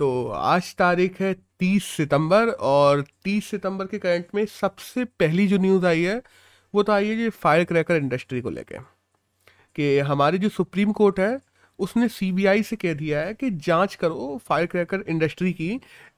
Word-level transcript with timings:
तो 0.00 0.26
आज 0.28 0.74
तारीख 0.74 1.20
है 1.20 1.32
तीस 1.58 1.84
सितंबर 1.86 2.48
और 2.66 3.04
तीस 3.24 3.46
सितंबर 3.46 3.86
के 3.86 3.98
करंट 3.98 4.26
में 4.34 4.44
सबसे 4.46 5.04
पहली 5.04 5.46
जो 5.48 5.58
न्यूज़ 5.58 5.84
आई 5.86 6.02
है, 6.02 6.22
वो 6.74 6.82
तो 6.82 6.92
आई 6.92 7.08
है 7.08 7.16
जो 7.16 7.30
फायर 7.30 7.64
क्रैकर 7.64 7.96
इंडस्ट्री 7.96 8.40
को 8.40 8.50
लेके, 8.50 8.78
कि 9.76 9.98
हमारी 9.98 10.38
जो 10.38 10.48
सुप्रीम 10.48 10.92
कोर्ट 10.92 11.20
है, 11.20 11.38
उसने 11.78 12.08
सीबीआई 12.08 12.62
से 12.62 12.76
कह 12.76 12.94
दिया 12.94 13.20
है 13.20 13.34
कि 13.34 13.50
जाँच 13.50 13.94
करो 13.94 14.40
फायर 14.46 14.66
क्रैकर 14.66 15.04
इंडस्ट्री 15.08 15.52
की, 15.52 15.68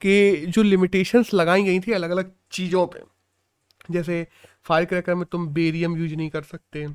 कि 0.01 0.45
जो 0.47 0.63
लिमिटेशंस 0.63 1.33
लगाई 1.33 1.63
गई 1.63 1.79
थी 1.79 1.91
अलग 1.91 2.11
अलग 2.11 2.31
चीज़ों 2.51 2.87
पे, 2.87 3.03
जैसे 3.91 4.25
फायर 4.65 4.85
क्रैकर 4.85 5.15
में 5.15 5.25
तुम 5.25 5.47
बेरियम 5.49 5.97
यूज़ 5.97 6.15
नहीं 6.15 6.29
कर 6.29 6.43
सकते, 6.43 6.87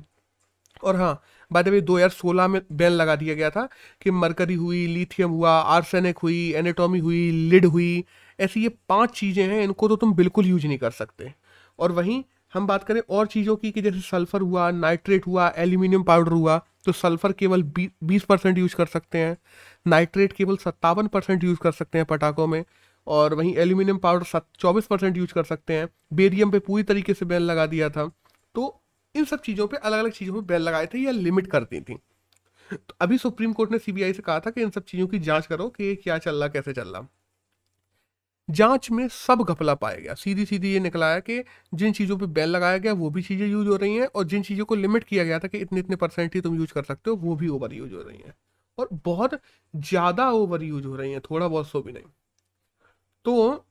और 0.83 0.95
हाँ 0.95 1.21
बाय 1.51 1.63
द 1.63 1.67
वे 1.67 1.81
दो 1.81 1.95
हज़ार 1.95 2.09
सोलह 2.11 2.47
में 2.47 2.61
बैन 2.71 2.91
लगा 2.91 3.15
दिया 3.15 3.35
गया 3.35 3.49
था 3.49 3.67
कि 4.01 4.11
मरकरी 4.13 4.55
हुई 4.55 4.85
लिथियम 4.87 5.29
हुआ 5.31 5.51
आर्सेनिक 5.75 6.17
हुई 6.17 6.51
एनेटॉमी 6.53 6.99
हुई 6.99 7.29
लिड 7.49 7.65
हुई, 7.65 8.03
ऐसी 8.39 8.63
ये 8.63 8.69
पाँच 8.89 9.11
चीज़ें 9.11 9.45
हैं, 9.45 9.63
इनको 9.63 9.87
तो 9.87 9.95
तुम 9.95 10.13
बिल्कुल 10.15 10.45
यूज़ 10.45 10.67
नहीं 10.67 10.77
कर 10.77 10.91
सकते। 10.93 11.33
और 11.79 11.91
वहीं 11.91 12.23
हम 12.53 12.67
बात 12.67 12.83
करें 12.83 13.01
और 13.09 13.27
चीज़ों 13.27 13.55
की 13.55 13.71
कि 13.71 13.81
जैसे 13.81 13.99
सल्फ़र 14.01 14.41
हुआ 14.41 14.69
नाइट्रेट 14.71 15.27
हुआ 15.27 15.47
एल्यूमिनियम 15.57 16.03
पाउडर 16.03 16.31
हुआ 16.31 16.57
तो 16.85 16.91
सल्फ़र 16.93 17.31
केवल 17.33 17.63
बीस 17.73 18.23
परसेंट 18.23 18.57
यूज़ 18.57 18.75
कर 18.75 18.85
सकते 18.87 19.17
हैं। 19.17 19.37
नाइट्रेट 19.85 20.33
केवल 20.33 20.57
सत्तावन 20.57 21.07
परसेंट 21.07 21.43
यूज़ 21.43 21.59
कर 21.59 21.71
सकते 21.71 21.97
हैं 21.97 22.05
पटाखों 22.07 22.47
में 22.47 22.63
और 23.07 23.33
वहीं 23.33 23.55
एल्यूमिनियम 23.57 23.97
पाउडर 23.97 24.39
चौबीस 24.59 24.85
परसेंट 24.85 25.17
यूज़ 25.17 25.33
कर 25.33 25.43
सकते 25.43 25.73
हैं। 25.73 25.87
बेरियम 26.13 26.51
पे 26.51 26.59
पूरी 26.61 26.83
तरीके 26.83 27.13
से 27.13 27.25
बैन 27.25 27.41
लगा 27.41 27.65
दिया 27.67 27.89
था। 27.89 28.07
तो 28.55 28.81
इन 29.15 29.25
सब 29.25 29.41
चीज़ों 29.41 29.67
पे 29.67 29.77
अलग 29.77 29.99
अलग 29.99 30.11
चीज़ों 30.11 30.33
पे 30.33 30.41
बैन 30.47 30.61
लगाए 30.61 30.87
थे 30.87 30.99
या 30.99 31.11
लिमिट 31.11 31.47
कर 31.47 31.63
दी 31.63 31.81
थी। 31.81 31.95
तो 32.69 32.95
अभी 33.01 33.17
सुप्रीम 33.17 33.53
कोर्ट 33.53 33.71
ने 33.71 33.79
सीबीआई 33.79 34.13
से 34.13 34.21
कहा 34.21 34.39
था 34.39 34.49
कि 34.49 34.61
इन 34.61 34.69
सब 34.69 34.83
चीज़ों 34.83 35.07
की 35.07 35.19
जाँच 35.19 35.45
करो 35.45 35.67
कि 35.69 35.95
क्या 35.95 36.17
चल 36.17 36.35
रहा, 36.35 36.47
कैसे 36.47 36.73
चल 36.73 36.87
रहा। 36.87 37.07
जाँच 38.49 38.89
में 38.91 39.07
सब 39.07 39.41
घपला 39.43 39.73
पाया 39.75 39.95
गया। 39.95 40.13
सीधी 40.13 40.45
सीधी 40.45 40.71
ये 40.73 40.79
निकला 40.79 41.11
है 41.13 41.21
कि 41.21 41.43
जिन 41.73 41.93
चीज़ों 41.93 42.17
पे 42.17 42.25
बैन 42.27 42.47
लगाया 42.47 42.77
गया, 42.77 42.93
वो 42.93 43.09
भी 43.09 43.21
चीज़ें 43.21 43.47
यूज़ 43.47 43.67
हो 43.67 43.75
रही 43.75 43.95
हैं 43.95 44.07
और 44.07 44.23
जिन 44.23 44.43
चीज़ों 44.43 44.65
को 44.65 44.75
लिमिट 44.75 45.03
किया 45.03 45.23
गया 45.23 45.39
था 45.39 45.47
कि 45.47 45.57
इतने 45.57 45.79
इतने 45.79 45.95
परसेंट 45.95 46.35
ही 46.35 46.41
तुम 46.41 46.55
यूज़ 46.55 46.73
कर 46.73 46.83
सकते 46.83 47.09
हो, 47.09 47.15
वो 47.15 47.35
भी 47.35 47.47
ओवर 47.47 47.73
यूज़ 47.73 47.93
हो 47.93 48.01
रही 48.01 48.17
हैं। 48.17 48.33
और 48.77 48.89
बहुत 49.05 49.39
ज़्यादा 49.75 50.29
ओवर 50.31 50.63
यूज़ 50.63 50.85
हो 50.87 50.95
रही 50.95 51.11
हैं, 51.11 51.21
थोड़ा 51.21 51.47
बहुत 51.47 51.67
सो 51.67 51.81
भी 51.81 51.91
नहीं। 51.91 52.03
तो 53.25 53.65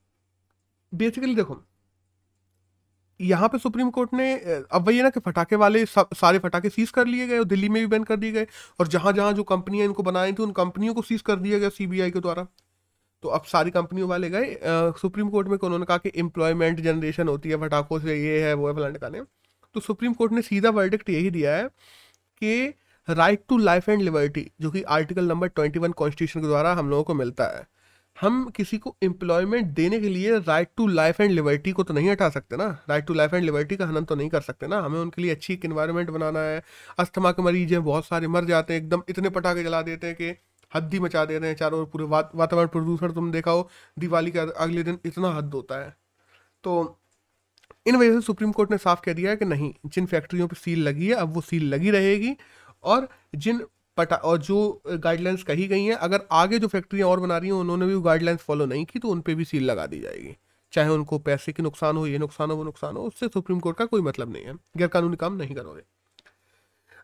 बेसिकली 0.92 1.34
देखो 1.34 1.62
यहाँ 3.20 3.48
पे 3.48 3.58
सुप्रीम 3.58 3.90
कोर्ट 3.90 4.14
ने 4.14 4.34
अब 4.34 4.86
वही 4.86 4.96
है 4.96 5.02
ना 5.02 5.10
कि 5.10 5.20
फटाके 5.20 5.56
वाले 5.56 5.84
सारे 5.86 6.38
फटाके 6.38 6.68
सीज 6.70 6.90
कर 6.90 7.06
लिए 7.06 7.26
गए 7.26 7.38
और 7.38 7.44
दिल्ली 7.46 7.68
में 7.68 7.80
भी 7.82 7.86
बैन 7.88 8.04
कर 8.04 8.16
दिए 8.16 8.32
गए 8.32 8.46
और 8.80 8.88
जहाँ 8.88 9.12
जहाँ 9.12 9.32
जो 9.32 9.42
कंपनियाँ 9.44 9.86
इनको 9.86 10.02
बनाई 10.02 10.32
थी, 10.32 10.42
उन 10.42 10.52
कंपनियों 10.52 10.94
को 10.94 11.02
सीज 11.02 11.22
कर 11.22 11.36
दिया 11.38 11.58
गया 11.58 11.68
सीबीआई 11.70 12.10
के 12.10 12.20
द्वारा। 12.20 12.46
तो 13.22 13.28
अब 13.28 13.44
सारी 13.44 13.70
कंपनियों 13.70 14.08
वाले 14.08 14.28
गए 14.30 14.58
सुप्रीम 15.00 15.28
कोर्ट 15.30 15.48
में 15.48 15.56
उन्होंने 15.58 15.86
कहा 15.86 15.98
कि 15.98 16.12
एम्प्लॉयमेंट 16.16 16.80
जनरेशन 16.80 17.28
होती 17.28 17.48
है 17.48 17.56
फटाखों 17.60 17.98
से 18.00 18.16
ये 18.16 18.42
है, 18.42 18.52
वो 18.54 18.68
है, 18.68 18.74
फलाने 18.74 18.98
का 18.98 19.08
तो 19.74 19.80
सुप्रीम 19.80 20.12
कोर्ट 20.12 20.32
ने 20.32 20.42
सीधा 20.42 20.70
वर्डिक्ट 20.70 21.10
यही 21.10 21.30
दिया 21.30 21.56
है 21.56 21.68
कि 22.42 22.74
right 23.08 23.42
to 23.48 23.56
life 23.58 23.88
and 23.88 24.02
liberty 24.02 24.46
जो 24.60 24.70
कि 24.70 24.82
article 24.90 25.24
number 25.24 25.48
twenty 25.48 25.78
one 25.78 25.92
constitution 25.92 26.40
के 26.40 26.46
द्वारा 26.46 26.72
हम 26.74 26.90
लोगों 26.90 27.04
को 27.04 27.14
मिलता 27.14 27.44
है। 27.56 27.66
हम 28.20 28.48
किसी 28.50 28.78
को 28.78 28.94
एम्प्लॉयमेंट 29.02 29.66
देने 29.74 29.98
के 30.00 30.08
लिए 30.08 30.38
right 30.38 30.68
to 30.76 30.86
life 30.86 31.20
and 31.20 31.30
liberty 31.30 31.72
को 31.72 31.82
तो 31.82 31.94
नहीं 31.94 32.08
हटा 32.10 32.28
सकते 32.30 32.56
ना। 32.56 32.66
Right 32.88 33.06
to 33.06 33.14
life 33.14 33.34
and 33.34 33.44
liberty 33.44 33.76
का 33.76 33.86
हनन 33.86 34.04
तो 34.04 34.14
नहीं 34.14 34.28
कर 34.28 34.40
सकते 34.40 34.66
ना। 34.66 34.80
हमें 34.80 34.98
उनके 35.00 35.22
लिए 35.22 35.30
अच्छी 35.30 35.52
एक 35.52 35.64
इन्वायरमेंट 35.64 36.10
बनाना 36.10 36.40
है। 36.40 36.62
अस्थमा 36.98 37.32
के 37.32 37.42
मरीज़ 37.42 37.72
हैं, 37.74 37.82
बहुत 37.84 38.06
सारे 38.06 38.28
मर 38.28 38.44
जाते 38.44 38.74
हैं, 38.74 38.80
एकदम 38.80 39.02
इतने 39.08 39.30
पटाखे 39.30 39.64
जला 39.64 39.82
देते 39.82 40.06
हैं 40.06 40.16
कि 40.16 40.34
हद्दी 40.72 41.00
मचा 41.00 41.24
दे 41.24 41.38
रहे 41.38 41.48
हैं 41.48 41.56
चारों 41.56 41.84
पूरे 41.86 42.04
वातावरण 42.04 42.66
प्रदूषण 42.66 43.12
तुम 43.12 43.30
देखा 43.32 43.50
हो, 43.50 43.68
दिवाली 43.98 44.30
का 44.30 44.42
अगले 44.42 44.82
दिन 44.82 44.98
इतना 45.04 45.30
हद 45.30 45.54
होता 45.54 45.84
है। 45.84 45.96
तो 46.64 46.98
इन 47.86 47.96
वजह 47.96 48.12
से 48.12 48.20
सुप्रीम 48.20 48.52
कोर्ट 48.52 48.70
ने 48.70 48.78
साफ़ 48.78 49.00
कह 49.00 49.12
दिया 49.12 49.30
है 49.30 49.36
कि 49.36 49.44
नहीं, 49.44 49.72
जिन 49.86 50.06
फैक्ट्रियों 50.06 50.48
पर 50.48 50.56
सील 50.56 50.82
लगी 50.82 51.06
है, 51.06 51.14
अब 51.14 51.34
वो 51.34 51.40
सील 51.40 51.68
लगी 51.74 51.90
रहेगी 51.90 52.36
और 52.84 53.08
जिन 53.36 53.62
पटा 53.98 54.16
और 54.16 54.38
जो 54.38 54.82
गाइडलाइंस 54.88 55.42
कही 55.42 55.66
गई 55.68 55.84
हैं, 55.84 55.94
अगर 55.94 56.26
आगे 56.32 56.58
जो 56.58 56.68
फैक्ट्रियाँ 56.68 57.08
और 57.08 57.20
बना 57.20 57.38
रही 57.38 57.50
हैं, 57.50 57.56
उन्होंने 57.56 57.86
भी 57.86 58.00
गाइडलाइंस 58.00 58.40
फॉलो 58.40 58.66
नहीं 58.66 58.84
की 58.84 58.98
तो 58.98 59.08
उन 59.08 59.20
पर 59.20 59.34
भी 59.34 59.44
सील 59.44 59.64
लगा 59.64 59.86
दी 59.86 60.00
जाएगी। 60.00 60.36
चाहे 60.72 60.88
उनको 60.88 61.18
पैसे 61.20 61.52
के 61.52 61.62
नुकसान 61.62 61.96
हो, 61.96 62.06
ये 62.06 62.18
नुकसान 62.18 62.50
हो, 62.50 62.56
वो 62.56 62.64
नुकसान 62.64 62.96
हो, 62.96 63.02
उससे 63.02 63.28
सुप्रीम 63.28 63.60
कोर्ट 63.60 63.76
का 63.76 63.84
कोई 63.84 64.00
मतलब 64.00 64.32
नहीं 64.32 64.44
है। 64.44 64.54
गैरकानूनी 64.76 65.16
काम 65.16 65.36
नहीं 65.36 65.54
करोगे। 65.54 65.82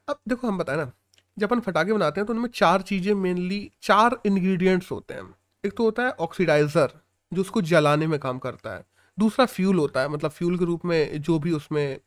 अब 0.09 0.19
देखो, 0.29 0.49
हम 0.49 0.59
बताए 0.59 0.77
ना, 0.77 0.91
जब 1.37 1.47
अपन 1.47 1.61
फटाके 1.61 1.93
बनाते 1.93 2.21
हैं 2.21 2.27
तो 2.27 2.33
उनमें 2.33 2.49
चार 2.55 2.83
चीज़ें 2.83 3.15
मेनली 3.15 3.71
चार 3.83 4.19
इंग्रेडिएंट्स 4.27 4.91
होते 4.91 5.15
हैं। 5.15 5.35
एक 5.65 5.77
तो 5.77 5.85
होता 5.85 6.03
है 6.03 6.11
ऑक्सीडाइजर 6.21 6.93
जो 7.33 7.41
उसको 7.41 7.63
जलाने 7.63 8.07
में 8.07 8.19
काम 8.21 8.39
करता 8.39 8.75
है। 8.75 8.85
दूसरा 9.19 9.47
फ्यूल 9.47 9.79
होता 9.79 10.01
है 10.01 10.09
मतलब 10.09 10.31
फ्यूल 10.31 10.59
के 10.59 10.65
रूप 10.65 10.85
में 10.85 11.23
जो 11.23 11.39
भी 11.39 11.53
उसमें 11.53 11.99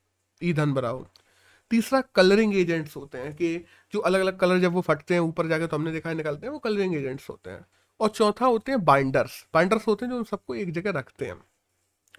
ईंधन 0.42 0.74
भरा 0.74 0.90
हो। 0.90 1.08
तीसरा 1.72 2.02
कलरिंग 2.16 2.56
एजेंट्स 2.58 2.96
होते 2.96 3.18
हैं 3.18 3.34
कि 3.36 3.58
जो 3.94 4.00
अलग 4.02 4.20
अलग 4.22 4.40
कलर 4.40 4.60
जब 4.60 4.74
वो 4.74 4.82
फटते 4.82 5.14
हैं, 5.14 5.22
ऊपर 5.22 5.48
जाके 5.48 5.68
तो 5.68 5.78
हमने 5.78 5.92
देखा 5.92 6.10
है 6.10 6.16
निकलते 6.16 6.46
हैं, 6.48 6.54
वो 6.54 6.60
कलरिंग 6.60 6.96
एजेंट्स 6.96 7.30
होते 7.30 7.50
हैं। 7.50 7.66
और 8.00 8.10
चौथा 8.10 8.46
होते 8.46 8.72
हैं 8.72 8.84
बाइंडर्स 8.86 9.46
बाइंडर्स 9.54 9.88
होते 9.88 10.06
हैं 10.06 10.12
जो 10.12 10.18
उन 10.18 10.24
सबको 10.24 10.56
एक 10.56 10.72
जगह 10.72 10.92
रखते 10.92 11.26
हैं 11.26 11.40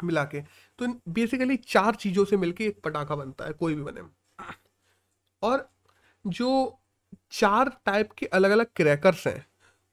मिला 0.05 0.25
के। 0.25 0.41
तो 0.79 0.87
बेसिकली 1.11 1.57
चार 1.59 1.95
चीज़ों 1.97 2.25
से 2.25 2.37
मिलके 2.37 2.65
एक 2.67 2.81
पटाखा 2.85 3.17
बनता 3.17 3.45
है, 3.45 3.53
कोई 3.53 3.75
भी 3.75 3.83
बने। 3.83 4.01
और 5.43 5.69
जो 6.25 6.81
चार 7.33 7.69
टाइप 7.87 8.13
के 8.13 8.27
अलग 8.29 8.51
अलग 8.51 8.67
क्रैकर्स 8.77 9.27
हैं, 9.27 9.45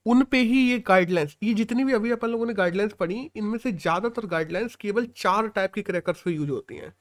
उन 0.06 0.24
पे 0.24 0.38
ही 0.40 0.60
ये 0.62 0.78
गाइडलाइंस 0.80 1.36
ये 1.44 1.54
जितनी 1.54 1.84
भी 1.84 1.94
अभी 1.94 2.12
अपन 2.12 2.30
लोगों 2.30 2.46
ने 2.46 2.54
गाइडलाइंस 2.54 2.94
पढ़ी, 2.94 3.20
इनमें 3.36 3.58
से 3.58 3.72
ज़्यादातर 3.72 4.26
गाइडलाइंस 4.28 4.76
केवल 4.76 5.06
चार 5.18 5.48
टाइप 5.48 5.74
के 5.74 5.82
क्रैकर्स 5.82 6.22
पे 6.22 6.32
यूज़ 6.32 6.50
होती 6.50 6.76
हैं। 6.76 6.94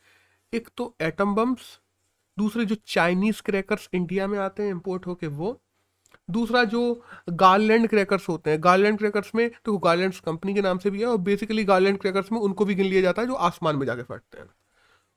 एक 0.52 0.68
तो 0.76 0.94
एटम 1.02 1.34
बम्स 1.34 1.78
दूसरे 2.36 2.64
जो 2.64 2.76
चाइनीज़ 2.86 3.42
क्रैकर्स 3.42 3.88
इंडिया 3.94 4.26
में 4.26 4.38
आते 4.38 4.62
हैं 4.62 4.70
इम्पोर्ट 4.70 5.06
होके 5.06 5.26
वो, 5.28 5.60
दूसरा 6.30 6.62
जो 6.64 6.80
गार्लैंड 7.30 7.88
क्रैकर्स 7.88 8.28
होते 8.28 8.50
हैं 8.50 8.62
गार्लैंड 8.64 8.98
क्रैकर्स 8.98 9.34
में 9.34 9.50
तो 9.64 9.76
गार्लैंड 9.78 10.14
कंपनी 10.26 10.54
के 10.54 10.62
नाम 10.62 10.78
से 10.78 10.90
भी 10.90 11.00
है 11.00 11.06
और 11.06 11.16
बेसिकली 11.20 11.64
गार्लैंड 11.64 11.98
क्रैकर्स 11.98 12.32
में 12.32 12.38
उनको 12.40 12.64
भी 12.64 12.74
गिन 12.74 12.86
लिया 12.86 13.02
जाता 13.02 13.22
है 13.22 13.28
जो 13.28 13.34
आसमान 13.48 13.76
में 13.76 13.86
जाके 13.86 14.02
फटते 14.02 14.38
हैं। 14.38 14.48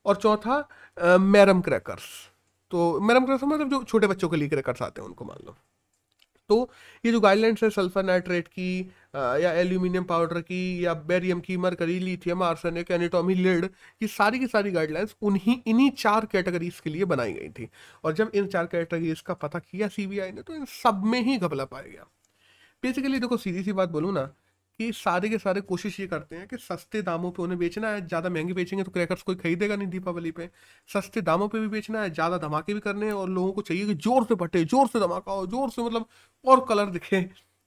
और 0.06 0.16
चौथा 0.16 1.18
मैरम 1.20 1.62
क्रैकर्स 1.62 2.04
तो 2.72 3.00
मैरम 3.02 3.26
क्रैकर्स 3.26 3.44
मतलब 3.44 3.70
जो 3.70 3.84
छोटे 3.84 4.08
बच्चों 4.08 4.30
के 4.30 4.38
लिए 4.38 4.50
क्रैकर्स 4.50 4.82
आते 4.82 5.02
हैं, 5.02 5.08
उनको 5.08 5.26
मान 5.26 5.46
लो। 5.46 5.56
तो 6.50 6.70
ये 7.04 7.12
जो 7.12 7.20
गाइडलाइंस 7.20 7.64
है 7.64 7.70
सल्फ़र 7.70 8.04
नाइट्रेट 8.06 8.48
की 8.50 8.80
या 9.16 9.52
एल्यूमिनियम 9.54 10.04
पाउडर 10.04 10.40
की, 10.42 10.86
या 10.86 10.94
बेरियम 10.94 11.40
की 11.40 11.58
mercury 11.58 12.00
lithium 12.00 12.44
arsenic 12.44 12.92
antimony 12.92 13.36
lead 13.36 13.66
ये 14.02 14.08
सारी 14.08 14.40
की 14.40 14.48
सारी 14.48 14.72
गाइडलाइंस 14.72 15.16
उन्हीं, 15.22 15.58
इन्हीं 15.68 15.90
चार 15.94 16.26
कैटेगरीज 16.26 16.80
के 16.80 16.90
लिए 16.90 17.06
बनाई 17.06 17.34
गई 17.34 17.50
थी। 17.50 17.70
और 18.04 18.14
जब 18.14 18.32
इन 18.36 18.48
चार 18.48 18.66
कैटेगरीज 18.68 19.22
का 19.22 19.34
पता 19.36 19.60
किया 19.62 19.88
सीबीआई 19.90 20.32
ने 20.32 20.42
तो 20.42 20.56
इन 20.56 20.66
सब 20.74 21.04
में 21.06 21.22
ही 21.22 21.38
घबला 21.38 21.66
पाया 21.66 21.88
गया। 21.88 22.08
बेसिकली 22.84 23.20
देखो, 23.20 23.38
सीधी 23.38 23.64
सी 23.64 23.74
बात 23.74 23.90
बोलूँ 23.90 24.14
ना 24.14 24.30
कि 24.80 24.92
सारे 24.94 25.30
के 25.30 25.38
सारे 25.38 25.62
कोशिश 25.64 26.00
ये 26.00 26.08
करते 26.08 26.36
हैं 26.36 26.48
कि 26.48 26.58
सस्ते 26.60 27.02
दामों 27.02 27.32
पे 27.32 27.44
उन्हें 27.44 27.58
बेचना 27.60 27.90
है, 27.90 28.06
ज़्यादा 28.08 28.30
महँगे 28.30 28.54
बेचेंगे 28.54 28.84
तो 28.84 28.92
क्रैकर्स 28.92 29.22
कोई 29.24 29.36
खरीदेगा 29.36 29.76
नहीं 29.76 29.88
दीपावली 29.90 30.32
पे। 30.32 30.50
सस्ते 30.90 31.22
दामों 31.24 31.48
पे 31.48 31.60
भी 31.60 31.68
बेचना 31.68 32.02
है, 32.02 32.10
ज़्यादा 32.12 32.38
धमाके 32.40 32.74
भी 32.74 32.80
करने 32.80 33.06
हैं 33.06 33.14
और 33.14 33.30
लोगों 33.30 33.52
को 33.52 33.62
चाहिए 33.64 33.86
कि 33.86 33.94
ज़ोर 33.96 34.26
से 34.26 34.36
फटे 34.38 34.64
ज़ोर 34.66 34.88
से 34.88 35.00
धमाका 35.00 35.32
हो, 35.32 35.46
ज़ोर 35.48 35.70
से 35.70 35.84
मतलब 35.84 36.06
और 36.46 36.66
कलर 36.70 36.90
दिखे। 36.92 37.22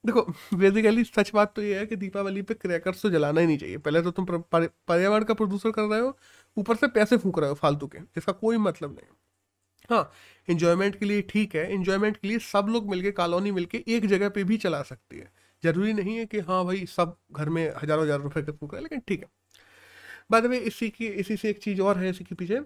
देखो 0.04 0.22
बेसिकली 0.54 1.04
सच 1.04 1.30
बात 1.34 1.52
तो 1.56 1.62
ये 1.62 1.78
है 1.78 1.86
कि 1.86 1.96
दीपावली 1.96 2.42
पे 2.42 2.54
क्रैकर्स 2.56 3.02
तो 3.02 3.10
जलाना 3.10 3.40
ही 3.40 3.46
नहीं 3.46 3.58
चाहिए। 3.58 3.78
पहले 3.78 4.02
तो 4.02 4.10
तुम 4.10 4.26
पर्यावरण 4.52 5.24
का 5.24 5.34
प्रदूषण 5.34 5.70
कर 5.70 5.82
रहे 5.82 6.00
हो, 6.00 6.16
ऊपर 6.56 6.76
से 6.76 6.88
पैसे 6.90 7.16
फूक 7.16 7.38
रहे 7.38 7.48
हो 7.48 7.54
फालतू 7.56 7.86
के 7.86 7.98
जिसका 7.98 8.32
कोई 8.34 8.56
मतलब 8.58 8.90
नहीं। 8.90 9.08
हाँ 9.90 10.10
इन्जॉयमेंट 10.48 10.96
के 10.96 11.06
लिए 11.06 11.22
ठीक 11.30 11.54
है 11.54 11.72
इन्जॉयमेंट 11.74 12.16
के 12.16 12.28
लिए 12.28 12.38
सब 12.40 12.66
लोग 12.70 12.88
मिलके 12.90 13.10
कॉलोनी 13.12 13.50
मिलके 13.52 13.82
एक 13.88 14.06
जगह 14.06 14.28
पे 14.28 14.44
भी 14.44 14.56
चला 14.58 14.82
सकती 14.84 15.18
है। 15.18 15.30
ज़रूरी 15.62 15.92
नहीं 15.92 16.16
है 16.16 16.26
कि 16.26 16.38
हाँ 16.40 16.64
भाई 16.64 16.84
सब 16.88 17.16
घर 17.32 17.48
में 17.48 17.62
हज़ारों 17.82 18.04
हज़ार 18.04 18.20
रुपए 18.20 18.42
का 18.42 18.52
फूक 18.52 18.74
रहे 18.74 18.82
लेकिन 18.82 19.02
ठीक 19.08 19.20
है। 19.20 19.28
बाद 20.30 20.46
में 20.46 20.58
इसी 20.60 20.88
की, 20.90 21.06
इसी 21.06 21.36
से 21.36 21.50
एक 21.50 21.58
चीज़ 21.58 21.80
और 21.82 21.98
है, 21.98 22.10
इसी 22.10 22.24
के 22.24 22.34
पीछे 22.34 22.60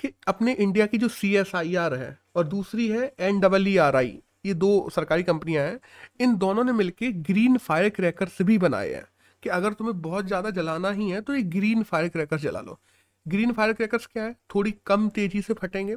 कि 0.00 0.12
अपने 0.28 0.52
इंडिया 0.54 0.86
की 0.86 0.98
जो 0.98 1.08
सी 1.10 1.34
एस 1.36 1.54
आई 1.56 1.74
आर 1.76 1.94
है 1.94 2.16
और 2.36 2.46
दूसरी 2.48 2.88
है 2.88 3.12
N 3.20 3.40
double 3.40 3.68
E 3.68 3.76
R 3.78 3.96
I 3.96 4.18
ये 4.46 4.54
दो 4.54 4.88
सरकारी 4.94 5.22
कंपनियाँ 5.22 5.64
हैं, 5.64 5.78
इन 6.20 6.36
दोनों 6.38 6.64
ने 6.64 6.72
मिलकर 6.72 7.12
ग्रीन 7.24 7.56
फायर 7.58 7.88
क्रैकर्स 7.90 8.40
भी 8.42 8.58
बनाए 8.58 8.92
हैं 8.92 9.04
कि 9.42 9.48
अगर 9.50 9.72
तुम्हें 9.72 10.00
बहुत 10.02 10.26
ज़्यादा 10.26 10.50
जलाना 10.50 10.90
ही 10.90 11.10
है 11.10 11.20
तो 11.20 11.34
ये 11.34 11.42
ग्रीन 11.50 11.82
फायर 11.82 12.08
क्रैकर्स 12.08 12.42
जला 12.42 12.60
लो। 12.60 12.78
ग्रीन 13.26 13.52
फायर 13.52 13.72
क्रैकर्स 13.72 14.06
क्या 14.06 14.24
है? 14.24 14.34
थोड़ी 14.54 14.74
कम 14.86 15.08
तेज़ी 15.10 15.42
से 15.42 15.54
फटेंगे, 15.54 15.96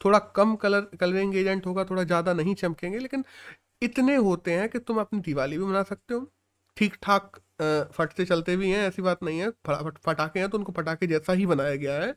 थोड़ा 0.00 0.18
कम 0.36 0.54
कलर 0.56 0.80
कलरिंग 1.00 1.34
एजेंट 1.36 1.66
होगा, 1.66 1.84
थोड़ा 1.84 2.04
ज़्यादा 2.04 2.32
नहीं 2.34 2.54
चमकेंगे, 2.54 2.98
लेकिन 2.98 3.24
इतने 3.82 4.14
होते 4.18 4.52
हैं 4.52 4.68
कि 4.68 4.78
तुम 4.80 4.98
अपनी 5.00 5.20
दिवाली 5.20 5.58
भी 5.58 5.64
मना 5.64 5.82
सकते 5.82 6.14
हो। 6.14 6.26
ठीक 6.76 6.96
ठाक 7.02 7.38
फटते 7.94 8.24
चलते 8.24 8.56
भी 8.56 8.70
हैं, 8.70 8.86
ऐसी 8.88 9.02
बात 9.02 9.22
नहीं 9.22 9.38
है। 9.40 9.50
फटाके 10.06 10.40
हैं 10.40 10.48
तो 10.50 10.58
उनको 10.58 10.72
पटाखे 10.72 11.06
जैसा 11.06 11.32
ही 11.32 11.46
बनाया 11.46 11.74
गया 11.76 11.94
है। 12.00 12.14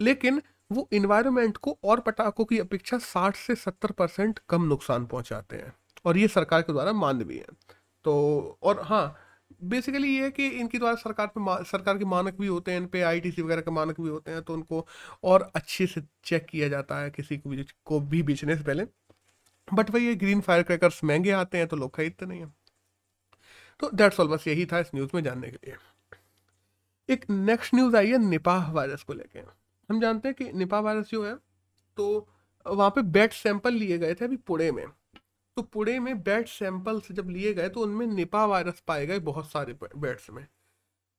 लेकिन 0.00 0.42
वो 0.70 0.88
इन्वायरमेंट 0.92 1.56
को 1.58 1.78
और 1.84 2.00
पटाखों 2.00 2.44
की 2.46 2.58
अपेक्षा 2.58 2.98
60 3.00 3.36
से 3.36 3.54
70 3.56 3.92
परसेंट 3.92 4.40
कम 4.50 4.64
नुकसान 4.64 5.06
पहुंचाते 5.06 5.56
हैं 5.56 5.72
और 6.04 6.18
ये 6.18 6.28
सरकार 6.28 6.62
के 6.62 6.72
द्वारा 6.72 6.92
मान्य 6.94 7.24
भी 7.24 7.38
है। 7.38 7.46
तो 8.04 8.58
और 8.62 8.80
हाँ 8.84 9.16
बेसिकली 9.64 10.08
ये 10.16 10.22
है 10.24 10.30
कि 10.30 10.48
इनके 10.50 10.78
द्वारा 10.78 10.96
सरकार 10.96 11.26
पे 11.38 11.64
सरकार 11.66 11.98
के 11.98 12.04
मानक 12.06 12.34
भी 12.40 12.46
होते 12.46 12.72
हैं, 12.72 12.80
इन 12.80 12.86
पे 12.88 13.02
आईटीसी 13.02 13.42
वगैरह 13.42 13.60
के 13.62 13.70
मानक 13.72 14.00
भी 14.00 14.08
होते 14.08 14.30
हैं 14.30 14.42
तो 14.42 14.54
उनको 14.54 14.86
और 15.24 15.50
अच्छे 15.56 15.86
से 15.86 16.02
चेक 16.24 16.46
किया 16.46 16.68
जाता 16.68 16.98
है 17.00 17.10
किसी 17.10 17.38
को 17.38 17.50
भी 17.50 17.64
को 17.86 18.00
भी 18.02 18.22
बेचने 18.24 18.56
से 18.56 18.64
पहले। 18.64 18.86
बट 19.74 19.90
वही 19.90 20.06
ये 20.06 20.14
ग्रीन 20.14 20.40
फायर 20.40 20.62
क्रैकर्स 20.62 21.02
महँगे 21.04 21.30
आते 21.32 21.58
हैं 21.58 21.66
तो 21.68 21.76
लोग 21.76 21.94
खरीदते 21.94 22.26
नहीं 22.26 22.40
हैं। 22.40 22.54
तो 23.80 23.90
दैट्स 23.90 24.20
ऑल 24.20 24.28
बस 24.28 24.46
यही 24.48 24.66
था 24.66 24.78
इस 24.78 24.90
न्यूज़ 24.94 25.10
में 25.14 25.22
जानने 25.22 25.50
के 25.50 25.56
लिए। 25.56 25.76
एक 27.08 27.24
नेक्स्ट 27.30 27.74
न्यूज़ 27.74 27.96
आई 27.96 28.10
है 28.10 28.18
निपाह 28.18 28.70
वायरस 28.72 29.02
को 29.02 29.12
लेके। 29.12 29.38
हम 29.38 30.00
जानते 30.00 30.28
हैं 30.28 30.34
कि 30.34 30.52
निपाह 30.52 30.80
वायरस 30.80 31.10
जो 31.10 31.24
है 31.24 31.34
तो 31.96 32.28
वहाँ 32.66 32.90
पे 32.90 33.02
बेड 33.02 33.32
सैंपल 33.32 33.74
लिए 33.74 33.98
गए 33.98 34.14
थे 34.14 34.24
अभी 34.24 34.36
पुणे 34.36 34.70
में। 34.72 34.86
तो 35.56 35.62
पुणे 35.62 35.98
में 35.98 36.22
बेड 36.22 36.46
सैंपल्स 36.46 37.10
जब 37.12 37.28
लिए 37.28 37.52
गए 37.54 37.68
तो 37.68 37.80
उनमें 37.80 38.06
निपा 38.06 38.44
वायरस 38.46 38.82
पाए 38.86 39.06
गए 39.06 39.18
बहुत 39.20 39.50
सारे 39.50 39.76
बेड्स 39.96 40.30
में। 40.30 40.46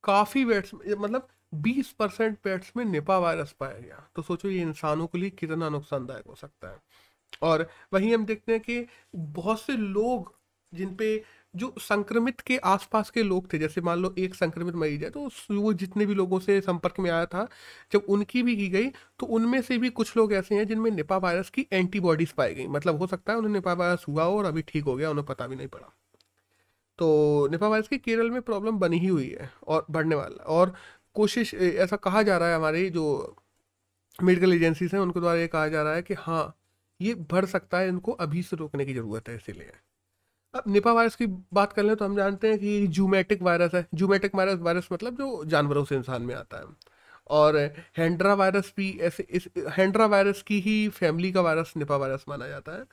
काफ़ी 0.04 0.44
बेड्स 0.44 0.70
मतलब 0.74 1.28
20 1.54 1.90
परसेंट 1.92 2.38
बेड्स 2.44 2.72
में 2.76 2.84
निपा 2.84 3.18
वायरस 3.18 3.52
पाया 3.52 3.78
गया। 3.78 4.06
तो 4.16 4.22
सोचो 4.22 4.48
ये 4.48 4.60
इंसानों 4.62 5.06
के 5.06 5.18
लिए 5.18 5.30
कितना 5.30 5.68
नुकसानदायक 5.68 6.26
हो 6.26 6.34
सकता 6.34 6.68
है। 6.68 6.78
और 7.42 7.68
वहीं 7.94 8.14
हम 8.14 8.24
देखते 8.26 8.52
हैं 8.52 8.60
कि 8.60 8.86
बहुत 9.16 9.60
से 9.60 9.76
लोग 9.76 10.34
जिन 10.72 10.94
पे 10.96 11.22
जो 11.54 11.72
संक्रमित 11.80 12.40
के 12.40 12.56
आसपास 12.58 13.10
के 13.10 13.22
लोग 13.22 13.52
थे, 13.52 13.58
जैसे 13.58 13.80
मान 13.80 13.98
लो 13.98 14.14
एक 14.18 14.34
संक्रमित 14.34 14.74
मरीज़ 14.74 15.02
है 15.04 15.10
तो 15.10 15.28
वो 15.52 15.72
जितने 15.72 16.06
भी 16.06 16.14
लोगों 16.14 16.38
से 16.40 16.60
संपर्क 16.60 17.00
में 17.00 17.10
आया 17.10 17.26
था, 17.26 17.46
जब 17.92 18.04
उनकी 18.08 18.42
भी 18.42 18.56
की 18.56 18.68
गई 18.68 18.88
तो 19.18 19.26
उनमें 19.28 19.60
से 19.62 19.78
भी 19.78 19.90
कुछ 19.90 20.16
लोग 20.16 20.32
ऐसे 20.32 20.54
हैं 20.54 20.66
जिनमें 20.68 20.90
निपा 20.90 21.16
वायरस 21.16 21.50
की 21.50 21.66
एंटीबॉडीज 21.72 22.32
पाई 22.32 22.54
गई। 22.54 22.66
मतलब 22.68 22.98
हो 22.98 23.06
सकता 23.06 23.32
है 23.32 23.38
उन्हें 23.38 23.52
निपा 23.52 23.72
वायरस 23.74 24.04
हुआ 24.08 24.24
और 24.26 24.44
अभी 24.44 24.62
ठीक 24.62 24.84
हो 24.84 24.94
गया, 24.96 25.10
उन्हें 25.10 25.26
पता 25.26 25.46
भी 25.46 25.56
नहीं 25.56 25.68
पड़ा। 25.68 25.92
तो 26.98 27.48
निपा 27.50 27.68
वायरस 27.68 27.88
की 27.88 27.98
केरल 27.98 28.30
में 28.30 28.40
प्रॉब्लम 28.42 28.78
बनी 28.78 28.98
ही 28.98 29.06
हुई 29.08 29.28
है 29.30 29.50
और 29.66 29.86
बढ़ने 29.90 30.14
वाला 30.14 30.44
और 30.46 30.74
कोशिश, 31.16 31.54
ऐसा 31.54 31.96
कहा 31.98 32.22
जा 32.22 32.36
रहा 32.38 32.48
है 32.48 32.56
हमारी 32.56 32.88
जो 32.90 33.36
मेडिकल 34.18 34.52
एजेंसीज 34.54 34.94
हैं, 34.94 35.00
उनके 35.00 35.20
द्वारा 35.20 35.40
ये 35.40 35.46
कहा 35.48 35.68
जा 35.68 35.82
रहा 35.82 35.94
है 35.94 36.02
कि 36.02 36.14
हाँ 36.14 36.54
ये 37.02 37.14
बढ़ 37.30 37.44
सकता 37.46 37.78
है, 37.78 37.88
इनको 37.88 38.12
अभी 38.12 38.42
से 38.42 38.56
रोकने 38.56 38.84
की 38.84 38.94
ज़रूरत 38.94 39.28
है, 39.28 39.36
इसीलिए। 39.36 39.72
अब 40.54 40.64
निपा 40.68 40.92
वायरस 40.92 41.14
की 41.16 41.26
बात 41.54 41.72
कर 41.72 41.82
लें 41.82 41.94
तो 41.96 42.04
हम 42.04 42.16
जानते 42.16 42.48
हैं 42.48 42.58
कि 42.58 42.86
जूमेटिक 42.88 43.42
वायरस 43.42 43.74
है। 43.74 43.86
जूमेटिक 43.94 44.34
वायरस 44.34 44.58
वायरस 44.60 44.88
मतलब 44.92 45.16
जो 45.18 45.44
जानवरों 45.44 45.84
से 45.84 45.96
इंसान 45.96 46.22
में 46.22 46.34
आता 46.34 46.58
है। 46.58 46.64
और 47.30 47.56
हैंड्रा 47.96 48.34
वायरस 48.34 48.72
भी 48.76 48.90
ऐसे, 49.00 49.26
इस 49.30 49.48
हैंड्रा 49.76 50.06
वायरस 50.06 50.42
की 50.42 50.60
ही 50.60 50.88
फैमिली 50.90 51.32
का 51.32 51.40
वायरस 51.40 51.72
निपा 51.76 51.96
वायरस 51.96 52.24
माना 52.28 52.48
जाता 52.48 52.72
है। 52.72 52.84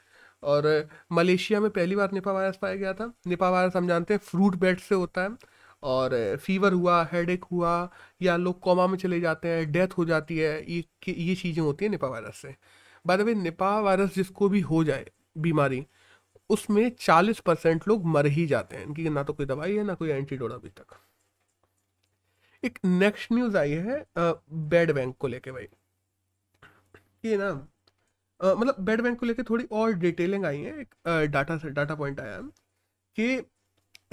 और 0.44 0.88
मलेशिया 1.12 1.60
में 1.60 1.70
पहली 1.72 1.96
बार 1.96 2.12
निपा 2.12 2.32
वायरस 2.32 2.58
पाया 2.62 2.76
गया 2.76 2.94
था। 2.94 3.12
निपा 3.28 3.50
वायरस 3.50 3.76
हम 3.76 3.88
जानते 3.88 4.14
हैं 4.14 4.22
फ्रूट 4.24 4.56
बेड 4.56 4.80
से 4.80 4.96
होता 4.96 5.24
है। 5.24 5.30
और 5.84 6.38
फीवर 6.38 6.74
हुआ 6.74 7.04
हेडेक 7.12 7.44
हुआ, 7.44 7.90
या 8.22 8.36
लोग 8.38 8.60
कोमा 8.60 8.88
में 8.88 8.98
चले 8.98 9.20
जाते 9.20 9.48
हैं 9.48 9.72
डेथ 9.72 9.98
हो 9.98 10.06
जाती 10.06 10.38
है, 10.38 10.52
ये 10.72 10.84
ये 11.10 11.36
चीज़ें 11.36 11.64
होती 11.64 11.86
हैं 11.86 11.90
निपा 11.92 12.08
वायरस 12.08 12.38
से। 12.38 12.56
By 13.10 13.18
the 13.18 13.22
way 13.22 13.36
Nipah 13.36 13.80
virus 13.82 14.14
जिसको 14.16 14.50
भी 14.50 14.60
हो 14.62 14.84
जाए, 14.84 15.06
बीमारी, 15.38 15.86
उसमें 16.50 16.90
चालीस 17.00 17.40
परसेंट 17.42 17.88
लोग 17.88 18.06
मर 18.08 18.26
ही 18.28 18.46
जाते 18.48 18.76
हैं। 18.76 18.86
इनकी 18.86 19.10
ना 19.10 19.24
तो 19.24 19.34
कोई 19.34 19.46
दवाई 19.46 19.76
है, 19.76 19.84
ना 19.84 19.94
कोई 19.94 20.10
एंटीडोट 20.10 20.52
अभी 20.52 20.70
तक। 20.72 20.96
एक 22.64 22.80
नेक्स्ट 22.86 23.32
न्यूज़ 23.32 23.58
आई 23.58 23.72
है 23.72 24.06
बेड 24.18 24.92
बैंक 24.92 25.16
को 25.18 25.28
लेके 25.28 25.52
भाई। 25.52 25.68
ये 27.26 27.38
ना 27.38 27.52
मतलब 28.40 28.76
बेड 28.80 29.02
बैंक 29.02 29.20
को 29.20 29.26
लेके 29.26 29.44
थोड़ी 29.44 29.66
और 29.72 29.94
डिटेलिंग 29.96 30.46
आई 30.46 30.60
है। 30.60 30.80
एक 30.82 31.30
डाटा 31.32 31.58
से 31.58 31.70
डाटा 31.70 31.96
पॉइंट 31.96 32.20
आया 32.20 32.40
कि 33.18 33.42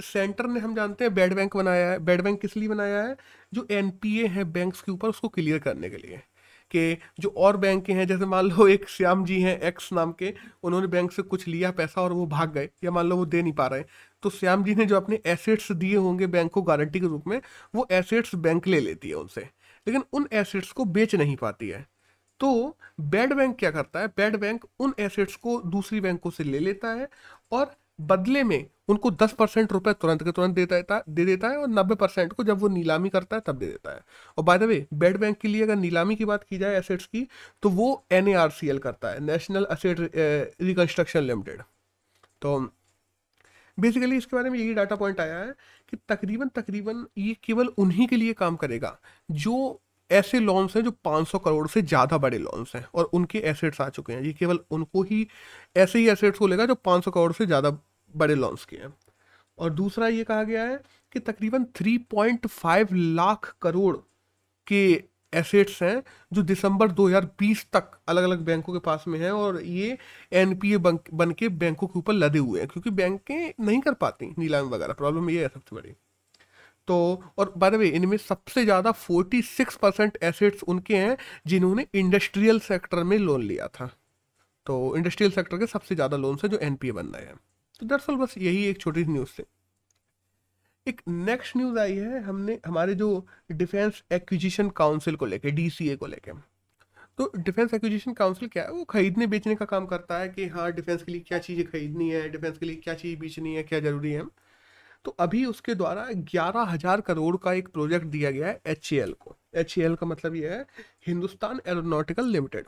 सेंटर 0.03 0.47
ने, 0.47 0.59
हम 0.59 0.75
जानते 0.75 1.03
हैं 1.03 1.13
बेड 1.13 1.33
बैंक 1.35 1.55
बनाया 1.57 1.91
है। 1.91 1.99
बेड 1.99 2.21
बैंक 2.21 2.39
किस 2.41 2.57
लिए 2.57 2.67
बनाया 2.69 3.01
है? 3.03 3.15
जो 3.53 3.67
एनपीए 3.71 4.27
है 4.27 4.43
बैंक्स 4.51 4.81
के 4.81 4.91
ऊपर, 4.91 5.09
उसको 5.09 5.27
क्लियर 5.29 5.59
करने 5.59 5.89
के 5.89 5.97
लिए। 5.97 6.21
कि 6.71 6.97
जो 7.19 7.33
और 7.37 7.57
बैंक 7.57 7.89
हैं, 7.89 8.07
जैसे 8.07 8.25
मान 8.25 8.45
लो 8.45 8.67
एक 8.67 8.89
श्याम 8.89 9.25
जी 9.25 9.41
हैं 9.41 9.59
एक्स 9.59 9.93
नाम 9.93 10.11
के, 10.11 10.33
उन्होंने 10.63 10.87
बैंक 10.87 11.11
से 11.11 11.21
कुछ 11.21 11.47
लिया 11.47 11.71
पैसा 11.71 12.01
और 12.01 12.13
वो 12.13 12.27
भाग 12.27 12.53
गए, 12.53 12.69
या 12.83 12.91
मान 12.91 13.05
लो 13.05 13.15
वो 13.17 13.25
दे 13.25 13.41
नहीं 13.41 13.53
पा 13.53 13.67
रहे। 13.67 13.83
तो 14.23 14.29
श्याम 14.29 14.63
जी 14.63 14.75
ने 14.75 14.85
जो 14.85 14.95
अपने 14.95 15.19
एसेट्स 15.25 15.71
दिए 15.71 15.95
होंगे 15.95 16.27
बैंक 16.27 16.51
को 16.51 16.61
गारंटी 16.61 16.99
के 16.99 17.07
रूप 17.07 17.27
में, 17.27 17.41
वो 17.75 17.87
एसेट्स 17.91 18.35
बैंक 18.35 18.67
ले 18.67 18.79
लेती 18.79 19.09
है 19.09 19.15
उनसे। 19.15 19.41
लेकिन 19.87 20.03
उन 20.13 20.27
एसेट्स 20.33 20.71
को 20.71 20.85
बेच 20.85 21.15
नहीं 21.15 21.35
पाती 21.35 21.69
है। 21.69 21.87
तो 22.39 22.77
बेड 22.99 23.33
बैंक 23.33 23.59
क्या 23.59 23.71
करता 23.71 23.99
है? 23.99 24.07
बैड 24.07 24.35
बैंक 24.35 24.65
उन 24.79 24.93
एसेट्स 24.99 25.35
को 25.35 25.61
दूसरी 25.61 26.01
बैंकों 26.01 26.29
से 26.29 26.43
ले 26.43 26.59
लेता 26.59 26.87
है 26.87 27.09
और 27.51 27.75
बदले 27.99 28.43
में 28.43 28.65
उनको 28.89 29.11
दस 29.11 29.31
परसेंट 29.33 29.71
रुपए 29.73 29.93
तुरंत 29.93 30.23
के 30.23 30.31
तुरंत 30.31 30.55
देता 30.55 30.75
है, 30.95 31.03
दे 31.09 31.25
देता 31.25 31.47
है 31.49 31.57
और 31.57 31.67
नब्बे 31.69 31.95
परसेंट 31.95 32.33
को 32.33 32.43
जब 32.43 32.59
वो 32.59 32.67
नीलामी 32.67 33.09
करता 33.09 33.35
है 33.35 33.41
तब 33.45 33.57
दे 33.57 33.65
देता 33.67 33.91
है। 33.91 34.01
और 34.37 34.43
by 34.43 34.57
the 34.59 34.63
way 34.63 34.85
bad 34.93 35.17
bank 35.17 35.37
के 35.37 35.47
लिए 35.47 35.63
अगर 35.63 35.75
नीलामी 35.75 36.15
की 36.15 36.25
बात 36.25 36.43
की 36.43 36.57
जाए 36.57 36.77
एसेट्स 36.77 37.05
की 37.05 37.27
तो 37.63 37.69
वो 37.69 37.89
एन 38.11 38.79
करता 38.79 39.09
है 39.09 39.19
नेशनल 39.19 39.65
असेट 39.65 39.99
रिकंस्ट्रक्शन 40.61 41.23
लिमिटेड 41.23 41.61
तो 42.41 42.59
बेसिकली 43.77 44.17
इसके 44.17 44.35
बारे 44.35 44.49
में 44.49 44.57
यही 44.59 44.73
डाटा 44.73 44.95
पॉइंट 44.95 45.19
आया 45.19 45.37
है 45.39 45.53
कि 45.89 45.97
तकरीबन 46.09 46.47
तकरीबन 46.55 47.05
ये 47.17 47.35
केवल 47.43 47.67
उन्हीं 47.77 48.07
के 48.07 48.15
लिए 48.15 48.33
काम 48.33 48.55
करेगा 48.55 48.97
जो 49.31 49.57
ऐसे 50.11 50.39
लोन्स 50.39 50.75
हैं 50.75 50.83
जो 50.83 50.91
500 51.03 51.39
करोड़ 51.39 51.67
से 51.67 51.81
ज़्यादा 51.83 52.17
बड़े 52.17 52.37
लोन्स 52.37 52.75
हैं 52.75 52.85
और 52.93 53.09
उनके 53.13 53.39
एसेट्स 53.49 53.81
आ 53.81 53.89
चुके 53.89 54.13
हैं। 54.13 54.21
ये 54.23 54.33
केवल 54.33 54.59
उनको 54.71 55.03
ही, 55.03 55.27
ऐसे 55.75 55.99
ही 55.99 56.07
एसेट्स 56.09 56.39
को 56.39 56.47
लेगा 56.47 56.65
जो 56.65 56.75
500 56.77 57.11
करोड़ 57.11 57.31
से 57.33 57.45
ज़्यादा 57.45 57.77
बड़े 58.13 58.35
लॉन्च 58.35 58.65
के 58.69 58.77
हैं। 58.77 58.93
और 59.57 59.69
दूसरा 59.73 60.07
ये 60.07 60.23
कहा 60.23 60.43
गया 60.43 60.63
है 60.63 60.81
कि 61.13 61.19
तकरीबन 61.21 61.63
3.5 61.75 62.93
लाख 62.93 63.55
करोड़ 63.61 63.95
के 64.67 64.83
एसेट्स 65.33 65.81
हैं 65.83 66.01
जो 66.31 66.41
दिसंबर 66.43 66.91
2020 66.91 67.65
तक 67.73 67.91
अलग 68.09 68.23
अलग 68.23 68.41
बैंकों 68.45 68.73
के 68.73 68.79
पास 68.79 69.03
में 69.07 69.19
हैं 69.19 69.31
और 69.31 69.61
ये 69.61 69.87
एन 69.87 70.55
पी 70.55 70.71
एनपीए 70.71 70.77
बन 71.13 71.31
के 71.31 71.49
बैंकों 71.49 71.87
के 71.87 71.99
ऊपर 71.99 72.13
लदे 72.13 72.39
हुए 72.39 72.59
हैं, 72.59 72.67
क्योंकि 72.69 72.89
बैंकें 72.91 73.53
नहीं 73.59 73.79
कर 73.81 73.93
पाती 73.95 74.33
नीलामी 74.37 74.69
वगैरह। 74.69 74.93
प्रॉब्लम 74.93 75.29
ये 75.29 75.41
है 75.41 75.47
सबसे 75.47 75.75
बड़ी। 75.75 75.93
तो 76.87 77.23
और 77.37 77.53
बाय 77.57 77.71
द 77.71 77.75
वे 77.75 77.87
इनमें 77.89 78.17
सबसे 78.17 78.63
ज़्यादा 78.63 78.91
46 79.01 79.75
परसेंट 79.75 80.17
एसेट्स 80.23 80.63
उनके 80.63 80.97
हैं 80.97 81.17
जिन्होंने 81.47 81.85
इंडस्ट्रियल 81.95 82.59
सेक्टर 82.59 83.03
में 83.03 83.17
लोन 83.17 83.43
लिया 83.43 83.67
था। 83.67 83.89
तो 84.67 84.95
इंडस्ट्रियल 84.97 85.31
सेक्टर 85.31 85.57
के 85.57 85.67
सबसे 85.67 85.95
ज़्यादा 85.95 86.17
लोन 86.17 86.37
है 86.43 86.49
जो 86.49 86.57
एनपीए 86.57 86.91
बन 86.91 87.07
रहे 87.07 87.25
हैं। 87.25 87.35
तो 87.79 87.85
दरअसल 87.85 88.15
बस 88.15 88.37
यही 88.37 88.65
एक 88.65 88.79
छोटी 88.81 89.03
सी 89.03 89.11
न्यूज़ 89.11 89.31
थी 89.39 89.43
एक 90.87 91.01
नेक्स्ट 91.07 91.57
न्यूज़ 91.57 91.79
आई 91.79 91.95
है, 91.95 92.21
हमने, 92.23 92.59
हमारे 92.65 92.95
जो 92.95 93.25
डिफेंस 93.51 94.03
एक्विजिशन 94.11 94.69
काउंसिल 94.69 95.15
को 95.15 95.25
लेके 95.25 95.51
डीसीए 95.51 95.95
को 95.95 96.07
लेके। 96.07 96.31
तो 97.17 97.31
डिफेंस 97.37 97.73
एक्विजिशन 97.73 98.13
काउंसिल 98.13 98.47
क्या 98.47 98.63
है? 98.63 98.71
वो 98.71 98.83
खरीदने 98.83 99.27
बेचने 99.27 99.55
का 99.55 99.65
काम 99.65 99.85
करता 99.85 100.19
है 100.19 100.29
कि 100.29 100.47
हाँ 100.47 100.71
डिफेंस 100.71 101.03
के 101.03 101.11
लिए 101.11 101.21
क्या 101.21 101.39
चीज़ें 101.39 101.65
खरीदनी 101.65 102.09
है 102.09 102.27
डिफेंस 102.29 102.57
के 102.57 102.65
लिए 102.65 102.75
क्या 102.75 102.93
चीज़ 102.93 103.19
बेचनी 103.19 103.55
है, 103.55 103.63
क्या 103.63 103.79
ज़रूरी 103.79 104.11
है। 104.11 104.23
तो 105.07 105.11
अभी 105.19 105.43
उसके 105.45 105.73
द्वारा 105.75 106.05
ग्यारह 106.31 106.63
हज़ार 106.63 107.01
करोड़ 107.01 107.35
का 107.37 107.51
एक 107.53 107.67
प्रोजेक्ट 107.67 108.05
दिया 108.05 108.31
गया 108.31 108.47
है 108.47 108.59
एचएएल 108.67 109.11
को। 109.13 109.35
एचएएल 109.55 109.93
का 109.95 110.05
मतलब 110.07 110.35
यह 110.35 110.51
है 110.51 110.65
हिंदुस्तान 111.07 111.59
एरोनॉटिकल 111.67 112.25
लिमिटेड। 112.25 112.65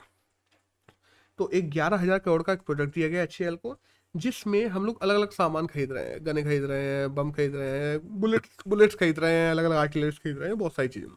तो 1.40 1.50
एक 1.50 1.70
ग्यारह 1.70 1.98
हज़ार 1.98 2.20
करोड़ 2.20 2.42
का 2.44 2.54
एक 2.54 2.62
प्रोजेक्ट 2.62 2.94
दिया 2.94 3.08
गया 3.08 3.24
एच 3.24 3.38
को, 3.42 3.76
जिसमें 4.16 4.66
हम 4.68 4.86
लोग 4.86 5.02
अलग 5.04 5.16
अलग 5.16 5.32
सामान 5.32 5.68
खरीद 5.68 5.92
रहे 5.92 6.06
हैं 6.06 6.26
गने 6.26 6.44
खरीद 6.44 6.66
रहे 6.66 6.84
हैं, 6.84 7.14
बम 7.16 7.32
खरीद 7.32 7.56
रहे 7.56 7.80
हैं, 7.80 8.00
बुलेट्स 8.20 8.64
बुलेट्स 8.68 8.96
खरीद 8.96 9.20
रहे 9.20 9.34
हैं 9.34 9.52
अलग 9.52 9.64
अलग 9.64 9.76
आर्टिलरीज 9.78 10.20
खरीद 10.20 10.38
रहे 10.38 10.50
हैं, 10.50 10.58
बहुत 10.58 10.76
सारी 10.76 10.88
चीज़ें। 10.88 11.10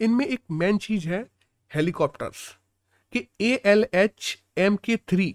इनमें 0.00 0.26
एक 0.26 0.40
मेन 0.52 0.78
चीज़ 0.78 1.08
है 1.08 1.24
हेलीकॉप्टर्स, 1.70 2.48
कि 3.12 3.26
A 3.40 3.60
L 3.66 3.86
H 3.94 4.36
M 4.58 4.76
K 4.76 4.96
three 4.98 5.34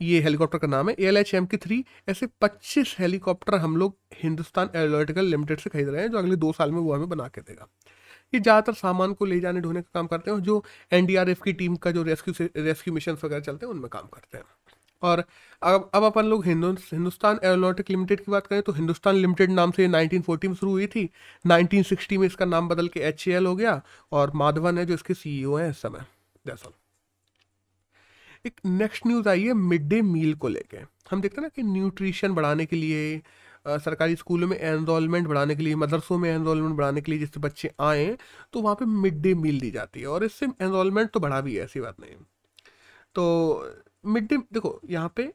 ये 0.00 0.20
हेलीकॉप्टर 0.22 0.58
का 0.58 0.66
नाम 0.66 0.88
है 0.88 0.94
L 1.00 1.16
H 1.16 1.34
M 1.34 1.46
K 1.46 1.56
three 1.56 1.84
ऐसे 2.08 2.26
पच्चीस 2.40 2.94
हेलीकॉप्टर 2.98 3.54
हम 3.58 3.76
लोग 3.76 3.96
हिंदुस्तान 4.14 4.70
एरोनॉटिकल 4.74 5.24
लिमिटेड 5.26 5.60
से 5.60 5.70
खरीद 5.70 5.88
रहे 5.88 6.02
हैं, 6.02 6.10
जो 6.10 6.18
अगले 6.18 6.36
दो 6.36 6.52
साल 6.52 6.72
में 6.72 6.78
वो 6.80 6.94
हमें 6.94 7.08
बना 7.08 7.28
के 7.28 7.40
देगा। 7.40 7.68
ये 8.32 8.40
ज़्यादातर 8.40 8.72
सामान 8.74 9.12
को 9.12 9.24
ले 9.24 9.40
जाने 9.40 9.60
ढोने 9.60 9.82
का 9.82 9.90
काम 9.94 10.06
करते 10.06 10.30
हैं, 10.30 10.38
जो 10.40 10.62
एनडीआरएफ 10.92 11.42
की 11.42 11.52
टीम 11.54 11.76
का 11.76 11.90
जो 11.90 12.02
रेस्क्यू 12.04 12.34
रेस्क्यू 12.56 12.94
मिशन 12.94 13.16
वगैरह 13.24 13.40
चलते 13.40 13.66
हैं, 13.66 13.72
उनमें 13.72 13.88
काम 13.90 14.06
करते 14.06 14.38
हैं। 14.38 14.44
और 15.02 15.24
अब 15.62 15.90
अब 15.94 16.04
अपन 16.04 16.26
लोग 16.26 16.44
हिंदु, 16.44 16.72
हिंदुस्तान 16.84 17.38
एरोनॉटिक 17.44 17.90
लिमिटेड 17.90 18.20
की 18.20 18.32
बात 18.32 18.46
करें 18.46 18.62
तो 18.62 18.72
हिंदुस्तान 18.72 19.16
लिमिटेड 19.16 19.50
नाम 19.50 19.70
से 19.70 19.86
1940 19.88 20.48
में 20.48 20.54
शुरू 20.54 20.72
हुई 20.72 20.86
थी। 20.86 21.08
1960 21.44 22.18
में 22.18 22.26
इसका 22.26 22.44
नाम 22.46 22.68
बदल 22.68 22.88
के 22.88 23.00
एचएएल 23.02 23.46
हो 23.46 23.54
गया, 23.56 23.80
और 24.12 24.32
माधवन 24.34 24.78
है 24.78 24.86
जो 24.86 24.94
इसके 24.94 25.14
सीईओ 25.14 25.56
हैं 25.56 25.70
इस 25.70 25.82
समय। 25.82 26.04
दैट्स 26.46 26.64
एक 28.44 28.60
नेक्स्ट 28.66 29.06
न्यूज़ 29.06 29.28
आई 29.28 29.44
है 29.44 29.52
मिड 29.54 29.88
डे 29.88 30.00
मील 30.04 30.34
को 30.34 30.48
लेके। 30.48 30.78
हम 31.10 31.20
देखते 31.20 31.36
हैं 31.36 31.42
ना 31.42 31.48
कि 31.48 31.62
न्यूट्रिशन 31.64 32.34
बढ़ाने 32.34 32.66
के 32.66 32.76
लिए 32.76 33.20
सरकारी 33.66 34.16
स्कूलों 34.16 34.48
में 34.48 34.56
एनरोलमेंट 34.58 35.26
बढ़ाने 35.28 35.54
के 35.56 35.62
लिए, 35.62 35.74
मदरसों 35.76 36.18
में 36.18 36.30
एनरोलमेंट 36.30 36.76
बढ़ाने 36.76 37.00
के 37.00 37.12
लिए 37.12 37.18
जिससे 37.20 37.40
बच्चे 37.40 37.70
आए 37.80 38.16
तो 38.52 38.60
वहाँ 38.62 38.74
पे 38.74 38.84
मिड 38.84 39.20
डे 39.22 39.34
मील 39.36 39.60
दी 39.60 39.70
जाती 39.70 40.00
है 40.00 40.06
और 40.06 40.24
इससे 40.24 40.46
एनरोलमेंट 40.46 41.10
तो 41.10 41.20
बढ़ा 41.20 41.40
भी 41.40 41.54
है, 41.54 41.64
ऐसी 41.64 41.80
बात 41.80 42.00
नहीं 42.00 42.16
तो 43.14 43.24
मिड 44.06 44.28
डे 44.28 44.36
देखो, 44.36 44.80
यहाँ 44.90 45.12
पे 45.16 45.32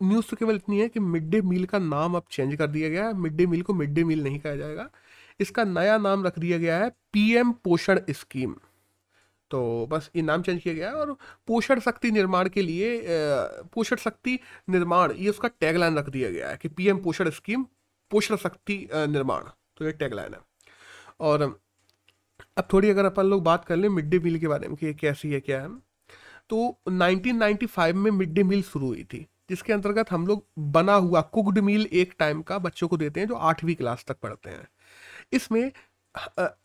न्यूज़ 0.00 0.26
तो 0.30 0.36
केवल 0.36 0.56
इतनी 0.56 0.80
है 0.80 0.88
कि 0.88 1.00
मिड 1.00 1.28
डे 1.30 1.40
मील 1.42 1.64
का 1.66 1.78
नाम 1.78 2.14
अब 2.16 2.24
चेंज 2.30 2.54
कर 2.56 2.66
दिया 2.68 2.88
गया 2.88 3.06
है। 3.06 3.14
मिड 3.14 3.36
डे 3.36 3.46
मील 3.46 3.62
को 3.62 3.74
मिड 3.74 3.94
डे 3.94 4.04
मील 4.04 4.22
नहीं 4.24 4.38
कहा 4.40 4.54
जाएगा। 4.56 4.88
इसका 5.40 5.64
नया 5.64 5.96
नाम 5.98 6.24
रख 6.24 6.38
दिया 6.38 6.58
गया 6.58 6.78
है 6.78 6.88
पीएम 7.12 7.52
पोषण 7.64 8.00
स्कीम। 8.10 8.54
तो 9.50 9.86
बस 9.86 10.10
ये 10.16 10.22
नाम 10.22 10.42
चेंज 10.42 10.60
किया 10.62 10.74
गया 10.74 10.88
है 10.88 10.94
और 10.94 11.16
पोषण 11.46 11.80
शक्ति 11.80 12.10
निर्माण 12.10 12.48
के 12.48 12.62
लिए 12.62 13.02
पोषण 13.74 13.96
शक्ति 13.96 14.38
निर्माण, 14.70 15.12
ये 15.12 15.28
उसका 15.30 15.48
टैगलाइन 15.60 15.98
रख 15.98 16.08
दिया 16.08 16.30
गया 16.30 16.48
है 16.50 16.56
कि 16.56 16.68
पीएम 16.68 16.98
पोषण 16.98 17.30
स्कीम 17.30 17.64
पोषण 18.10 18.36
शक्ति 18.36 18.86
निर्माण। 18.94 19.42
तो 19.76 19.84
ये 19.84 19.92
टैगलाइन 19.92 20.34
है। 20.34 20.40
और 21.20 21.42
अब 22.58 22.68
थोड़ी 22.72 22.90
अगर 22.90 23.04
अपन 23.04 23.26
लोग 23.26 23.42
बात 23.44 23.64
कर 23.64 23.76
लें 23.76 23.88
मिड 23.88 24.08
डे 24.10 24.18
मील 24.18 24.38
के 24.38 24.48
बारे 24.48 24.68
में 24.68 24.76
कि 24.76 24.92
कैसी 24.94 25.32
है, 25.32 25.40
क्या 25.40 25.60
है। 25.62 25.68
तो 26.50 26.80
1995 26.88 27.92
में 27.94 28.10
मिड 28.10 28.32
डे 28.34 28.42
मील 28.42 28.62
शुरू 28.62 28.86
हुई 28.86 29.04
थी, 29.04 29.26
जिसके 29.50 29.72
अंतर्गत 29.72 30.10
हम 30.10 30.26
लोग 30.26 30.44
बना 30.72 30.94
हुआ 30.94 31.20
कुकड 31.34 31.58
मील 31.58 31.88
एक 31.92 32.14
टाइम 32.18 32.42
का 32.42 32.58
बच्चों 32.58 32.88
को 32.88 32.96
देते 32.96 33.20
हैं 33.20 33.26
जो 33.28 33.34
आठवीं 33.34 33.74
क्लास 33.74 34.04
तक 34.08 34.18
पढ़ते 34.22 34.50
हैं। 34.50 34.68
इसमें 35.32 35.70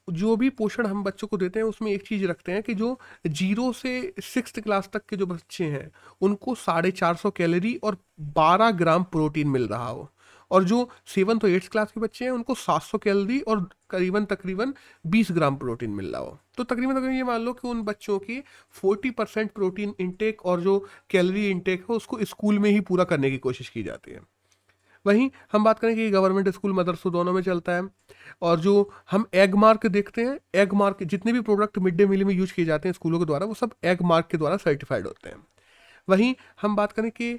जो 0.10 0.36
भी 0.36 0.50
पोषण 0.50 0.86
हम 0.86 1.04
बच्चों 1.04 1.28
को 1.28 1.38
देते 1.38 1.60
हैं, 1.60 1.66
उसमें 1.66 1.92
एक 1.92 2.08
चीज़ 2.08 2.26
रखते 2.26 2.52
हैं 2.52 2.64
कि 2.64 2.74
जो 2.74 3.00
ज़ीरो 3.28 3.74
से 3.74 4.14
सिक्स 4.24 4.52
क्लास 4.52 4.90
तक 4.94 5.06
के 5.06 5.16
जो 5.16 5.26
बच्चे 5.26 5.66
हैं, 5.66 5.92
उनको 6.22 6.56
साढ़े 6.56 6.92
चार 6.92 7.16
सौ 7.16 7.32
कैलोरी 7.32 7.76
और 7.76 7.98
बारह 8.20 8.72
ग्राम 8.72 9.04
प्रोटीन 9.04 9.48
मिल 9.48 9.68
रहा 9.68 9.88
हो। 9.88 10.12
और 10.52 10.64
जो 10.64 10.90
सेवन 11.06 11.38
तो 11.38 11.48
एट्थ 11.48 11.68
क्लास 11.72 11.92
के 11.92 12.00
बच्चे 12.02 12.26
हैं, 12.26 12.32
उनको 12.32 12.56
सात 12.56 12.82
सौ 12.82 12.98
कैलोरी 12.98 13.40
और 13.40 13.70
करीबन 13.90 14.26
तकरीबन 14.26 14.74
बीस 15.08 15.32
ग्राम 15.32 15.56
प्रोटीन 15.56 15.90
मिल 15.90 16.06
रहा 16.06 16.22
हो। 16.22 16.40
तो 16.58 16.64
तकरीबन 16.64 16.94
तकरीबन 16.94 17.14
ये 17.14 17.24
मान 17.24 17.42
लो 17.42 17.54
कि 17.54 17.68
उन 17.68 17.82
बच्चों 17.82 18.20
की 18.20 18.44
फोर्टी 18.72 19.10
परसेंट 19.12 19.52
प्रोटीन 19.52 19.96
इंटेक 20.00 20.46
और 20.46 20.62
जो 20.62 20.90
कैलोरी 21.10 21.50
इंटेक 21.50 21.86
है, 21.90 21.96
उसको 21.96 22.24
स्कूल 22.24 22.60
में 22.60 22.70
ही 22.70 22.80
पूरा 22.80 23.04
करने 23.04 23.32
की 23.32 23.38
कोशिश 23.38 23.70
की 23.70 23.84
जाती 23.84 24.12
है। 24.12 24.35
वहीं 25.06 25.30
हम 25.52 25.64
बात 25.64 25.80
करें 25.80 25.96
कि 25.96 26.10
गवर्नमेंट 26.12 26.50
स्कूल 26.50 26.74
मदरसों 26.74 27.12
दोनों 27.14 27.34
में 27.34 27.42
चलता 27.42 27.76
है 27.76 27.88
और 28.42 28.60
जो 28.60 28.92
हम 29.12 29.26
एग 29.34 29.56
मार्क 29.58 29.86
देखते 29.88 30.22
हैं 30.22 30.40
एग 30.56 30.74
मार्क 30.74 31.04
जितने 31.06 31.34
भी 31.34 31.42
प्रोडक्ट 31.42 31.78
मिड 31.80 31.96
डे 31.96 32.06
मील 32.06 32.24
में 32.26 32.34
यूज़ 32.34 32.54
किए 32.54 32.66
जाते 32.66 32.90
हैं 32.90 32.94
स्कूलों 32.94 33.20
के 33.20 33.26
द्वारा, 33.26 33.46
वो 33.46 33.54
सब 33.54 33.74
एग 33.84 34.02
मार्क 34.04 34.28
के 34.32 34.38
द्वारा 34.38 34.58
सर्टिफाइड 34.58 35.08
होते 35.08 35.30
हैं। 35.30 35.46
वहीं 36.08 36.34
हम 36.62 36.76
बात 36.76 36.92
करें 36.92 37.12
कि 37.12 37.34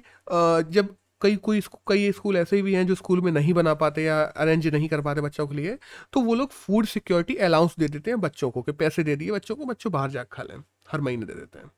जब 0.71 0.95
कई, 1.21 1.35
कोई 1.37 1.61
कई 1.87 2.11
स्कूल 2.11 2.37
ऐसे 2.37 2.61
भी 2.61 2.73
हैं 2.73 2.85
जो 2.87 2.95
स्कूल 2.95 3.21
में 3.21 3.31
नहीं 3.31 3.53
बना 3.53 3.73
पाते 3.73 4.03
या 4.03 4.21
अरेंज 4.21 4.67
नहीं 4.67 4.87
कर 4.89 5.01
पाते 5.01 5.21
बच्चों 5.21 5.47
के 5.47 5.55
लिए 5.55 5.77
तो 6.13 6.21
वो 6.21 6.35
लोग 6.35 6.51
फ़ूड 6.51 6.85
सिक्योरिटी 6.87 7.35
अलाउंस 7.45 7.75
दे 7.79 7.87
देते 7.87 8.11
हैं 8.11 8.19
बच्चों 8.21 8.49
को, 8.51 8.61
कि 8.61 8.71
पैसे 8.73 9.03
दे 9.03 9.15
दिए 9.15 9.31
बच्चों 9.31 9.55
को, 9.55 9.65
बच्चों 9.65 9.91
बाहर 9.91 10.09
जाकर 10.11 10.35
खा 10.35 10.43
लें, 10.43 10.63
हर 10.91 11.01
महीने 11.01 11.25
दे 11.25 11.33
देते 11.33 11.59
हैं। 11.59 11.71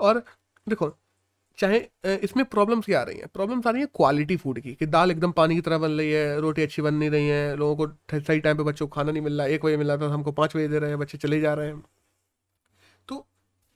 और 0.00 0.22
देखो 0.66 0.94
चाहे 1.58 1.78
इसमें 2.16 2.44
प्रॉब्लम्स 2.44 2.84
क्या 2.84 3.00
आ 3.00 3.02
रही 3.02 3.18
हैं? 3.18 3.26
प्रॉब्लम्स 3.34 3.66
आ 3.66 3.70
रही 3.70 3.82
है 3.82 3.88
क्वालिटी 3.94 4.36
फ़ूड 4.36 4.60
की, 4.60 4.74
कि 4.74 4.86
दाल 4.86 5.10
एकदम 5.10 5.32
पानी 5.32 5.54
की 5.54 5.60
तरह 5.60 5.78
बन 5.78 5.90
रही 5.90 6.10
है, 6.10 6.40
रोटी 6.40 6.62
अच्छी 6.62 6.82
बन 6.82 6.94
नहीं 6.94 7.10
रही 7.10 7.28
है, 7.28 7.56
लोगों 7.56 7.86
को 7.86 8.18
सही 8.18 8.40
टाइम 8.40 8.56
पे 8.56 8.62
बच्चों 8.62 8.86
को 8.86 8.94
खाना 8.94 9.12
नहीं 9.12 9.22
मिल 9.22 9.38
रहा, 9.38 9.46
एक 9.46 9.64
बजे 9.64 9.76
मिल 9.76 9.88
रहा 9.88 9.96
था, 9.98 10.12
हमको 10.14 10.32
पाँच 10.32 10.56
बजे 10.56 10.68
दे 10.68 10.78
रहे 10.78 10.90
हैं, 10.90 10.98
बच्चे 10.98 11.18
चले 11.18 11.40
जा 11.40 11.54
रहे 11.54 11.66
हैं। 11.66 11.82
तो 13.08 13.26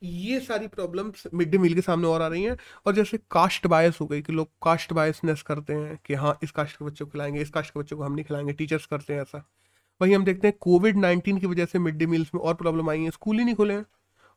ये 0.02 0.40
सारी 0.40 0.66
प्रॉब्लम्स 0.68 1.26
मिड 1.34 1.50
डे 1.50 1.58
मील 1.58 1.74
के 1.74 1.80
सामने 1.80 2.06
और 2.06 2.22
आ 2.22 2.26
रही 2.26 2.42
हैं, 2.42 2.56
और 2.86 2.94
जैसे 2.94 3.18
कास्ट 3.30 3.66
बायस 3.66 4.00
हो 4.00 4.06
गई 4.06 4.22
कि 4.22 4.32
लोग 4.32 4.48
कास्ट 4.64 4.92
बायसनेस 4.92 5.42
करते 5.42 5.72
हैं, 5.72 5.98
कि 6.06 6.14
हाँ 6.14 6.38
इस 6.42 6.50
कास्ट 6.50 6.76
के 6.76 6.84
बच्चों 6.84 7.06
को 7.06 7.12
खिलाएँगे, 7.12 7.40
इस 7.40 7.50
कास्ट 7.50 7.74
के 7.74 7.80
बच्चों 7.80 7.96
को 7.96 8.02
हम 8.02 8.12
नहीं 8.12 8.24
खिलाएँगे 8.24 8.52
टीचर्स 8.52 8.86
करते 8.86 9.14
हैं 9.14 9.22
ऐसा। 9.22 9.44
वहीं 10.00 10.14
हम 10.14 10.24
देखते 10.24 10.48
हैं 10.48 10.56
कोविड 10.60 10.96
नाइन्टीन 10.96 11.38
की 11.38 11.46
वजह 11.46 11.64
से 11.64 11.78
मिड 11.78 11.96
डे 11.96 12.06
मील्स 12.06 12.30
में 12.34 12.40
और 12.42 12.54
प्रॉब्लम 12.54 12.90
आई 12.90 13.02
है, 13.02 13.10
स्कूल 13.10 13.38
ही 13.38 13.44
नहीं 13.44 13.54
खुले 13.54 13.74
हैं, 13.74 13.84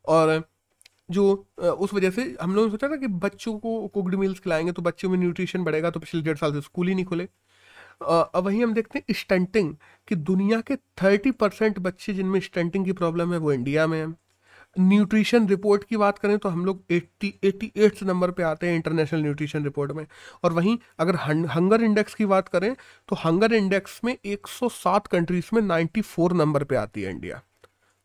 और 0.05 0.43
जो 1.09 1.23
उस 1.59 1.93
वजह 1.93 2.09
से 2.11 2.23
हम 2.41 2.55
लोगों 2.55 2.67
ने 2.67 2.71
सोचा 2.71 2.87
था 2.89 2.95
कि 2.97 3.07
बच्चों 3.19 3.57
को 3.59 3.87
कुकड 3.87 4.15
मील्स 4.15 4.39
खिलाएँगे 4.39 4.71
तो 4.71 4.81
बच्चों 4.81 5.09
में 5.09 5.17
न्यूट्रिशन 5.17 5.63
बढ़ेगा 5.63 5.89
तो 5.89 5.99
पिछले 5.99 6.21
डेढ़ 6.21 6.37
साल 6.37 6.53
से 6.53 6.61
स्कूल 6.61 6.87
ही 6.87 6.95
नहीं 6.95 7.05
खुले। 7.05 7.27
अब 8.01 8.37
वहीं 8.37 8.63
हम 8.63 8.73
देखते 8.73 8.99
हैं 8.99 9.13
स्टंटिंग 9.15 9.75
कि 10.07 10.15
दुनिया 10.17 10.59
के 10.61 10.75
थर्टी 11.03 11.31
परसेंट 11.33 11.79
बच्चे 11.79 12.13
जिनमें 12.13 12.39
स्टंटिंग 12.41 12.85
की 12.85 12.91
प्रॉब्लम 12.93 13.33
है 13.33 13.39
वो 13.39 13.53
इंडिया 13.53 13.87
में 13.87 13.99
है। 13.99 14.07
न्यूट्रिशन 14.75 15.47
रिपोर्ट 15.47 15.83
की 15.83 15.97
बात 15.97 16.19
करें 16.19 16.37
तो 16.37 16.49
हम 16.49 16.65
लोग 16.65 16.83
एट्टी 16.91 17.33
एट्टी 17.43 17.71
एट्थ 17.77 18.03
नंबर 18.03 18.31
पे 18.31 18.43
आते 18.43 18.67
हैं 18.67 18.75
इंटरनेशनल 18.75 19.21
न्यूट्रिशन 19.21 19.63
रिपोर्ट 19.63 19.91
में। 19.91 20.05
और 20.43 20.53
वहीं 20.53 20.77
अगर 20.99 21.15
हंगर 21.49 21.83
इंडेक्स 21.83 22.15
की 22.15 22.25
बात 22.25 22.47
करें 22.47 22.73
तो 23.09 23.15
हंगर 23.25 23.53
इंडेक्स 23.53 23.99
में 24.03 24.15
107 24.15 25.07
कंट्रीज़ 25.07 25.49
में 25.53 25.61
94 25.63 26.33
नंबर 26.33 26.63
पे 26.63 26.75
आती 26.75 27.01
है 27.01 27.11
इंडिया 27.11 27.41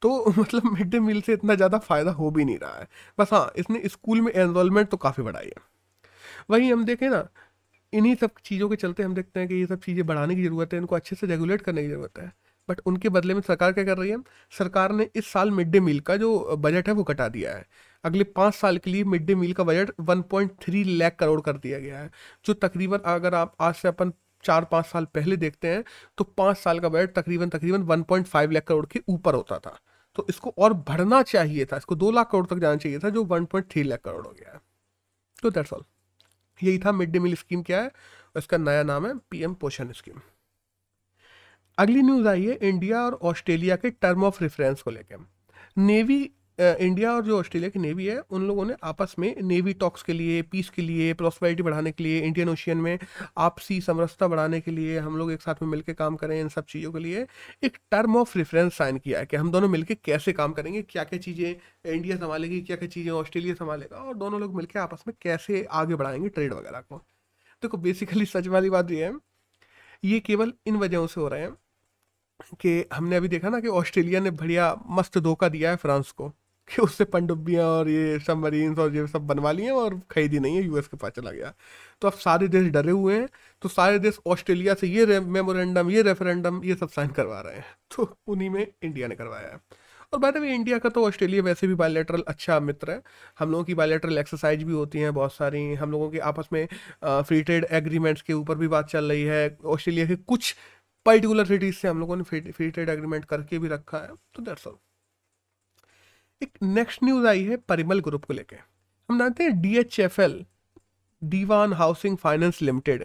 तो 0.02 0.10
मतलब 0.38 0.64
मिड 0.72 0.90
डे 0.90 1.00
मील 1.00 1.20
से 1.22 1.32
इतना 1.32 1.54
ज़्यादा 1.54 1.78
फ़ायदा 1.80 2.10
हो 2.12 2.30
भी 2.30 2.44
नहीं 2.44 2.58
रहा 2.58 2.78
है। 2.78 2.86
बस 3.18 3.32
हाँ 3.32 3.50
इसने 3.56 3.82
स्कूल 3.88 4.20
में 4.20 4.32
एनरोलमेंट 4.32 4.88
तो 4.90 4.96
काफ़ी 4.98 5.22
बढ़ाई 5.22 5.46
है। 5.46 5.62
वहीं 6.50 6.72
हम 6.72 6.84
देखें 6.84 7.08
ना, 7.10 7.28
इन्हीं 7.92 8.14
सब 8.16 8.30
चीज़ों 8.44 8.68
के 8.68 8.76
चलते 8.76 9.02
हम 9.02 9.14
देखते 9.14 9.40
हैं 9.40 9.48
कि 9.48 9.54
ये 9.54 9.66
सब 9.66 9.80
चीज़ें 9.80 10.06
बढ़ाने 10.06 10.34
की 10.36 10.44
ज़रूरत 10.44 10.72
है, 10.74 10.78
इनको 10.80 10.96
अच्छे 10.96 11.16
से 11.16 11.26
रेगुलेट 11.26 11.62
करने 11.62 11.82
की 11.82 11.88
ज़रूरत 11.88 12.18
है। 12.18 12.32
बट 12.68 12.80
उनके 12.86 13.08
बदले 13.08 13.34
में 13.34 13.40
सरकार 13.42 13.72
क्या 13.72 13.84
कर 13.84 13.98
रही 13.98 14.10
है 14.10 14.16
सरकार 14.52 14.92
ने 14.92 15.08
इस 15.16 15.26
साल 15.32 15.50
मिड 15.50 15.70
डे 15.70 15.80
मील 15.80 16.00
का 16.02 16.16
जो 16.16 16.56
बजट 16.58 16.88
है 16.88 16.94
वो 16.94 17.04
कटा 17.04 17.28
दिया 17.28 17.54
है। 17.56 17.66
अगले 18.04 18.24
पाँच 18.32 18.54
साल 18.54 18.78
के 18.78 18.90
लिए 18.90 19.04
मिड 19.06 19.26
डे 19.26 19.34
मील 19.34 19.52
का 19.54 19.64
बजट 19.64 19.90
1.3 20.02 20.84
लाख 20.98 21.16
करोड़ 21.20 21.40
कर 21.42 21.56
दिया 21.58 21.78
गया 21.78 21.98
है। 22.00 22.10
जो 22.46 22.54
तकरीबन 22.56 22.98
अगर 23.06 23.34
आप 23.34 23.56
आज 23.60 23.74
से 23.74 23.88
अपन 23.88 24.12
चार 24.44 24.64
पाँच 24.64 24.86
साल 24.86 25.04
पहले 25.14 25.36
देखते 25.36 25.68
हैं 25.68 25.84
तो 26.18 26.24
पाँच 26.36 26.56
साल 26.58 26.80
का 26.80 26.88
बजट 26.88 27.14
तकरीबन 27.14 27.48
तकरीबन 27.50 27.82
1.5 27.84 28.52
लाख 28.52 28.64
करोड़ 28.64 28.86
के 28.86 29.00
ऊपर 29.08 29.34
होता 29.34 29.58
था। 29.58 29.78
तो 30.18 30.26
इसको 30.30 30.52
और 30.58 30.72
बढ़ना 30.84 31.22
चाहिए 31.22 31.64
था, 31.64 31.76
इसको 31.76 31.94
दो 31.94 32.10
लाख 32.10 32.30
करोड़ 32.30 32.46
तक 32.46 32.58
जाना 32.58 32.76
चाहिए 32.76 32.98
था, 32.98 33.08
जो 33.10 33.24
1.3 33.26 33.84
लाख 33.84 34.00
करोड़ 34.00 34.26
हो 34.26 34.32
गया 34.32 34.52
है। 34.52 34.60
तो 35.42 35.50
दैट्स 35.50 35.72
ऑल 35.72 35.84
यही 36.60 36.78
था 36.78 36.92
मिड 36.92 37.10
डे 37.10 37.18
मील 37.18 37.34
स्कीम 37.34 37.62
क्या 37.62 37.80
है 37.82 37.90
इसका 38.36 38.56
नया 38.58 38.82
नाम 38.82 39.06
है 39.06 39.12
पीएम 39.30 39.54
पोषण 39.54 39.92
स्कीम 39.92 40.20
अगली 41.78 42.02
न्यूज़ 42.02 42.28
आई 42.28 42.46
है 42.46 42.54
इंडिया 42.68 43.02
और 43.02 43.18
ऑस्ट्रेलिया 43.22 43.76
के 43.76 43.90
टर्म 43.90 44.24
ऑफ़ 44.24 44.42
रेफरेंस 44.42 44.82
को 44.82 44.90
लेकर 44.90 45.24
नेवी 45.78 46.18
इंडिया 46.58 47.12
और 47.12 47.24
जो 47.24 47.38
ऑस्ट्रेलिया 47.38 47.70
की 47.70 47.78
नेवी 47.78 48.06
है, 48.06 48.18
उन 48.20 48.46
लोगों 48.46 48.64
ने 48.66 48.74
आपस 48.84 49.14
में 49.18 49.34
नेवी 49.42 49.72
टॉक्स 49.74 50.02
के 50.02 50.12
लिए 50.12 50.40
पीस 50.42 50.70
के 50.70 50.82
लिए 50.82 51.12
प्रॉस्पेरिटी 51.14 51.62
बढ़ाने 51.62 51.92
के 51.92 52.04
लिए 52.04 52.20
इंडियन 52.20 52.48
ओशियन 52.48 52.78
में 52.78 52.98
आपसी 53.38 53.80
समरसता 53.80 54.28
बढ़ाने 54.28 54.60
के 54.60 54.70
लिए 54.70 54.98
हम 54.98 55.16
लोग 55.16 55.32
एक 55.32 55.42
साथ 55.42 55.62
में 55.62 55.68
मिलकर 55.68 55.92
काम 55.92 56.16
करें 56.16 56.40
इन 56.40 56.48
सब 56.48 56.64
चीज़ों 56.66 56.92
के 56.92 56.98
लिए 56.98 57.26
एक 57.64 57.76
टर्म 57.90 58.16
ऑफ़ 58.16 58.36
रेफरेंस 58.38 58.76
साइन 58.78 58.98
किया 58.98 59.18
है 59.18 59.26
कि 59.26 59.36
हम 59.36 59.50
दोनों 59.52 59.68
मिलकर 59.68 59.94
कैसे 60.04 60.32
काम 60.32 60.52
करेंगे 60.52 60.82
क्या 60.82 61.04
क्या 61.04 61.18
चीज़ें 61.18 61.92
इंडिया 61.92 62.16
संभालेगी 62.16 62.60
क्या 62.62 62.76
क्या 62.76 62.88
चीज़ें 62.88 63.10
ऑस्ट्रेलिया 63.12 63.54
संभालेगा 63.54 63.96
और 63.98 64.16
दोनों 64.16 64.40
लोग 64.40 64.56
मिलकर 64.56 64.80
आपस 64.80 65.04
में 65.08 65.14
कैसे 65.22 65.66
आगे 65.72 65.94
बढ़ाएँगे 65.94 66.28
ट्रेड 66.28 66.52
वगैरह 66.52 66.80
को। 66.80 66.96
देखो 67.62 67.78
बेसिकली 67.78 68.26
सच 68.26 68.46
वाली 68.48 68.70
बात 68.70 68.90
ये 68.90 69.04
है, 69.04 69.12
ये 70.04 70.20
केवल 70.22 70.52
इन 70.66 70.76
वजहों 70.78 71.06
से 71.06 71.20
हो 71.20 71.28
रहे 71.28 71.40
हैं 71.40 71.54
कि 72.56 72.84
हमने 72.94 73.16
अभी 73.16 73.28
देखा 73.28 73.48
ना 73.48 73.60
कि 73.60 73.68
ऑस्ट्रेलिया 73.70 74.20
ने 74.20 74.30
बढ़िया 74.32 74.74
मस्त 74.90 75.18
धोखा 75.20 75.48
दिया 75.48 75.70
है 75.70 75.76
फ्रांस 75.76 76.10
को। 76.12 76.32
कि 76.68 76.82
उससे 76.82 77.04
पनडुब्बियाँ 77.04 77.66
और 77.68 77.88
ये 77.88 78.18
सब 78.18 78.36
मरीन्स 78.36 78.78
और 78.78 78.94
ये 78.96 79.06
सब 79.06 79.26
बनवा 79.26 79.52
लिए 79.52 79.70
और 79.70 80.00
खरीदी 80.10 80.38
नहीं 80.38 80.56
है 80.56 80.64
यूएस 80.64 80.88
के 80.88 80.96
पास 80.96 81.12
चला 81.12 81.30
गया। 81.30 81.52
तो 82.02 82.08
अब 82.08 82.14
सारे 82.14 82.48
देश 82.48 82.68
डरे 82.72 82.90
हुए 82.90 83.14
हैं। 83.18 83.28
तो 83.62 83.68
सारे 83.68 83.98
देश 83.98 84.18
ऑस्ट्रेलिया 84.26 84.74
से 84.74 84.86
ये 84.86 85.20
मेमोरेंडम 85.20 85.90
ये 85.90 86.02
रेफरेंडम 86.02 86.60
ये 86.64 86.74
सब 86.74 86.88
साइन 86.88 87.10
करवा 87.10 87.40
रहे 87.40 87.56
हैं। 87.56 87.64
तो 87.96 88.16
उन्हीं 88.26 88.50
में 88.50 88.66
इंडिया 88.82 89.08
ने 89.08 89.14
करवाया 89.14 89.52
है। 89.52 89.60
और 90.12 90.18
बात 90.20 90.36
अभी 90.36 90.52
इंडिया 90.54 90.78
का 90.78 90.88
तो 90.88 91.04
ऑस्ट्रेलिया 91.06 91.42
वैसे 91.42 91.66
भी 91.66 91.74
बायोलेटरल 91.74 92.22
अच्छा 92.28 92.58
मित्र 92.60 92.90
है। 92.90 93.02
हम 93.38 93.50
लोगों 93.50 93.64
की 93.64 93.74
बायोलेटरल 93.74 94.18
एक्सरसाइज 94.18 94.62
भी 94.62 94.72
होती 94.72 94.98
हैं 94.98 95.12
बहुत 95.14 95.34
सारी। 95.34 95.62
हम 95.74 95.90
लोगों 95.90 96.10
के 96.10 96.18
आपस 96.18 96.48
में 96.52 96.66
फ्री 97.04 97.42
ट्रेड 97.42 97.66
एग्रीमेंट्स 97.70 98.22
के 98.22 98.32
ऊपर 98.32 98.58
भी 98.58 98.68
बात 98.68 98.88
चल 98.90 99.08
रही 99.08 99.22
है। 99.24 99.56
ऑस्ट्रेलिया 99.66 100.06
के 100.06 100.16
कुछ 100.16 100.54
पर्टिकुलर 101.06 101.44
सिटीज़ 101.46 101.76
से 101.76 101.88
हम 101.88 102.00
लोगों 102.00 102.16
ने 102.16 102.22
फ्री 102.22 102.70
ट्रेड 102.70 102.88
एग्रीमेंट 102.88 103.24
करके 103.24 103.58
भी 103.58 103.68
रखा 103.68 103.98
है। 103.98 104.08
तो 104.34 104.42
दैट्स 104.42 104.66
ऑल 104.66 104.76
एक 106.42 106.58
नेक्स्ट 106.62 107.02
न्यूज़ 107.04 107.26
आई 107.26 107.42
है 107.44 107.56
परिमल 107.58 108.00
ग्रुप 108.00 108.24
को 108.24 108.34
लेके। 108.34 108.56
हम 109.08 109.18
जानते 109.18 109.44
हैं 109.44 109.60
DHFL 109.60 110.44
Dewan 111.22 111.72
housing 111.72 112.16
finance 112.16 112.60
limited 112.62 113.04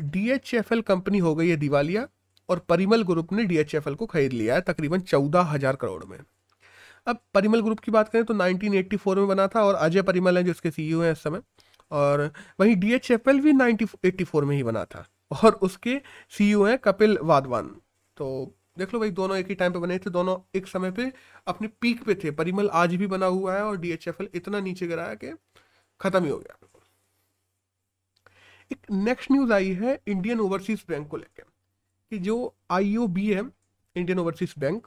DHFL 0.00 0.80
company 0.82 1.18
हो। 1.18 1.34
गई 1.34 1.48
है 1.48 1.56
दिवालिया 1.56 2.06
और 2.48 2.58
परिमल 2.68 3.02
ग्रुप 3.02 3.32
ने 3.32 3.44
डीएचएफएल 3.44 3.94
को 3.94 4.06
खरीद 4.06 4.32
लिया 4.32 4.54
है 4.54 4.60
तकरीबन 4.60 5.00
चौदह 5.02 5.40
हज़ार 5.44 5.76
करोड़ 5.76 6.04
में। 6.04 6.18
अब 7.06 7.20
परिमल 7.34 7.60
ग्रुप 7.62 7.80
की 7.80 7.90
बात 7.90 8.08
करें 8.08 8.24
तो 8.24 8.34
1984 8.34 9.16
में 9.16 9.28
बना 9.28 9.46
था 9.46 9.62
और 9.64 9.74
अजय 9.76 10.02
परिमल 10.02 10.38
है 10.38 10.44
जो 10.44 10.50
उसके 10.50 10.70
सीईओ 10.70 11.00
हैं 11.02 11.12
इस 11.12 11.22
समय। 11.22 11.40
और 11.90 12.30
वहीं 12.60 12.76
डीएचएफएल 12.76 13.40
भी 13.40 13.52
1984 13.52 14.44
में 14.44 14.56
ही 14.56 14.62
बना 14.62 14.84
था 14.84 15.04
और 15.42 15.52
उसके 15.62 16.00
सीईओ 16.32 16.64
हैं 16.64 16.78
कपिल 16.78 17.18
वाधवान। 17.22 17.74
तो 18.16 18.54
देख 18.78 18.94
लो 18.94 19.00
भाई, 19.00 19.10
दोनों 19.10 19.36
एक 19.36 19.48
ही 19.48 19.54
टाइम 19.54 19.72
पे 19.72 19.78
बने 19.78 19.98
थे, 19.98 20.10
दोनों 20.10 20.38
एक 20.54 20.66
समय 20.66 20.90
पे 20.90 21.12
अपने 21.46 21.68
पीक 21.80 22.02
पे 22.04 22.14
थे। 22.14 22.30
परिमल 22.30 22.68
आज 22.72 22.94
भी 22.94 23.06
बना 23.06 23.26
हुआ 23.26 23.54
है 23.54 23.62
और 23.64 23.76
डीएचएफएल 23.76 24.28
इतना 24.34 24.60
नीचे 24.60 24.86
गिरा 24.86 25.04
है 25.04 25.16
कि 25.16 25.32
खत्म 26.00 26.24
ही 26.24 26.30
हो 26.30 26.38
गया। 26.38 26.56
एक 28.72 28.90
नेक्स्ट 28.90 29.32
न्यूज़ 29.32 29.52
आई 29.52 29.72
है 29.72 30.00
इंडियन 30.06 30.40
ओवरसीज 30.40 30.84
बैंक 30.88 31.08
को 31.08 31.16
लेकर 31.16 31.44
कि 32.12 32.18
जो 32.18 32.54
आईओबी 32.70 33.26
है 33.32 33.42
इंडियन 33.96 34.18
ओवरसीज 34.18 34.54
बैंक 34.58 34.86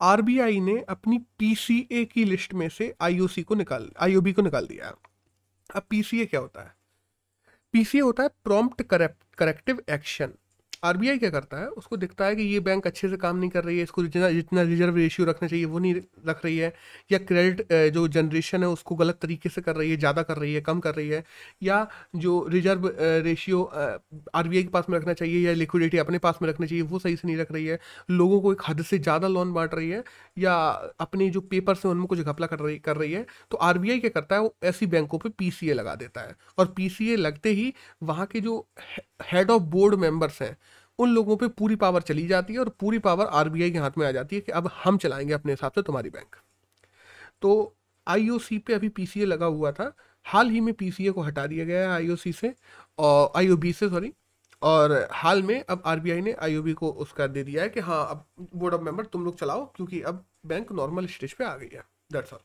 आरबीआई 0.00 0.60
ने 0.60 0.78
अपनी 0.88 1.18
पीसीए 1.38 2.04
की 2.04 2.24
लिस्ट 2.24 2.54
में 2.54 2.68
से 2.68 2.94
आईओसी 3.00 3.42
को 3.42 3.54
निकाल 3.54 3.90
आईओबी 4.00 4.32
को 4.32 4.42
निकाल 4.42 4.66
दिया 4.66 4.94
अब 5.74 5.82
पीसीए 5.90 6.26
क्या 6.26 6.40
होता 6.40 6.62
है? 6.62 6.74
पीसीए 7.72 8.00
होता 8.00 8.22
है 8.22 8.28
प्रॉम्प्ट 8.44 8.82
करेक्टिव 9.38 9.82
एक्शन 9.90 10.32
आरबीआई 10.86 11.18
क्या 11.18 11.30
करता 11.30 11.58
है? 11.58 11.66
उसको 11.68 11.96
दिखता 11.96 12.24
है 12.24 12.36
कि 12.36 12.42
ये 12.44 12.60
बैंक 12.60 12.86
अच्छे 12.86 13.08
से 13.08 13.16
काम 13.16 13.36
नहीं 13.36 13.50
कर 13.50 13.64
रही 13.64 13.76
है, 13.76 13.82
इसको 13.82 14.02
जितना 14.04 14.30
जितना 14.30 14.62
रिज़र्व 14.64 14.96
रेशियो 14.96 15.26
रखना 15.26 15.48
चाहिए, 15.48 15.64
वो 15.66 15.78
नहीं 15.78 15.94
रख 16.26 16.44
रही 16.44 16.56
है, 16.58 16.72
या 17.10 17.18
क्रेडिट 17.20 17.72
जो 17.94 18.06
जनरेशन 18.10 18.62
है, 18.62 18.68
उसको 18.68 18.94
गलत 18.96 19.18
तरीके 19.22 19.48
से 19.48 19.60
कर 19.60 19.76
रही 19.76 19.90
है, 19.90 19.96
ज़्यादा 19.96 20.22
कर 20.22 20.36
रही 20.36 20.54
है, 20.54 20.60
कम 20.60 20.80
कर 20.80 20.94
रही 20.94 21.08
है, 21.08 21.22
या 21.62 21.86
जो 22.16 22.46
रिज़र्व 22.48 22.90
रेशियो 23.24 23.62
आरबीआई 24.34 24.62
के 24.62 24.68
पास 24.70 24.86
में 24.90 24.98
रखना 24.98 25.12
चाहिए, 25.14 25.46
या 25.46 25.52
लिक्विडिटी 25.54 25.98
अपने 25.98 26.18
पास 26.18 26.38
में 26.42 26.48
रखना 26.48 26.66
चाहिए, 26.66 26.82
वो 26.84 26.98
सही 26.98 27.16
से 27.16 27.28
नहीं 27.28 27.36
रख 27.36 27.52
रही 27.52 27.66
है। 27.66 27.78
लोगों 28.12 28.40
को 28.40 28.52
एक 28.52 28.62
हद 28.68 28.82
से 28.84 28.98
ज़्यादा 29.00 29.28
लोन 29.28 29.52
बांट 29.52 29.74
रही 29.74 29.90
है, 29.90 30.02
या 30.38 30.54
अपने 31.00 31.28
जो 31.30 31.40
पेपर्स 31.46 31.84
हैं, 31.84 31.92
उनमें 31.92 32.06
कुछ 32.06 32.20
घपला 32.20 32.46
कर 32.46 32.58
रही 32.58 32.78
कर 32.80 32.96
रही 32.96 33.12
है 33.12 33.24
तो 33.50 33.56
आरबीआई 33.58 33.98
क्या 34.00 34.10
करता 34.10 34.34
है, 34.34 34.40
वो 34.42 34.54
ऐसी 34.64 34.86
बैंकों 34.88 35.18
पर 35.18 35.28
पी 35.32 35.50
लगा 35.72 35.94
देता 35.96 36.20
है, 36.20 36.34
और 36.58 36.66
पीसीए 36.76 37.16
लगते 37.16 37.50
ही 37.50 37.72
वहाँ 38.02 38.26
के 38.26 38.40
जो 38.40 38.66
हेड 39.24 39.50
ऑफ़ 39.50 39.62
बोर्ड 39.64 39.94
मेंबर्स 40.00 40.40
हैं 40.42 40.56
उन 40.98 41.10
लोगों 41.10 41.36
पे 41.36 41.48
पूरी 41.48 41.76
पावर 41.76 42.02
चली 42.02 42.26
जाती 42.26 42.52
है 42.52 42.58
और 42.60 42.68
पूरी 42.80 42.98
पावर 42.98 43.26
आरबीआई 43.26 43.70
के 43.70 43.78
हाथ 43.78 43.98
में 43.98 44.06
आ 44.06 44.10
जाती 44.12 44.36
है 44.36 44.40
कि 44.42 44.52
अब 44.52 44.70
हम 44.84 44.98
चलाएँगे 44.98 45.32
अपने 45.32 45.52
हिसाब 45.52 45.72
से 45.72 45.82
तुम्हारी 45.82 46.10
बैंक 46.10 46.36
तो 47.42 47.74
आईओसी 48.06 48.58
पे 48.58 48.74
अभी 48.74 48.88
पीसीए 48.88 49.24
लगा 49.24 49.46
हुआ 49.46 49.72
था। 49.72 49.92
हाल 50.26 50.50
ही 50.50 50.60
में 50.60 50.72
पीसीए 50.74 51.10
को 51.10 51.22
हटा 51.22 51.46
दिया 51.46 51.64
गया 51.64 51.80
है 51.80 51.88
आईओसी 51.88 52.32
से 52.32 52.54
और 52.98 53.32
आईओबी 53.36 53.72
से 53.72 53.88
सॉरी 53.88 54.12
और 54.62 54.92
हाल 55.12 55.42
में 55.42 55.64
अब 55.70 55.82
आरबीआई 55.86 56.20
ने 56.20 56.32
आईओबी 56.42 56.72
को 56.72 56.90
उसका 57.04 57.26
दे 57.26 57.42
दिया 57.44 57.62
है 57.62 57.68
कि 57.68 57.80
हाँ 57.80 58.06
अब 58.10 58.24
बोर्ड 58.56 58.74
ऑफ़ 58.74 58.82
मेंबर 58.82 59.06
तुम 59.06 59.24
लोग 59.24 59.38
चलाओ 59.38 59.64
क्योंकि 59.76 60.00
अब 60.02 60.24
बैंक 60.46 60.72
नॉर्मल 60.72 61.06
स्टेज 61.06 61.32
पे 61.32 61.44
आ 61.44 61.56
गई 61.56 61.68
है। 61.74 61.82
दैट्स 62.12 62.32
ऑल 62.32 62.40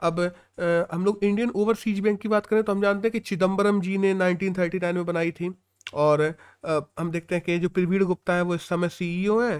अब 0.00 0.20
आ, 0.20 0.94
हम 0.94 1.04
लोग 1.04 1.24
इंडियन 1.24 1.50
ओवरसीज 1.50 2.00
बैंक 2.00 2.20
की 2.20 2.28
बात 2.28 2.46
करें 2.46 2.62
तो 2.62 2.72
हम 2.72 2.82
जानते 2.82 3.08
हैं 3.08 3.12
कि 3.12 3.18
चिदम्बरम 3.20 3.80
जी 3.80 3.98
ने 3.98 4.12
1939 4.14 4.92
में 4.94 5.04
बनाई 5.06 5.30
थी। 5.32 5.50
और 5.86 6.22
आ, 6.66 6.80
हम 6.98 7.10
देखते 7.10 7.34
हैं 7.34 7.44
कि 7.44 7.58
जो 7.58 7.68
प्रवीण 7.68 8.04
गुप्ता 8.04 8.34
है 8.34 8.42
वो 8.42 8.54
इस 8.54 8.68
समय 8.68 8.88
सीईओ 8.90 9.40
है। 9.42 9.58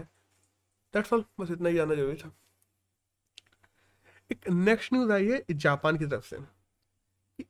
दैट्स 0.94 1.12
ऑल 1.12 1.24
बस 1.40 1.50
इतना 1.50 1.68
ही 1.68 1.74
जानना 1.76 1.94
ज़रूरी 1.94 2.16
था। 2.16 2.32
एक 4.30 4.48
नेक्स्ट 4.50 4.92
न्यूज़ 4.92 5.12
आई 5.12 5.26
है 5.28 5.44
जापान 5.52 5.96
की 5.98 6.06
तरफ़ 6.06 6.24
से। 6.26 6.38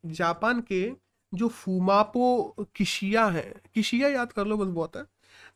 जापान 0.06 0.60
के 0.62 0.90
जो 1.32 1.48
फूमापो 1.48 2.66
किशिया 2.76 3.26
है 3.26 3.42
किशिया 3.74 4.08
याद 4.08 4.32
कर 4.32 4.46
लो 4.46 4.56
बस 4.56 4.68
बहुत 4.68 4.96
है 4.96 5.04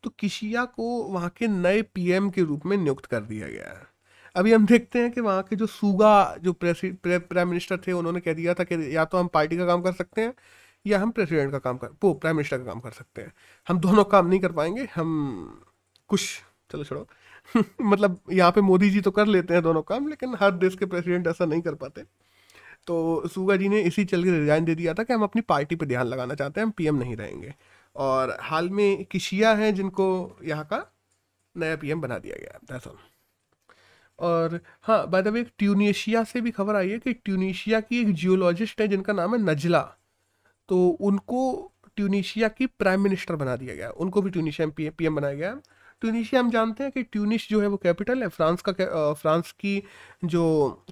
तो 0.05 0.11
किशिया 0.19 0.65
को 0.67 0.85
वहाँ 1.05 1.31
के 1.39 1.49
नए 1.49 1.83
पीएम 1.95 2.31
के 2.31 2.43
रूप 2.43 2.67
में 2.67 2.77
नियुक्त 2.77 3.07
कर 3.07 3.21
दिया 3.23 3.49
गया 3.49 3.73
है। 3.73 3.87
अभी 4.37 4.53
हम 4.53 4.67
देखते 4.67 4.99
हैं 4.99 5.11
कि 5.13 5.21
वहाँ 5.21 5.43
के 5.43 5.57
जो 5.57 5.67
सूगा 5.67 6.37
जो 6.41 6.53
प्राइम 6.63 7.49
मिनिस्टर 7.49 7.79
थे 7.87 7.93
उन्होंने 7.93 8.21
कह 8.21 8.35
दिया 8.35 8.55
था 8.55 8.65
कि 8.65 8.97
या 8.97 9.05
तो 9.05 9.19
हम 9.19 9.29
पार्टी 9.35 9.57
का 9.57 9.67
काम 9.67 9.83
कर 9.83 9.93
सकते 9.93 10.23
हैं 10.23 10.35
या 10.87 11.01
हम 11.01 11.11
प्रेसिडेंट 11.11 11.53
का 11.53 11.59
काम 11.59 11.77
कर, 11.77 11.89
वो 12.05 12.15
प्राइम 12.15 12.37
मिनिस्टर 12.37 12.59
का 12.59 12.65
काम 12.65 12.81
कर 12.81 12.91
सकते 12.91 13.23
हैं। 13.23 13.33
हम 13.69 13.79
दोनों 13.81 14.05
काम 14.05 14.27
नहीं 14.27 14.41
कर 14.41 14.53
पाएँगे, 14.53 14.89
हम 14.95 15.63
कुछ 16.09 16.43
चलो 16.71 16.85
छोड़ो। 16.85 17.09
मतलब 17.83 18.21
यहाँ 18.33 18.53
पे 18.53 18.61
मोदी 18.61 18.91
जी 18.91 19.01
तो 19.01 19.11
कर 19.11 19.27
लेते 19.27 19.55
हैं 19.55 19.63
दोनों 19.63 19.83
काम, 19.83 20.09
लेकिन 20.09 20.35
हर 20.41 20.51
देश 20.51 20.77
के 20.77 20.87
प्रेसिडेंट 20.87 21.27
ऐसा 21.27 21.45
नहीं 21.45 21.61
कर 21.61 21.75
पाते। 21.75 22.03
तो 22.87 23.29
सूगा 23.29 23.57
जी 23.57 23.69
ने 23.69 23.81
इसी 23.81 24.05
चल 24.05 24.25
के 24.25 24.31
रिजाइन 24.31 24.65
दे 24.65 24.75
दिया 24.75 24.95
था 24.95 25.03
कि 25.03 25.13
हम 25.13 25.23
अपनी 25.23 25.43
पार्टी 25.43 25.77
पे 25.77 25.87
ध्यान 25.87 26.07
लगाना 26.07 26.35
चाहते 26.35 26.61
हैं, 26.61 26.67
हम 26.67 26.71
पीएम 26.71 26.97
नहीं 26.97 27.17
रहेंगे। 27.17 27.55
और 27.97 28.37
हाल 28.41 28.71
में 28.71 29.05
किशिया 29.05 29.55
हैं 29.55 29.75
जिनको 29.75 30.37
यहाँ 30.45 30.65
का 30.65 30.93
नया 31.57 31.77
पीएम 31.77 32.01
बना 32.01 32.19
दिया 32.19 32.37
गया 32.41 32.59
दैट्स 32.73 32.87
ऑल 32.87 32.97
और 34.19 34.61
हाँ 34.83 35.11
बाय 35.11 35.23
द 35.23 35.29
वे 35.29 35.45
ट्यूनिशिया 35.59 36.25
से 36.25 36.41
भी 36.41 36.51
खबर 36.51 36.77
आई 36.77 36.91
है 36.91 36.99
कि 36.99 37.13
ट्यूनिशिया 37.13 37.81
की 37.81 38.01
एक 38.01 38.15
जियोलॉजिस्ट 38.15 38.81
है 38.81 38.89
जिनका 38.89 39.13
नाम 39.13 39.35
है 39.35 39.43
नजला। 39.43 39.97
तो 40.69 40.87
उनको 40.89 41.73
ट्यूनिशिया 41.97 42.49
की 42.49 42.67
प्राइम 42.69 43.01
मिनिस्टर 43.01 43.37
बना 43.37 43.57
दिया 43.57 43.75
गया। 43.75 43.91
उनको 43.91 44.23
भी 44.23 44.31
ट्यूनिशिया 44.31 44.67
में 44.67 44.91
पी 44.91 45.09
बनाया 45.09 45.35
गया। 45.35 45.53
ट्यूनिशिया 46.01 46.41
हम 46.41 46.51
जानते 46.51 46.85
हैं 46.85 46.93
कि 46.93 47.03
ट्यूनिश 47.03 47.49
जो 47.51 47.61
है 47.61 47.67
वो 47.67 47.77
कैपिटल 47.77 48.23
है। 48.23 48.29
फ्रांस 48.29 48.63
का 48.69 49.13
फ्रांस 49.13 49.53
की 49.53 49.83
जो 50.25 50.45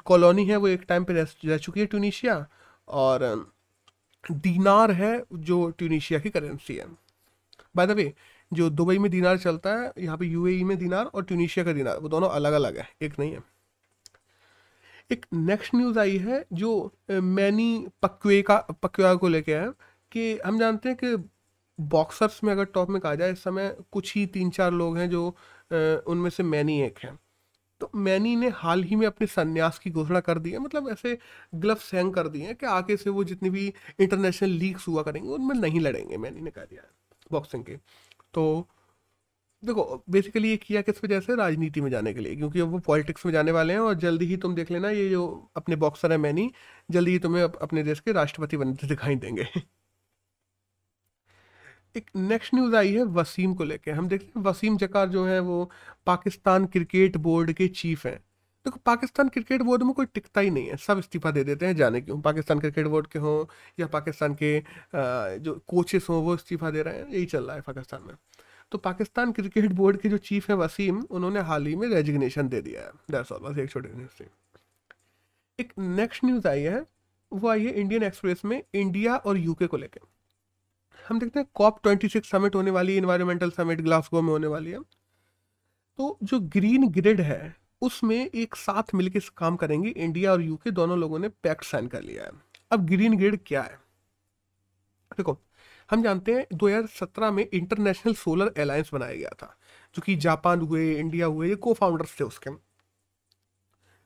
कॉलोनी 0.05 0.47
है 0.47 0.57
वो 0.57 0.69
एक 0.69 0.85
टाइम 0.89 1.05
पे 1.05 1.13
रह 1.15 1.57
चुकी 1.57 1.81
है 1.81 1.87
ट्यूनिशिया 1.87 2.47
और 2.89 3.53
दीनार 4.25 4.91
है 4.93 5.23
जो 5.33 5.69
ट्यूनिशिया 5.71 6.21
की 6.21 6.31
करेंसी 6.31 6.77
है। 6.77 6.87
बाय 7.77 7.87
द 7.87 7.91
वे 7.91 8.13
जो 8.53 8.69
दुबई 8.71 8.99
में 8.99 9.11
दीनार 9.11 9.39
चलता 9.39 9.71
है, 9.75 9.93
यहाँ 9.99 10.17
पे 10.19 10.27
यूएई 10.27 10.65
में 10.65 10.77
दीनार 10.79 11.05
और 11.05 11.25
ट्यूनिशिया 11.25 11.65
का 11.65 11.73
दीनार, 11.73 11.99
वो 11.99 12.09
दोनों 12.09 12.29
अलग 12.29 12.53
अलग 12.53 12.77
है, 12.79 12.89
एक 13.03 13.19
नहीं 13.19 13.33
है। 13.33 13.54
एक 15.11 15.27
नेक्स्ट 15.35 15.75
न्यूज़ 15.75 15.99
आई 15.99 16.17
है 16.19 16.45
जो 16.53 16.71
मैनी 17.11 17.87
पक्वे 18.03 18.41
का, 18.43 18.57
पक्वा 18.83 19.15
को 19.15 19.29
लेके 19.29 19.55
है, 19.55 19.71
कि 20.13 20.39
हम 20.39 20.59
जानते 20.59 20.89
हैं 20.89 20.99
कि 20.99 21.17
बॉक्सर्स 21.79 22.43
में 22.45 22.53
अगर 22.53 22.65
टॉप 22.67 22.91
में 22.91 23.01
कहा 23.01 23.15
जाए, 23.15 23.33
इस 23.33 23.43
समय 23.45 23.77
कुछ 23.93 24.15
ही 24.17 24.25
तीन 24.29 24.51
चार 24.51 24.73
लोग 24.73 24.99
हैं 24.99 25.09
जो 25.11 25.27
उनमें 26.07 26.31
से 26.31 26.43
मैनी 26.43 26.81
एक 26.83 26.99
हैं। 26.99 27.19
तो 27.81 27.91
मैनी 27.97 28.35
ने 28.37 28.49
हाल 28.55 28.83
ही 28.85 28.97
में 28.97 29.07
अपने 29.07 29.27
संन्यास 29.27 29.79
की 29.79 29.91
घोषणा 29.91 30.21
कर 30.21 30.39
दी 30.39 30.51
है 30.51 30.59
मतलब 30.59 30.89
ऐसे 30.89 31.19
ग्लव्स 31.55 31.93
हैंग 31.95 32.13
कर 32.15 32.29
दिए 32.29 32.47
हैं 32.47 32.55
कि 32.57 32.67
आगे 32.67 32.97
से 32.97 33.11
वो 33.11 33.25
जितनी 33.25 33.51
भी 33.51 33.73
इंटरनेशनल 34.01 34.51
लीग्स 34.51 34.87
हुआ 34.89 35.03
करेंगे, 35.03 35.29
उनमें 35.29 35.55
नहीं 35.57 35.81
लड़ेंगे, 35.81 36.17
मैनी 36.17 36.41
ने 36.41 36.51
कह 36.51 36.65
दिया 36.65 36.83
है 36.83 36.89
बॉक्सिंग 37.33 37.65
के। 37.65 37.77
तो 38.35 38.69
देखो 39.65 40.05
बेसिकली 40.11 40.49
ये 40.51 40.57
किया 40.57 40.81
किस 40.83 41.03
वजह 41.05 41.21
से? 41.21 41.35
राजनीति 41.37 41.81
में 41.81 41.91
जाने 41.91 42.13
के 42.15 42.21
लिए, 42.21 42.37
क्योंकि 42.37 42.61
अब 42.61 42.69
वो 42.69 42.79
पॉलिटिक्स 42.79 43.27
में 43.27 43.33
जाने 43.33 43.53
वाले 43.53 43.73
हैं 43.73 43.81
और 43.81 43.95
जल्दी 43.95 44.27
ही 44.27 44.37
तुम 44.37 44.55
देख 44.55 44.71
लेना, 44.71 44.91
ये 44.91 45.09
जो 45.11 45.27
अपने 45.57 45.77
बॉक्सर 45.77 46.13
है 46.13 46.19
मैनी, 46.19 46.51
जल्दी 46.91 47.13
ही 47.13 47.19
तुम्हें 47.19 47.43
अपने 47.43 47.83
देश 47.83 48.01
के 48.01 48.13
राष्ट्रपति 48.13 48.57
बनते 48.57 48.87
दिखाई 48.87 49.17
देंगे। 49.17 49.47
एक 51.97 52.11
नेक्स्ट 52.17 52.55
न्यूज़ 52.55 52.75
आई 52.77 52.93
है 52.93 53.03
वसीम 53.17 53.55
को 53.55 53.65
लेके। 53.65 53.91
हम 53.91 54.09
देखते 54.09 54.39
हैं 54.39 54.45
वसीम 54.45 54.77
जकार 54.77 55.09
जो 55.09 55.25
है 55.27 55.39
वो 55.41 55.71
पाकिस्तान 56.07 56.67
क्रिकेट 56.67 57.17
बोर्ड 57.17 57.53
के 57.53 57.69
चीफ 57.69 58.07
हैं। 58.07 58.17
देखो, 58.67 58.81
पाकिस्तान 58.87 59.29
क्रिकेट 59.29 59.63
बोर्ड 59.63 59.83
में 59.83 59.93
कोई 59.95 60.07
टिकता 60.07 60.41
ही 60.41 60.51
नहीं 60.51 60.67
है, 60.69 60.77
सब 60.77 60.99
इस्तीफा 60.99 61.31
दे 61.31 61.45
देते 61.45 61.67
हैं, 61.67 61.77
जाने 61.77 62.01
क्यों? 62.01 62.21
पाकिस्तान 62.21 62.61
क्रिकेट 62.61 62.87
बोर्ड 62.87 63.07
के 63.07 63.19
हों 63.19 63.45
या 63.81 63.87
पाकिस्तान 63.87 64.35
के 64.43 64.53
जो 65.41 65.55
कोचेस 65.67 66.07
हों 66.11 66.23
वो 66.25 66.35
इस्तीफा 66.35 66.71
दे 66.71 66.83
रहे 66.83 66.99
हैं, 66.99 67.09
यही 67.09 67.27
चल 67.27 67.45
रहा 67.45 67.57
है 67.57 67.63
पाकिस्तान 67.63 68.03
में। 68.07 68.15
तो 68.71 68.79
पाकिस्तान 68.79 69.33
क्रिकेट 69.33 69.73
बोर्ड 69.73 70.01
के 70.01 70.09
जो 70.09 70.19
चीफ 70.19 70.49
है 70.51 70.57
वसीम, 70.57 71.01
उन्होंने 71.01 71.41
हाल 71.41 71.67
ही 71.67 71.77
में 71.77 71.89
रेजिग्नेशन 71.89 72.49
दे 72.49 72.61
दिया 72.61 72.83
है। 72.83 72.91
बस 73.11 73.59
एक 73.59 73.71
छोटी 73.71 73.89
न्यूज़ 73.89 74.23
थी। 74.23 74.27
एक 75.61 75.73
नेक्स्ट 75.79 76.25
न्यूज़ 76.25 76.49
आई 76.49 76.61
है, 76.61 76.87
वो 77.33 77.49
आई 77.49 77.67
है 77.67 77.73
इंडियन 77.73 78.03
एक्सप्रेस 78.03 78.45
में 78.45 78.63
इंडिया 78.75 79.17
और 79.17 79.37
यूके 79.37 79.67
को 79.67 79.77
लेकर 79.77 80.01
हम 81.09 81.19
देखते 81.19 81.41
हैं 81.41 81.49
कॉप 81.55 81.83
ट्वेंटी 81.83 82.09
सिक्स 82.09 82.31
समिट 82.31 82.55
होने 82.55 82.71
वाली 82.71 82.93
है 82.93 82.99
इन्वायरमेंटल 82.99 83.51
समिट 83.51 83.81
ग्लासगो 83.81 84.23
में 84.23 84.31
होने 84.31 84.47
वाली 84.47 84.71
है। 84.71 84.81
तो 85.99 86.19
जो 86.23 86.41
ग्रीन 86.41 86.89
ग्रिड 86.89 87.21
है, 87.21 87.57
उसमें 87.83 88.31
एक 88.35 88.55
साथ 88.57 88.95
मिलकर 88.95 89.21
काम 89.37 89.57
करेंगे 89.57 89.89
इंडिया 89.89 90.33
और 90.33 90.43
यूके 90.43 90.71
दोनों 90.71 90.99
लोगों 90.99 91.19
ने 91.19 91.29
पैक्ट 91.29 91.65
साइन 91.65 91.89
कर 91.89 92.03
लिया 92.03 92.25
है। 92.25 92.31
अब 92.71 92.87
ग्रीन 92.87 93.17
ग्रिड 93.17 93.39
क्या 93.47 93.63
है? 93.63 93.79
देखो 95.13 95.39
हम 95.91 96.03
जानते 96.03 96.35
हैं 96.35 96.47
2017 96.55 97.31
में 97.31 97.47
इंटरनेशनल 97.47 98.15
सोलर 98.17 98.53
अलायंस 98.59 98.91
बनाया 98.93 99.15
गया 99.15 99.31
था, 99.43 99.57
जो 99.95 100.03
कि 100.03 100.17
जापान 100.19 100.61
हुए, 100.61 100.95
इंडिया 100.95 101.27
हुए, 101.27 101.49
ये 101.49 101.55
को 101.57 101.75
फाउंडर्स 101.75 102.19
थे 102.21 102.25
उसके। 102.25 102.51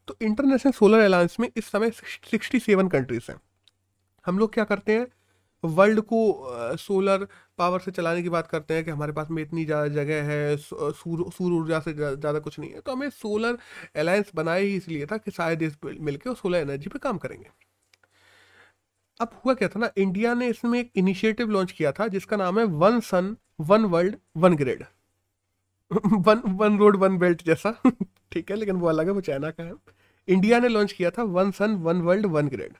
तो 0.08 0.16
इंटरनेशनल 0.22 0.72
सोलर 0.72 1.00
अलायंस 1.00 1.36
में 1.40 1.48
इस 1.48 1.66
समय 1.66 1.90
67 1.90 2.88
कंट्रीज़ 2.90 3.30
हैं। 3.30 3.40
हम 4.26 4.38
लोग 4.38 4.52
क्या 4.54 4.64
करते 4.64 4.92
हैं? 4.92 5.06
वर्ल्ड 5.64 6.00
को 6.02 6.76
सोलर 6.78 7.26
पावर 7.58 7.80
से 7.80 7.90
चलाने 7.90 8.22
की 8.22 8.28
बात 8.28 8.46
करते 8.46 8.74
हैं 8.74 8.84
कि 8.84 8.90
हमारे 8.90 9.12
पास 9.12 9.30
में 9.30 9.42
इतनी 9.42 9.64
ज़्यादा 9.64 9.88
जगह 9.94 10.22
है 10.24 10.56
सूर्य 10.56 11.54
ऊर्जा 11.54 11.80
से 11.80 11.92
ज़्यादा 11.94 12.38
कुछ 12.38 12.58
नहीं 12.58 12.70
है। 12.70 12.80
तो 12.80 12.92
हमें 12.92 13.08
सोलर 13.12 13.58
अलायंस 13.96 14.30
बनाया 14.34 14.60
ही 14.60 14.76
इसलिए 14.76 15.06
था 15.06 15.16
कि 15.18 15.30
सारे 15.30 15.56
देश 15.56 15.76
मिलकर 15.84 16.34
सोलर 16.34 16.58
एनर्जी 16.58 16.90
पर 16.90 16.98
काम 16.98 17.18
करेंगे। 17.18 17.48
अब 19.20 19.30
हुआ 19.44 19.54
क्या 19.54 19.68
था 19.68 19.80
ना 19.80 19.90
इंडिया 19.98 20.32
ने 20.34 20.48
इसमें 20.48 20.78
एक 20.80 20.90
इनिशिएटिव 20.96 21.50
लॉन्च 21.50 21.72
किया 21.72 21.92
था, 21.92 22.06
जिसका 22.08 22.36
नाम 22.36 22.58
है 22.58 22.64
one 22.64 23.00
sun 23.00 23.36
one 23.60 23.84
world 23.86 24.16
one 24.36 24.54
grid 24.56 24.84
one 25.90 26.42
one 26.56 26.78
road 26.78 26.96
one 26.96 27.18
belt 27.18 27.42
जैसा। 27.44 27.70
ठीक 28.32 28.50
है, 28.50 28.56
लेकिन 28.56 28.76
वो 28.76 28.88
अलग 28.88 29.06
है, 29.06 29.12
वो 29.12 29.20
चाइना 29.20 29.50
का 29.50 29.64
है। 29.64 29.72
इंडिया 30.28 30.58
ने 30.60 30.68
लॉन्च 30.68 30.92
किया 30.92 31.10
था 31.10 31.22
one 31.22 31.50
sun 31.50 31.74
one 31.82 32.00
world 32.02 32.26
one 32.26 32.48
grid 32.48 32.72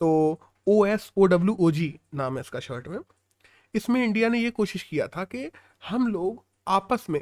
तो 0.00 0.40
O 0.66 0.84
S 0.86 1.10
O 1.16 1.26
W 1.26 1.56
O 1.60 1.70
जी 1.70 1.94
नाम 2.14 2.34
है 2.34 2.40
इसका 2.40 2.60
शर्ट 2.60 2.88
में। 2.88 2.98
इसमें 3.74 4.04
इंडिया 4.04 4.28
ने 4.28 4.38
ये 4.38 4.50
कोशिश 4.50 4.82
किया 4.82 5.06
था 5.08 5.24
कि 5.24 5.50
हम 5.88 6.06
लोग 6.08 6.44
आपस 6.68 7.06
में 7.10 7.20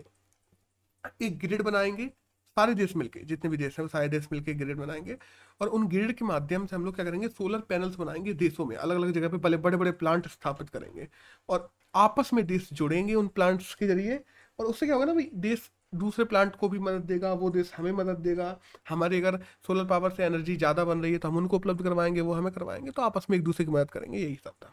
एक 1.23 1.39
ग्रिड 1.39 1.63
बनाएँगे 1.63 2.11
सारे 2.57 2.75
देश 2.75 2.95
मिलके, 2.97 3.21
जितने 3.23 3.51
भी 3.51 3.57
देश 3.57 3.79
हैं, 3.79 3.85
वो 3.85 3.89
सारे 3.89 4.09
देश 4.09 4.29
मिलके 4.33 4.55
ग्रिड 4.55 4.77
बनाएँगे। 4.77 5.17
और 5.61 5.69
उन 5.69 5.87
ग्रिड 5.89 6.13
के 6.13 6.25
माध्यम 6.25 6.67
से 6.67 6.77
हम 6.77 6.85
लोग 6.85 6.95
क्या 6.95 7.05
करेंगे? 7.05 7.29
सोलर 7.29 7.61
पैनल्स 7.69 7.97
बनाएँगे 7.97 8.33
देशों 8.35 8.67
में 8.67 8.77
अलग 8.77 8.97
अलग 8.97 9.13
जगह 9.13 9.29
पे 9.29 9.37
बड़े 9.39 9.57
बड़े 9.59 9.77
बड़े 9.77 9.93
प्लांट 9.95 10.29
स्थापित 10.29 10.69
करेंगे। 10.69 11.09
और 11.49 11.71
आपस 11.95 12.31
में 12.35 12.45
देश 12.47 12.69
जुड़ेंगे 12.73 13.15
उन 13.15 13.29
प्लांट्स 13.29 13.75
के 13.75 13.87
ज़रिए। 13.87 14.21
और 14.59 14.67
उससे 14.67 14.87
क्या 14.87 14.95
होगा 14.95 15.07
ना, 15.07 15.13
भाई, 15.15 15.31
देश 15.35 15.71
दूसरे 15.95 16.25
प्लांट 16.25 16.57
को 16.57 16.69
भी 16.69 16.79
मदद 16.79 17.03
देगा, 17.03 17.33
वो 17.35 17.51
देश 17.51 17.73
हमें 17.77 17.91
मदद 17.93 18.19
देगा। 18.21 18.59
हमारे 18.89 19.21
अगर 19.21 19.39
सोलर 19.67 19.85
पावर 19.87 20.11
से 20.11 20.25
एनर्जी 20.25 20.57
ज़्यादा 20.57 20.85
बन 20.85 21.03
रही 21.03 21.13
है 21.13 21.19
तो 21.19 21.29
हम 21.29 21.37
उनको 21.37 21.57
उपलब्ध 21.57 21.83
करवाएँगे, 21.83 22.21
वो 22.21 22.35
हमें 22.35 22.53
करवाएँगे 22.53 22.91
तो 22.91 23.03
आपस 23.03 23.27
में 23.31 23.37
एक 23.39 23.45
दूसरे 23.45 23.67
की 23.67 23.73
मदद 23.73 23.91
करेंगे, 23.91 24.19
यही 24.19 24.35
सब 24.35 24.53
था। 24.65 24.73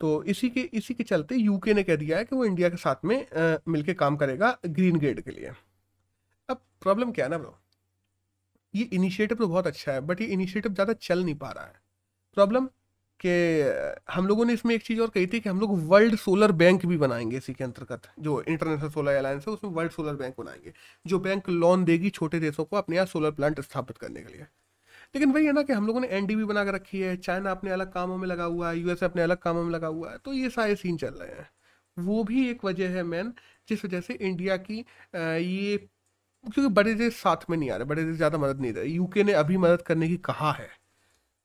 तो 0.00 0.22
इसी 0.24 0.48
के 0.50 0.60
इसी 0.74 0.94
के 0.94 1.04
चलते 1.04 1.34
यूके 1.36 1.74
ने 1.74 1.82
कह 1.82 1.96
दिया 1.96 2.18
है 2.18 2.24
कि 2.24 2.36
वो 2.36 2.44
इंडिया 2.44 2.68
के 2.68 2.76
साथ 2.76 3.04
में 3.04 3.16
मिलकर 3.68 3.94
काम 3.94 4.16
करेगा 4.16 4.56
ग्रीन 4.66 4.98
ग्रेड 4.98 5.20
के 5.20 5.30
लिए। 5.30 5.52
प्रॉब्लम 6.84 7.12
क्या 7.12 7.24
है 7.24 7.30
ना 7.30 7.38
ब्रो? 7.38 7.56
ये 8.74 8.84
इनिशिएटिव 8.92 9.38
तो 9.38 9.46
बहुत 9.48 9.66
अच्छा 9.66 9.92
है 9.92 10.00
बट 10.02 10.20
ये 10.20 10.26
इनिशिएटिव 10.28 10.72
ज़्यादा 10.74 10.92
चल 10.92 11.24
नहीं 11.24 11.34
पा 11.36 11.50
रहा 11.50 11.64
है। 11.64 11.80
प्रॉब्लम 12.36 12.66
कि, 13.20 13.30
हम 14.10 14.26
लोगों 14.26 14.44
ने 14.44 14.52
इसमें 14.52 14.74
एक 14.74 14.82
चीज़ 14.82 15.00
और 15.00 15.08
कही 15.10 15.26
थी 15.26 15.40
कि 15.40 15.48
हम 15.48 15.60
लोग 15.60 15.78
वर्ल्ड 15.88 16.16
सोलर 16.16 16.52
बैंक 16.54 16.84
भी 16.86 16.96
बनाएँगे 16.98 17.36
इसी 17.36 17.52
के 17.54 17.64
अंतर्गत, 17.64 18.02
जो 18.20 18.42
इंटरनेशनल 18.42 18.90
सोलर 18.90 19.14
अलायंस 19.14 19.44
है, 19.48 19.54
उसमें 19.54 19.70
वर्ल्ड 19.72 19.92
सोलर 19.92 20.14
बैंक 20.14 20.34
बनाएँगे, 20.38 20.72
जो 21.04 21.18
बैंक 21.20 21.48
लोन 21.50 21.84
देगी 21.84 22.10
छोटे 22.10 22.40
देशों 22.40 22.64
को 22.64 22.76
अपने 22.76 22.96
यहाँ 22.96 23.06
सोलर 23.06 23.30
प्लांट 23.32 23.60
स्थापित 23.60 23.98
करने 23.98 24.22
के 24.22 24.32
लिए। 24.32 24.46
लेकिन 25.14 25.32
वही 25.32 25.46
है 25.46 25.52
ना 25.52 25.62
कि 25.62 25.72
हम 25.72 25.86
लोगों 25.86 26.00
ने 26.00 26.06
एनडीबी 26.08 26.44
बना 26.44 26.64
कर 26.64 26.74
रखी 26.74 27.00
है 27.00 27.16
चाइना 27.18 27.50
अपने 27.50 27.70
अलग 27.70 27.92
कामों 27.92 28.16
में 28.18 28.26
लगा 28.28 28.44
हुआ 28.46 28.70
है 28.70 28.78
यूएस 28.78 29.02
अपने 29.04 29.22
अलग 29.22 29.38
कामों 29.38 29.64
में 29.64 29.70
लगा 29.72 29.86
हुआ 29.88 30.10
है 30.10 30.18
तो 30.18 30.32
ये 30.32 30.50
सारे 30.50 30.74
सीन 30.76 30.96
चल 30.96 31.14
रहे 31.14 31.30
हैं। 31.30 31.48
वो 31.96 32.22
भी 32.24 32.48
एक 32.50 32.64
वजह 32.64 32.90
है 32.90 33.02
मैन 33.04 33.32
जिस 33.68 33.84
वजह 33.84 34.00
से 34.00 34.14
इंडिया 34.16 34.56
की 34.58 34.78
ये 35.16 35.76
क्योंकि 36.44 36.74
बड़े 36.74 36.94
देश 36.94 37.14
साथ 37.16 37.50
में 37.50 37.56
नहीं 37.56 37.70
आ 37.70 37.76
रहे, 37.76 37.84
बड़े 37.84 38.04
देश 38.04 38.16
ज़्यादा 38.16 38.38
मदद 38.38 38.60
नहीं 38.60 38.72
दे 38.72 38.80
रहे। 38.80 38.90
यूके 38.90 39.24
ने 39.24 39.32
अभी 39.34 39.56
मदद 39.56 39.82
करने 39.82 40.08
की 40.08 40.16
कहा 40.24 40.52
है। 40.52 40.68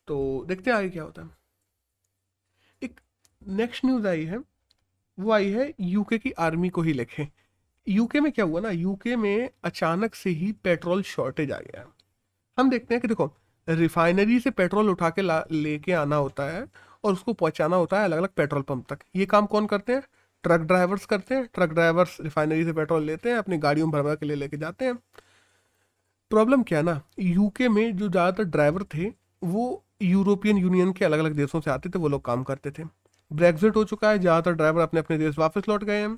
तो 0.08 0.46
देखते 0.48 0.72
हैं 0.72 0.78
आगे 0.78 0.90
क्या 0.90 1.04
होता 1.04 1.22
है। 1.22 1.30
एक 2.82 3.00
नेक्स्ट 3.42 3.86
न्यूज़ 3.86 4.08
आई 4.08 4.24
है। 4.26 4.38
वो 5.18 5.32
आई 5.32 5.50
है 5.52 5.74
यूके 5.82 6.18
की 6.18 6.32
आर्मी 6.40 6.70
को 6.70 6.82
ही 6.82 6.94
लेके 6.94 7.28
यूके 7.88 8.20
में 8.20 8.32
क्या 8.32 8.46
हुआ 8.46 8.60
ना 8.62 8.70
यूके 8.70 9.16
में 9.16 9.50
अचानक 9.64 10.16
से 10.16 10.30
ही 10.30 10.52
पेट्रोल 10.64 11.02
शॉर्टेज 11.04 11.52
आ 11.52 11.60
गया। 11.60 11.86
हम 12.58 12.70
देखते 12.70 12.94
हैं 12.94 13.02
कि 13.02 13.08
देखो 13.08 13.26
रिफाइनरी 13.68 14.40
से 14.40 14.52
पेट्रोल 14.52 14.90
उठा 14.90 15.10
के 15.10 15.22
लेके 15.54 15.92
आना 15.94 16.16
होता 16.16 16.44
है 16.52 16.66
और 17.04 17.14
उसको 17.14 17.34
पहुंचाना 17.34 17.76
होता 17.76 18.00
है 18.00 18.06
अलग 18.06 18.18
अलग 18.18 18.30
पेट्रोल 18.30 18.62
पंप 18.62 18.86
तक। 18.90 19.00
ये 19.16 19.26
काम 19.26 19.46
कौन 19.46 19.68
करते 19.68 19.94
हैं? 19.94 20.04
ट्रक 20.43 20.62
ड्राइवर्स 20.62 21.06
करते 21.06 21.36
हैं, 21.36 21.45
ट्रक 21.54 21.69
ड्राइवर्स 21.69 22.17
रिफाइनरी 22.21 22.63
से 22.65 22.73
पेट्रोल 22.73 23.04
लेते 23.04 23.30
हैं, 23.30 23.38
अपनी 23.38 23.58
गाड़ियों 23.58 23.88
में 23.88 23.91
भर 23.93 24.02
भर 24.02 24.15
के 24.15 24.25
लिए 24.25 24.36
लेके 24.36 24.58
जाते 24.58 24.86
हैं। 24.86 24.95
प्रॉब्लम 26.32 26.63
क्या 26.63 26.82
ना 26.82 27.02
यूके 27.19 27.69
में 27.69 27.97
जो 27.97 28.10
ज़्यादातर 28.10 28.43
ड्राइवर 28.43 28.84
थे, 28.84 29.12
वो 29.43 29.84
यूरोपियन 30.02 30.58
यूनियन 30.58 30.91
के 30.93 31.06
अलग 31.06 31.19
अलग 31.19 31.34
देशों 31.34 31.62
से 31.62 31.71
आते 31.71 31.89
थे, 31.89 31.99
वो 31.99 32.08
लोग 32.08 32.25
काम 32.25 32.43
करते 32.43 32.71
थे। 32.71 32.84
ब्रेग्जिट 33.32 33.75
हो 33.75 33.84
चुका 33.84 34.10
है, 34.10 34.19
ज़्यादातर 34.19 34.54
ड्राइवर 34.54 34.82
अपने 34.82 34.99
अपने 34.99 35.17
देश 35.17 35.38
वापस 35.39 35.67
लौट 35.69 35.84
गए 35.84 36.02
हैं। 36.02 36.17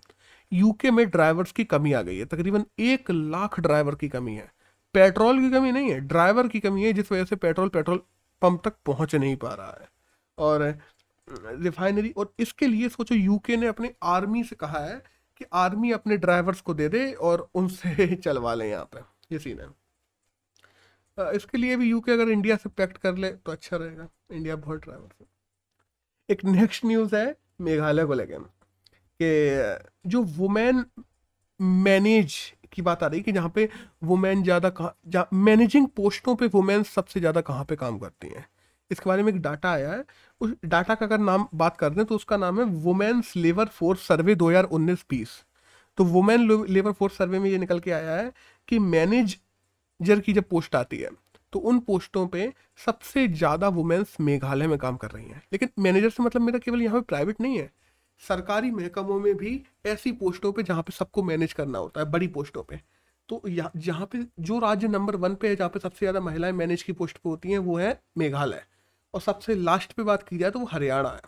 यूके 0.51 0.91
में 0.91 1.09
ड्राइवर्स 1.09 1.51
की 1.51 1.63
कमी 1.63 1.93
आ 1.93 2.01
गई 2.01 2.17
है, 2.17 2.25
तकरीबन 2.25 2.65
एक 2.79 3.11
लाख 3.11 3.59
ड्राइवर 3.59 3.95
की 3.95 4.09
कमी 4.09 4.35
है। 4.35 4.51
पेट्रोल 4.95 5.39
की 5.39 5.49
कमी 5.51 5.71
नहीं 5.71 5.91
है, 5.91 5.99
ड्राइवर 5.99 6.47
की 6.47 6.59
कमी 6.59 6.83
है, 6.83 6.93
जिस 6.93 7.11
वजह 7.11 7.25
से 7.25 7.35
पेट्रोल 7.35 7.69
पेट्रोल 7.69 8.01
पंप 8.41 8.61
तक 8.65 8.75
पहुँच 8.85 9.15
नहीं 9.15 9.35
पा 9.35 9.53
रहा 9.53 9.77
है। 9.81 9.87
और 10.37 10.63
रिफाइनरी 11.27 12.09
और 12.17 12.33
इसके 12.39 12.67
लिए 12.67 12.89
सोचो 12.89 13.15
यूके 13.15 13.57
ने 13.57 13.67
अपने 13.67 13.93
आर्मी 14.03 14.43
से 14.43 14.55
कहा 14.55 14.79
है 14.79 15.01
कि 15.37 15.45
आर्मी 15.55 15.91
अपने 15.91 16.17
ड्राइवर्स 16.17 16.61
को 16.61 16.73
दे 16.73 16.87
दे 16.89 17.11
और 17.13 17.49
उनसे 17.55 18.15
चलवा 18.23 18.53
लें 18.53 18.67
यहाँ 18.69 18.85
पे। 18.93 18.99
ये 19.31 19.39
सीन 19.39 19.59
है। 19.59 19.67
इसके 21.35 21.57
लिए 21.57 21.75
भी 21.77 21.89
यूके 21.89 22.11
अगर 22.11 22.29
इंडिया 22.29 22.55
से 22.55 22.69
पैक्ट 22.69 22.97
कर 22.97 23.17
ले 23.17 23.29
तो 23.31 23.51
अच्छा 23.51 23.77
रहेगा। 23.77 24.07
इंडिया 24.31 24.55
बहुत 24.55 24.81
ड्राइवर 24.81 25.09
से 25.19 25.25
एक 26.29 26.43
नेक्स्ट 26.45 26.85
न्यूज़ 26.85 27.15
है 27.15 27.35
मेघालय 27.61 28.05
को 28.05 28.13
लेकर 28.13 28.39
कि 29.19 30.09
जो 30.09 30.21
वुमेन 30.37 30.85
मैनेज 31.59 32.35
की 32.73 32.81
बात 32.81 33.03
आ 33.03 33.07
रही 33.07 33.21
कि 33.21 33.31
जहाँ 33.31 33.49
पे 33.55 33.67
वुमेन 34.03 34.43
ज़्यादा 34.43 34.69
कहाँ 34.71 35.27
मैनेजिंग 35.33 35.87
पोस्टों 35.95 36.35
पे 36.35 36.47
वुमेन 36.47 36.83
सबसे 36.83 37.19
ज़्यादा 37.19 37.41
कहाँ 37.41 37.65
पे 37.65 37.75
काम 37.75 37.97
करती 37.99 38.27
हैं। 38.27 38.45
इसके 38.91 39.09
बारे 39.09 39.23
में 39.23 39.31
एक 39.33 39.41
डाटा 39.41 39.71
आया 39.71 39.91
है। 39.91 40.03
उस 40.41 40.53
डाटा 40.65 40.95
का 40.95 41.05
अगर 41.05 41.17
नाम 41.19 41.47
बात 41.55 41.77
कर 41.77 41.89
दें 41.89 42.03
तो 42.05 42.15
उसका 42.15 42.37
नाम 42.37 42.59
है 42.59 42.65
वुमेन्स 42.81 43.35
लेबर 43.37 43.65
फोर्स 43.69 44.07
सर्वे 44.07 44.35
2019 44.37 45.05
बीस। 45.09 45.29
तो 45.97 46.03
वुमेन 46.05 46.65
लेबर 46.69 46.91
फोर्स 46.91 47.17
सर्वे 47.17 47.39
में 47.39 47.49
ये 47.49 47.57
निकल 47.57 47.79
के 47.79 47.91
आया 47.91 48.15
है 48.15 48.31
कि 48.67 48.79
मैनेजर 48.81 50.19
की 50.19 50.33
जब 50.33 50.49
पोस्ट 50.49 50.75
आती 50.75 50.97
है 50.97 51.09
तो 51.53 51.59
उन 51.61 51.79
पोस्टों 51.81 52.25
पे 52.27 52.51
सबसे 52.79 53.27
ज़्यादा 53.27 53.67
वुमेन्स 53.69 54.15
मेघालय 54.21 54.67
में 54.67 54.77
काम 54.79 54.97
कर 54.97 55.11
रही 55.11 55.25
हैं। 55.25 55.41
लेकिन 55.53 55.69
मैनेजर 55.79 56.09
से 56.09 56.23
मतलब 56.23 56.41
मेरा 56.41 56.59
केवल 56.59 56.81
यहाँ 56.81 56.99
पे 56.99 57.05
प्राइवेट 57.05 57.41
नहीं 57.41 57.57
है। 57.57 57.69
सरकारी 58.23 58.71
महकमों 58.71 59.19
में 59.19 59.35
भी 59.37 59.61
ऐसी 59.85 60.11
पोस्टों 60.13 60.51
पे 60.51 60.63
जहाँ 60.63 60.81
पे 60.83 60.91
सबको 60.91 61.23
मैनेज 61.23 61.53
करना 61.53 61.79
होता 61.79 62.01
है, 62.01 62.09
बड़ी 62.11 62.27
पोस्टों 62.29 62.63
पे। 62.63 62.79
तो 63.29 63.41
यहाँ, 63.47 63.71
जहाँ 63.77 64.05
पे 64.05 64.19
जो 64.41 64.59
राज्य 64.59 64.87
नंबर 64.87 65.15
वन 65.15 65.35
पे 65.35 65.49
है, 65.49 65.55
जहाँ 65.55 65.69
पे 65.69 65.79
सबसे 65.79 65.99
ज़्यादा 65.99 66.19
महिलाएँ 66.19 66.53
मैनेज 66.53 66.83
की 66.83 66.93
पोस्ट 66.93 67.17
पे 67.17 67.29
होती 67.29 67.51
हैं, 67.51 67.57
वो 67.59 67.77
है 67.77 67.99
मेघालय। 68.17 68.63
और 69.13 69.21
सबसे 69.21 69.55
लास्ट 69.55 69.93
पे 69.93 70.03
बात 70.03 70.23
की 70.23 70.37
जाए 70.37 70.51
तो 70.51 70.59
वो 70.59 70.65
हरियाणा 70.65 71.09
है। 71.09 71.21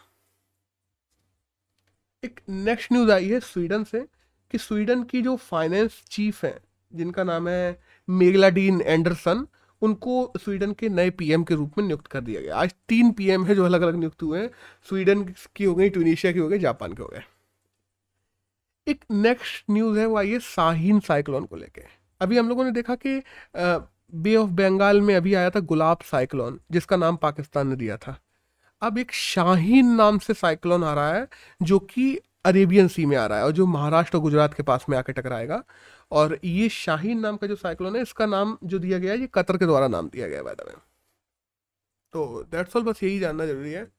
एक 2.23 2.39
नेक्स्ट 2.49 2.91
न्यूज़ 2.91 3.11
आई 3.11 3.29
है 3.29 3.39
स्वीडन 3.39 3.83
से 3.83 4.05
कि 4.51 4.57
स्वीडन 4.57 5.03
की 5.03 5.21
जो 5.21 5.35
फाइनेंस 5.35 6.03
चीफ 6.09 6.43
है, 6.45 6.59
जिनका 6.91 7.23
नाम 7.23 7.47
है 7.47 7.81
मेगलाडीन 8.07 8.81
एंडरसन, 8.81 9.45
उनको 9.81 10.33
स्वीडन 10.37 10.73
के 10.73 10.89
नए 10.89 11.09
पीएम 11.09 11.43
के 11.43 11.55
रूप 11.55 11.77
में 11.77 11.85
नियुक्त 11.85 12.07
कर 12.07 12.21
दिया 12.21 12.41
गया। 12.41 12.57
आज 12.57 12.73
तीन 12.89 13.11
पीएम 13.11 13.45
है 13.45 13.55
जो 13.55 13.65
अलग 13.65 13.81
अलग 13.81 13.95
नियुक्त 13.95 14.23
हुए 14.23 14.39
हैं, 14.41 14.49
स्वीडन 14.89 15.23
की 15.55 15.63
हो 15.63 15.75
गई 15.75 15.89
ट्यूनिशिया 15.89 16.31
की 16.33 16.39
हो 16.39 16.47
गई, 16.47 16.59
जापान 16.59 16.93
के 16.93 17.03
हो 17.03 17.09
गए। 17.09 17.23
एक 18.87 19.03
नेक्स्ट 19.11 19.65
न्यूज़ 19.71 19.99
है 19.99 20.05
वो 20.05 20.17
आई 20.17 20.31
है 20.31 20.39
साहिन 20.39 20.99
साइक्लोन 20.99 21.45
को 21.45 21.55
लेके। 21.55 21.81
अभी 22.21 22.37
हम 22.37 22.49
लोगों 22.49 22.63
ने 22.63 22.71
देखा 22.71 22.95
कि 22.95 23.17
बे 24.13 24.35
ऑफ़ 24.35 24.49
बंगाल 24.49 25.01
में 25.01 25.15
अभी 25.15 25.33
आया 25.33 25.49
था 25.49 25.59
गुलाब 25.59 25.99
साइक्लोन, 26.03 26.59
जिसका 26.71 26.95
नाम 26.95 27.15
पाकिस्तान 27.15 27.67
ने 27.67 27.75
दिया 27.75 27.97
था। 27.97 28.17
अब 28.81 28.97
एक 28.97 29.11
शाहीन 29.11 29.95
नाम 29.95 30.17
से 30.19 30.33
साइक्लोन 30.33 30.83
आ 30.83 30.93
रहा 30.93 31.13
है, 31.13 31.27
जो 31.61 31.79
कि 31.79 32.19
अरेबियन 32.45 32.87
सी 32.87 33.05
में 33.05 33.17
आ 33.17 33.25
रहा 33.25 33.37
है 33.37 33.45
और 33.45 33.51
जो 33.51 33.65
महाराष्ट्र 33.65 34.17
और 34.17 34.23
गुजरात 34.23 34.53
के 34.53 34.63
पास 34.63 34.85
में 34.89 34.97
आके 34.97 35.13
टकराएगा। 35.13 35.63
और 36.11 36.39
ये 36.43 36.69
शाहीन 36.69 37.19
नाम 37.19 37.37
का 37.37 37.47
जो 37.47 37.55
साइक्लोन 37.55 37.95
है, 37.95 38.01
इसका 38.01 38.25
नाम 38.25 38.57
जो 38.63 38.79
दिया 38.79 38.99
गया 38.99 39.13
है, 39.13 39.19
ये 39.19 39.27
कतर 39.27 39.57
के 39.57 39.65
द्वारा 39.65 39.87
नाम 39.87 40.09
दिया 40.09 40.27
गया 40.27 40.39
है 40.39 40.45
में 40.45 40.75
तो 42.13 42.43
दैट्स 42.51 42.75
ऑल 42.75 42.83
बस 42.83 43.03
यही 43.03 43.19
जानना 43.19 43.45
ज़रूरी 43.45 43.71
है। 43.71 43.91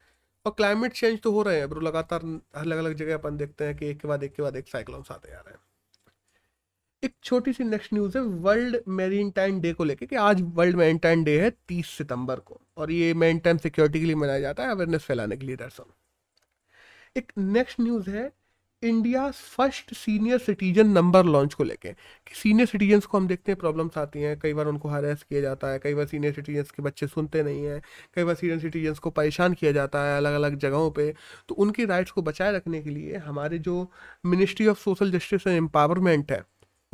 और 0.47 0.53
क्लाइमेट 0.53 0.93
चेंज 0.93 1.21
तो 1.23 1.33
हो 1.33 1.43
रहे 1.43 1.59
हैं 1.59 1.69
ब्रो 1.69 1.81
लगातार 1.81 2.21
अलग 2.55 2.79
अलग 2.79 2.95
जगह 2.95 3.15
अपन 3.15 3.37
देखते 3.37 3.65
हैं 3.65 3.77
कि 3.77 3.87
एक 3.87 4.01
के 4.01 4.09
बाद 4.09 4.23
एक 4.25 4.35
के 4.35 4.43
बाद 4.43 4.57
एक 4.57 4.69
साइक्लोन्स 4.69 5.11
आते 5.13 5.29
जा 5.29 5.39
रहे 5.39 5.55
हैं। 5.55 5.61
एक 7.05 7.15
छोटी 7.25 7.53
सी 7.53 7.65
नेक्स्ट 7.65 7.93
न्यूज़ 7.95 8.19
है 8.19 8.25
वर्ल्ड 8.25 8.77
मेरीटाइन 8.89 9.61
डे 9.61 9.73
को 9.73 9.85
लेके 9.85 10.07
कि 10.07 10.17
आज 10.17 10.41
वर्ल्ड 10.55 10.77
मेरीटाइन 10.77 11.25
डे 11.25 11.41
है 11.41 11.51
तीस 11.69 11.89
सितंबर 11.89 12.41
को 12.41 12.61
और 12.77 12.91
ये 12.91 13.15
मेरीटाइन 13.15 13.59
सिक्योरिटी 13.59 14.01
के 14.01 14.07
लिए 14.07 14.15
मनाया 14.15 14.41
जाता 14.41 14.63
है 14.63 14.71
अवेयरनेस 14.71 15.03
फैलाने 15.03 15.37
के 15.37 15.47
लिए 15.47 15.57
दरअसल 15.57 15.93
एक 17.17 17.33
नेक्स्ट 17.39 17.81
न्यूज़ 17.81 18.11
है 18.11 18.33
India 18.83 19.31
first 19.31 19.95
senior 19.95 20.39
citizen 20.39 20.89
number 20.89 21.25
launch 21.25 21.55
को 21.55 21.65
लेके 21.65 21.93
कि 21.93 22.35
सीनियर 22.35 22.67
सिटीजन्स 22.67 23.07
को 23.07 23.19
हम 23.19 23.27
देखते 23.29 23.53
हैं 23.53 23.59
प्रॉब्लम्स 23.59 23.99
आती 23.99 24.21
हैं, 24.21 24.39
कई 24.41 24.55
बार 24.55 24.67
उनको 24.67 24.89
हरेस 24.89 25.23
किया 25.23 25.41
जाता 25.41 25.69
है, 25.69 25.79
कई 25.79 25.95
बार 25.95 26.07
सीनियर 26.07 26.33
सिटीजन्स 26.33 26.71
के 26.71 26.83
बच्चे 26.83 27.07
सुनते 27.07 27.43
नहीं 27.43 27.65
हैं, 27.65 27.81
कई 28.15 28.25
बार 28.25 28.35
सीनियर 28.35 28.59
सिटीजन्स 28.61 28.99
को 28.99 29.11
परेशान 29.11 29.55
किया 29.55 29.73
जाता 29.73 30.03
है 30.05 30.17
अलग 30.17 30.35
अलग 30.35 30.59
जगहों 30.59 30.91
पे। 30.91 31.15
तो 31.49 31.55
उनके 31.55 31.85
राइट्स 31.85 32.11
को 32.11 32.23
बचाए 32.23 32.53
रखने 32.53 32.83
के 32.83 32.91
लिए 32.91 33.17
हमारे 33.17 33.59
जो 33.59 33.91
ministry 34.27 34.67
of 34.67 34.79
social 34.79 35.11
justice 35.13 35.47
and 35.47 35.57
empowerment 35.57 36.33
है 36.33 36.43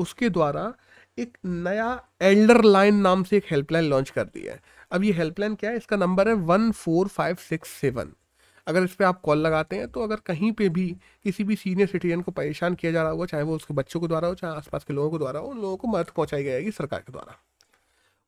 उसके 0.00 0.28
द्वारा 0.30 0.72
एक 1.18 1.36
नया 1.46 1.88
एल्डर 2.22 2.62
लाइन 2.64 3.00
नाम 3.00 3.22
से 3.24 3.36
एक 3.36 3.44
हेल्पलाइन 3.50 3.84
लॉन्च 3.86 4.10
कर 4.10 4.24
दी 4.26 4.40
है। 4.42 4.60
अब 4.92 5.04
ये 5.04 5.12
हेल्पलाइन 5.12 5.54
क्या 5.54 5.70
है? 5.70 5.76
इसका 5.76 5.96
नंबर 5.98 6.28
है 6.28 6.34
one 6.46 6.70
four 6.72 7.08
five 7.08 7.36
six 7.40 7.70
seven 7.80 8.12
अगर 8.66 8.84
इस 8.84 8.94
पर 8.94 9.04
आप 9.04 9.20
कॉल 9.20 9.38
लगाते 9.38 9.76
हैं 9.76 9.88
तो 9.88 10.02
अगर 10.02 10.16
कहीं 10.26 10.50
पे 10.52 10.68
भी 10.70 10.86
किसी 11.24 11.44
भी 11.44 11.56
सीनियर 11.56 11.88
सिटीजन 11.88 12.20
को 12.20 12.32
परेशान 12.32 12.74
किया 12.74 12.92
जा 12.92 13.02
रहा 13.02 13.10
होगा, 13.12 13.26
चाहे 13.26 13.42
वो 13.44 13.54
उसके 13.56 13.74
बच्चों 13.74 14.00
के 14.00 14.06
द्वारा 14.08 14.28
हो, 14.28 14.34
चाहे 14.34 14.54
आसपास 14.56 14.84
के 14.84 14.94
लोगों 14.94 15.10
के 15.10 15.18
द्वारा 15.18 15.40
हो, 15.40 15.46
उन 15.46 15.60
लोगों 15.60 15.76
को 15.76 15.88
मदद 15.88 16.10
पहुंचाई 16.16 16.44
जाएगी 16.44 16.70
सरकार 16.72 17.00
के 17.00 17.12
द्वारा। 17.12 17.36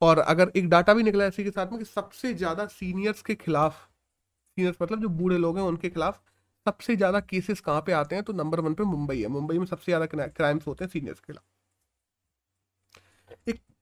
और 0.03 0.19
अगर 0.19 0.53
एक 0.57 0.69
डाटा 0.69 0.95
भी 0.95 1.03
निकला 1.03 1.27
इसी 1.27 1.45
के 1.45 1.51
साथ 1.51 1.67
में 1.67 1.79
कि 1.79 1.85
सबसे 1.85 2.33
ज़्यादा 2.35 2.67
सीनियर्स 2.69 3.23
के 3.23 3.35
खिलाफ 3.37 3.75
सीनियर्स 3.77 4.77
मतलब 4.83 5.01
जो 5.01 5.09
बूढ़े 5.11 5.39
लोग 5.39 5.59
हैं, 5.59 5.65
उनके 5.65 5.89
खिलाफ 5.91 6.21
सबसे 6.67 6.97
ज़्यादा 6.97 7.21
केसेस 7.23 7.61
कहाँ 7.61 7.83
पे 7.87 7.93
आते 7.93 8.15
हैं? 8.15 8.25
तो 8.25 8.33
नंबर 8.35 8.61
वन 8.61 8.75
पे 8.75 8.85
मुंबई 8.87 9.21
है। 9.21 9.29
मुंबई 9.31 9.59
में 9.59 9.67
सबसे 9.67 9.93
ज़्यादा 9.93 10.27
क्राइम्स 10.29 10.67
होते 10.67 10.85
हैं 10.85 10.91
सीनियर्स 10.91 11.21
के 11.21 11.33
खिलाफ। 11.33 11.45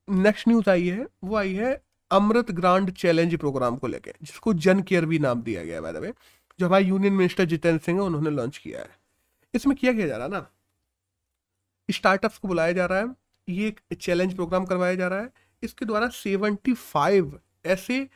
नेक्स्ट 0.07 0.47
न्यूज़ 0.47 0.69
आई 0.69 0.87
है, 0.87 1.07
वो 1.23 1.35
आई 1.35 1.53
है 1.53 1.81
अमृत 2.11 2.51
ग्रांड 2.51 2.91
चैलेंज 2.93 3.35
प्रोग्राम 3.39 3.75
को 3.77 3.87
लेके, 3.87 4.13
जिसको 4.21 4.53
जन 4.55 4.81
केयर 4.81 5.05
भी 5.05 5.19
नाम 5.19 5.41
दिया 5.41 5.63
गया 5.63 5.81
है 5.97 6.13
जो 6.59 6.65
हमारे 6.65 6.85
यूनियन 6.85 7.13
मिनिस्टर 7.13 7.45
जितेंद्र 7.45 7.83
सिंह 7.83 7.99
है, 7.99 8.05
उन्होंने 8.05 8.29
लॉन्च 8.29 8.57
किया 8.57 8.79
है। 8.79 8.89
इसमें 9.53 9.75
किया 9.77 9.93
किया 9.93 10.07
जा 10.07 10.17
रहा 10.17 10.25
है 10.25 10.31
ना? 10.31 10.51
स्टार्टअप्स 11.89 12.37
को 12.37 12.47
बुलाया 12.47 12.71
जा 12.71 12.85
रहा 12.85 12.99
है, 12.99 13.15
ये 13.47 13.67
एक 13.67 13.79
चैलेंज 13.95 14.35
प्रोग्राम 14.35 14.65
करवाया 14.65 14.95
जा 14.95 15.07
रहा 15.07 15.19
है, 15.19 15.29
इसके 15.63 15.85
द्वारा 15.85 16.07
सेवेंटी 16.09 16.73
फाइव 16.73 17.39
ऐसे 17.65 18.07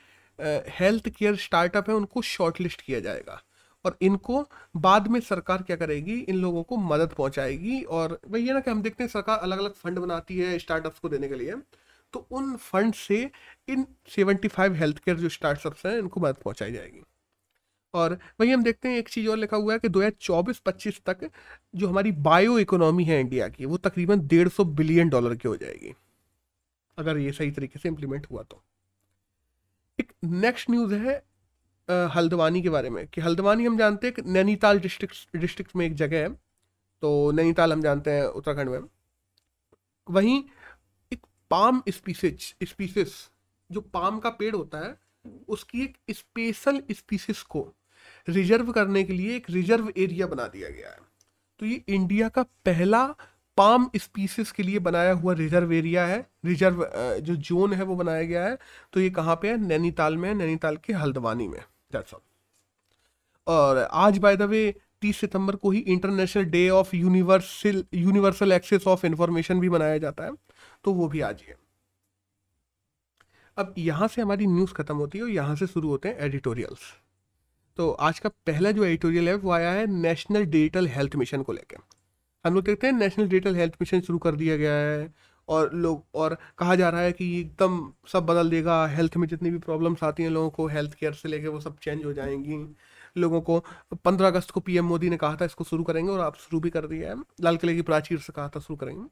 हेल्थ 0.69 1.09
केयर 1.09 1.35
स्टार्टअप 1.37 1.89
है, 1.89 1.95
उनको 1.95 2.21
शॉर्टलिस्ट 2.23 2.81
किया 2.81 2.99
जाएगा। 2.99 3.41
और 3.85 3.97
इनको 4.01 4.47
बाद 4.75 5.07
में 5.07 5.19
सरकार 5.19 5.63
क्या 5.63 5.75
करेगी? 5.75 6.19
इन 6.19 6.35
लोगों 6.35 6.63
को 6.63 6.77
मदद 6.77 7.09
पहुंचाएगी। 7.09 7.81
और 7.81 8.19
वही 8.27 8.47
है 8.47 8.53
ना 8.53 8.59
कि 8.59 8.71
हम 8.71 8.81
देखते 8.81 9.03
हैं 9.03 9.09
सरकार 9.09 9.37
अलग 9.37 9.59
अलग 9.59 9.73
फंड 9.73 9.99
बनाती 9.99 10.37
है 10.37 10.59
स्टार्टअप्स 10.59 10.99
को 10.99 11.09
देने 11.09 11.27
के 11.27 11.35
लिए। 11.35 11.55
तो 12.13 12.27
उन 12.31 12.55
फंड 12.55 12.93
से 12.93 13.31
इन 13.69 13.85
75 14.07 14.73
हेल्थ 14.73 14.97
केयर 14.97 15.17
जो 15.17 15.29
स्टार्टअप्स 15.29 15.85
हैं, 15.85 15.99
इनको 15.99 16.21
मदद 16.21 16.35
पहुंचाई 16.35 16.71
जाएगी। 16.71 17.03
और 17.93 18.19
वही 18.39 18.51
हम 18.51 18.63
देखते 18.63 18.89
हैं, 18.89 18.97
एक 18.97 19.09
चीज़ 19.09 19.29
और 19.29 19.37
लिखा 19.37 19.57
हुआ 19.57 19.73
है 19.73 19.79
कि 19.79 19.89
2024-25 19.89 21.01
तक 21.05 21.29
जो 21.75 21.87
हमारी 21.87 22.11
बायो 22.11 22.59
इकोनॉमी 22.59 23.03
है 23.03 23.19
इंडिया 23.19 23.47
की, 23.47 23.65
वो 23.65 23.77
तकरीबन 23.77 24.27
डेढ़ 24.27 24.49
सौ 24.49 24.65
बिलियन 24.65 25.09
डॉलर 25.09 25.35
की 25.35 25.47
हो 25.47 25.57
जाएगी। 25.57 25.95
अगर 26.97 27.17
ये 27.17 27.31
सही 27.31 27.51
तरीके 27.51 27.79
से 27.79 27.89
इम्प्लीमेंट 27.89 28.27
हुआ 28.31 28.43
तो। 28.43 28.63
एक 29.99 30.13
नेक्स्ट 30.23 30.69
न्यूज़ 30.69 30.93
है 30.93 31.23
हल्द्वानी 31.89 32.61
के 32.61 32.69
बारे 32.69 32.89
में 32.89 33.05
कि 33.07 33.21
हल्द्वानी 33.21 33.65
हम 33.65 33.77
जानते 33.77 34.07
हैं 34.07 34.23
नैनीताल 34.27 34.79
डिस्ट्रिक्ट 34.79 35.37
डिस्ट्रिक्ट 35.37 35.75
में 35.75 35.85
एक 35.85 35.95
जगह 35.95 36.17
है 36.17 36.29
तो 37.03 37.31
नैनीताल 37.31 37.73
हम 37.73 37.81
जानते 37.81 38.11
हैं 38.11 38.23
उत्तराखंड 38.23 38.69
में। 38.69 38.79
वहीं 40.07 40.43
एक 41.11 41.25
पाम 41.51 41.81
स्पीसीज 41.89 42.53
स्पीसीज 42.63 43.13
जो 43.69 43.81
पाम 43.83 44.19
का 44.19 44.29
पेड़ 44.31 44.55
होता 44.55 44.79
है, 44.79 44.95
उसकी 45.47 45.83
एक 45.83 45.97
स्पेशल 46.11 46.81
स्पीसीज 46.91 47.41
को 47.43 47.67
रिज़र्व 48.27 48.71
करने 48.71 49.03
के 49.03 49.13
लिए 49.13 49.35
एक 49.35 49.49
रिज़र्व 49.49 49.91
एरिया 49.97 50.27
बना 50.27 50.47
दिया 50.47 50.69
गया 50.69 50.89
है। 50.89 50.99
तो 51.59 51.65
ये 51.65 51.81
इंडिया 51.89 52.29
का 52.29 52.43
पहला 52.43 53.05
पाम 53.57 53.89
स्पीसीज 53.95 54.51
के 54.51 54.63
लिए 54.63 54.79
बनाया 54.79 55.11
हुआ 55.13 55.33
रिज़र्व 55.33 55.73
एरिया 55.73 56.05
है 56.05 56.19
रिज़र्व 56.45 56.85
जो 57.21 57.35
जोन 57.37 57.73
है 57.73 57.83
वो 57.83 57.95
बनाया 57.95 58.23
गया 58.23 58.45
है। 58.45 58.57
तो 58.93 58.99
ये 58.99 59.09
कहाँ 59.11 59.35
पे 59.35 59.49
है? 59.49 59.57
नैनीताल 59.57 60.17
में 60.17 60.33
नैनीताल 60.33 60.77
के 60.77 60.93
हल्द्वानी 60.93 61.47
में। 61.47 61.61
दैट्स 61.95 62.13
ऑल 62.13 62.21
और 63.47 63.77
आज 64.05 64.17
बाय 64.19 64.37
द 64.37 64.41
वे 64.49 64.63
तीस 65.01 65.17
सितंबर 65.19 65.55
को 65.57 65.71
ही 65.71 65.79
international 65.89 66.45
day 66.47 66.67
of 66.71 66.95
universal 66.95 67.83
universal 67.95 68.51
access 68.51 68.87
of 68.87 69.05
information 69.05 69.59
भी 69.59 69.69
मनाया 69.69 69.97
जाता 69.99 70.25
है 70.25 70.31
तो 70.85 70.93
वो 70.93 71.07
भी 71.07 71.21
आज 71.23 71.41
ही 71.41 71.47
है। 71.47 71.57
अब 73.57 73.73
यहाँ 73.77 74.07
से 74.07 74.21
हमारी 74.21 74.47
न्यूज़ 74.47 74.73
खत्म 74.73 74.95
होती 74.97 75.17
है 75.17 75.23
और 75.23 75.29
यहाँ 75.31 75.55
से 75.55 75.67
शुरू 75.67 75.89
होते 75.89 76.09
हैं 76.09 76.19
एडिटोरियल्स 76.19 76.79
तो 77.77 77.89
आज 78.07 78.19
का 78.19 78.29
पहला 78.47 78.71
जो 78.71 78.83
एडिटोरियल 78.85 79.27
है, 79.29 79.35
वो 79.35 79.51
आया 79.51 79.71
है 79.71 79.85
नेशनल 79.87 80.45
डिजिटल 80.45 80.87
हेल्थ 80.87 81.15
मिशन 81.15 81.43
को 81.43 81.53
लेकर 81.53 81.77
हम 82.45 82.53
लोग 82.53 82.63
देखते 82.63 82.87
हैं 82.87 82.93
नेशनल 82.93 83.27
डिजिटल 83.27 83.55
हेल्थ 83.55 83.73
मिशन 83.81 84.01
शुरू 84.01 84.19
कर 84.19 84.35
दिया 84.35 84.57
गया 84.57 84.73
है 84.73 85.13
और 85.49 85.73
लोग, 85.73 86.05
और 86.15 86.37
कहा 86.57 86.75
जा 86.75 86.89
रहा 86.89 87.01
है 87.01 87.11
कि 87.11 87.39
एकदम 87.41 87.93
सब 88.07 88.25
बदल 88.25 88.49
देगा। 88.49 88.87
हेल्थ 88.87 89.17
में 89.17 89.27
जितनी 89.27 89.49
भी 89.49 89.57
प्रॉब्लम्स 89.57 90.03
आती 90.03 90.23
हैं 90.23 90.29
लोगों 90.29 90.49
को 90.49 90.67
हेल्थ 90.67 90.93
केयर 90.93 91.13
से 91.13 91.29
लेके 91.29 91.47
वो 91.47 91.59
सब 91.59 91.77
चेंज 91.77 92.05
हो 92.05 92.13
जाएँगी। 92.13 92.75
लोगों 93.17 93.41
को, 93.41 93.59
पंद्रह 94.05 94.27
अगस्त 94.27 94.51
को 94.51 94.59
पीएम 94.59 94.85
मोदी 94.85 95.09
ने 95.09 95.17
कहा 95.17 95.35
था, 95.35 95.45
इसको 95.45 95.63
शुरू 95.63 95.83
करेंगे 95.83 96.11
और 96.11 96.19
आप 96.19 96.35
शुरू 96.35 96.59
भी 96.59 96.69
कर 96.69 96.87
दिया 96.87 97.09
है। 97.09 97.23
लाल 97.41 97.57
किले 97.57 97.75
की 97.75 97.81
प्राचीर 97.81 98.19
से 98.19 98.33
कहा 98.33 98.49
था, 98.49 98.59
शुरू 98.59 98.77
करेंगे। 98.77 99.07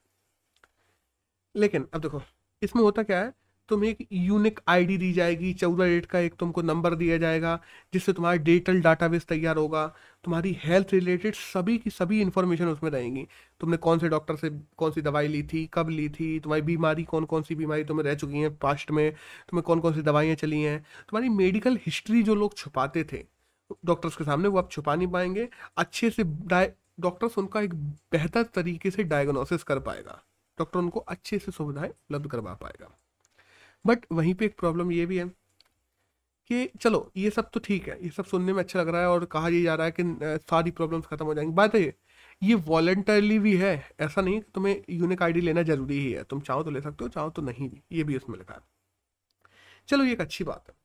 लेकिन, 1.56 1.88
अब 1.94 2.02
देखो, 2.02 2.22
इसमें 2.62 2.84
होता 2.84 3.04
क्या 3.04 3.20
है, 3.20 3.34
तुम्हें 3.70 3.92
एक 3.92 4.08
यूनिक 4.12 4.60
आईडी 4.68 4.98
दी 4.98 5.14
जाएगी, 5.14 5.54
चौदह 5.54 5.86
डेट 5.86 6.06
का 6.06 6.20
एक 6.20 6.36
तुमको 6.36 6.62
नंबर 6.62 6.96
दिया 6.96 7.18
जाएगा, 7.18 7.62
जिससे 7.94 8.14
तुम्हारा 8.14 8.38
डिजिटल 8.38 8.82
डाटाबेस 8.82 9.26
तैयार 9.26 9.58
होगा। 9.58 9.94
तुम्हारी 10.24 10.52
हेल्थ 10.64 10.94
रिलेटेड 10.94 11.36
सभी 11.36 11.78
की 11.78 11.90
सभी 11.90 12.22
इंफॉर्मेशन 12.22 12.68
उसमें 12.68 12.90
रहेंगी। 12.92 13.28
तुमने 13.62 13.78
कौन 13.78 14.00
से 14.00 14.10
डॉक्टर 14.10 14.36
से 14.36 14.50
कौन 14.78 14.92
सी 14.92 15.02
दवाई 15.02 15.28
ली 15.28 15.42
थी, 15.44 15.66
कब 15.74 15.90
ली 15.90 16.08
थी, 16.10 16.40
तुम्हारी 16.40 16.62
बीमारी 16.62 17.04
कौन 17.04 17.26
कौन 17.26 17.44
सी 17.44 17.56
बीमारी 17.56 17.84
तुम्हें 17.84 18.06
रह 18.06 18.16
चुकी 18.16 18.40
हैं 18.40 18.56
पास्ट 18.58 18.92
में, 18.92 19.12
तुम्हें 19.50 19.64
कौन 19.64 19.80
कौन 19.80 19.94
सी 19.94 20.02
दवाइयाँ 20.02 20.36
चली 20.36 20.62
हैं। 20.62 20.80
तुम्हारी 21.10 21.30
मेडिकल 21.30 21.78
हिस्ट्री 21.86 22.24
जो 22.24 22.36
लोग 22.36 22.58
छुपाते 22.58 23.04
थे 23.04 23.24
डॉक्टर्स 23.86 24.16
के 24.16 24.24
सामने 24.24 24.48
वो 24.48 24.58
आप 24.58 24.72
छुपा 24.72 24.96
नहीं 24.96 25.08
पाएँगे। 25.08 25.48
अच्छे 25.78 26.10
से 26.10 26.24
डॉक्टर्स 26.24 27.38
उनका 27.38 27.62
एक 27.62 27.74
बेहतर 28.12 28.44
तरीके 28.44 28.92
से 28.92 29.04
डायग्नोसिस 29.04 29.64
कर 29.64 29.80
पाएगा। 29.80 30.22
डॉक्टर 30.58 30.80
उनको 30.80 31.00
अच्छे 31.00 31.40
से 31.40 31.52
सुविधाएँ 31.52 31.90
उपलब्ध 31.90 32.30
करवा 32.32 32.54
पाएगा। 32.54 32.90
बट 33.86 34.06
वहीं 34.12 34.34
पे 34.34 34.46
एक 34.46 34.58
प्रॉब्लम 34.60 34.92
ये 34.92 35.06
भी 35.06 35.18
है। 35.18 35.32
कि 36.50 36.66
चलो, 36.82 37.12
ये 37.18 37.30
सब 37.30 37.50
तो 37.50 37.60
ठीक 37.60 37.88
है, 37.88 37.98
ये 38.04 38.10
सब 38.10 38.26
सुनने 38.26 38.54
में 38.54 38.60
अच्छा 38.60 38.80
लग 38.80 38.90
रहा 38.90 39.02
है 39.02 39.08
और 39.10 39.26
कहा 39.26 39.48
ये 39.48 39.62
जा 39.62 39.76
रहा 39.76 39.86
है 39.86 39.94
कि 40.00 40.04
सारी 40.50 40.72
प्रॉब्लम्स 40.72 41.06
खत्म 41.06 41.26
हो 41.26 41.34
जाएँगी। 41.34 41.54
बात 41.54 41.76
है, 41.76 41.82
ये 42.42 42.56
वॉलेंटरली 42.56 43.40
भी 43.40 43.56
है, 43.58 43.76
ऐसा 44.00 44.22
नहीं 44.22 44.40
कि 44.42 44.52
तुम्हें 44.56 44.84
यूनिक 44.90 45.24
आईडी 45.24 45.42
लेना 45.42 45.64
ज़रूरी 45.64 46.00
ही 46.00 46.12
है। 46.12 46.24
तुम 46.24 46.40
चाहो 46.42 46.64
तो 46.64 46.72
ले 46.72 46.82
सकते 46.82 47.04
हो, 47.04 47.10
चाहो 47.10 47.30
तो 47.30 47.42
नहीं 47.42 47.70
भी 47.70 47.82
ये 47.92 48.04
भी 48.04 48.18
उसमें 48.18 48.38
लिखा 48.38 48.54
है। 48.54 48.60
चलो, 49.88 50.04
ये 50.04 50.12
एक 50.14 50.22
अच्छी 50.22 50.44
बात 50.44 50.66
है। 50.70 50.76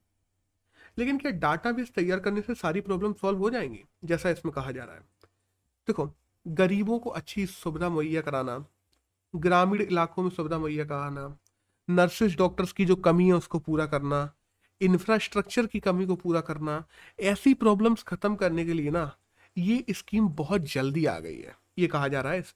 लेकिन 0.99 1.19
क्या 1.19 1.33
डाटा 1.33 1.73
बेस 1.73 1.91
तैयार 1.91 2.21
करने 2.21 2.41
से 2.41 2.55
सारी 2.55 2.81
प्रॉब्लम 2.81 3.13
सॉल्व 3.13 3.39
हो 3.39 3.51
जाएँगी, 3.51 3.85
जैसा 4.05 4.31
इसमें 4.31 4.53
कहा 4.55 4.71
जा 4.71 4.85
रहा 4.85 4.95
है? 4.95 5.01
देखो, 5.89 6.11
गरीबों 6.47 6.99
को 6.99 7.11
अच्छी 7.11 7.47
सुविधा 7.47 7.89
मुहैया 7.89 8.21
कराना, 8.21 8.65
ग्रामीण 9.35 9.83
इलाकों 9.83 10.23
में 10.23 10.31
सुविधा 10.31 10.59
मुहैया 10.59 10.85
कराना 10.85 11.37
नर्सिस 11.89 12.37
डॉक्टर्स 12.37 12.73
की 12.73 12.85
जो 12.85 12.97
कमी 12.97 13.27
है 13.27 13.33
उसको 13.33 13.59
पूरा 13.59 13.87
करना 13.87 14.31
इंफ्रास्ट्रक्चर 14.81 15.67
की 15.67 15.81
कमी 15.81 16.07
को 16.07 16.17
पूरा 16.17 16.41
करना, 16.41 16.85
ऐसी 17.19 17.55
प्रॉब्लम्स 17.55 18.03
खत्म 18.03 18.35
करने 18.35 18.65
के 18.65 18.73
लिए 18.73 18.91
ना, 18.91 19.11
ये 19.57 19.85
स्कीम 19.91 20.29
बहुत 20.35 20.73
जल्दी 20.73 21.05
आ 21.07 21.19
गई 21.19 21.39
है। 21.39 21.57
ये 21.79 21.87
कहा 21.87 22.09
जा 22.09 22.21
रहा 22.21 22.33
है 22.33 22.39
इस 22.39 22.55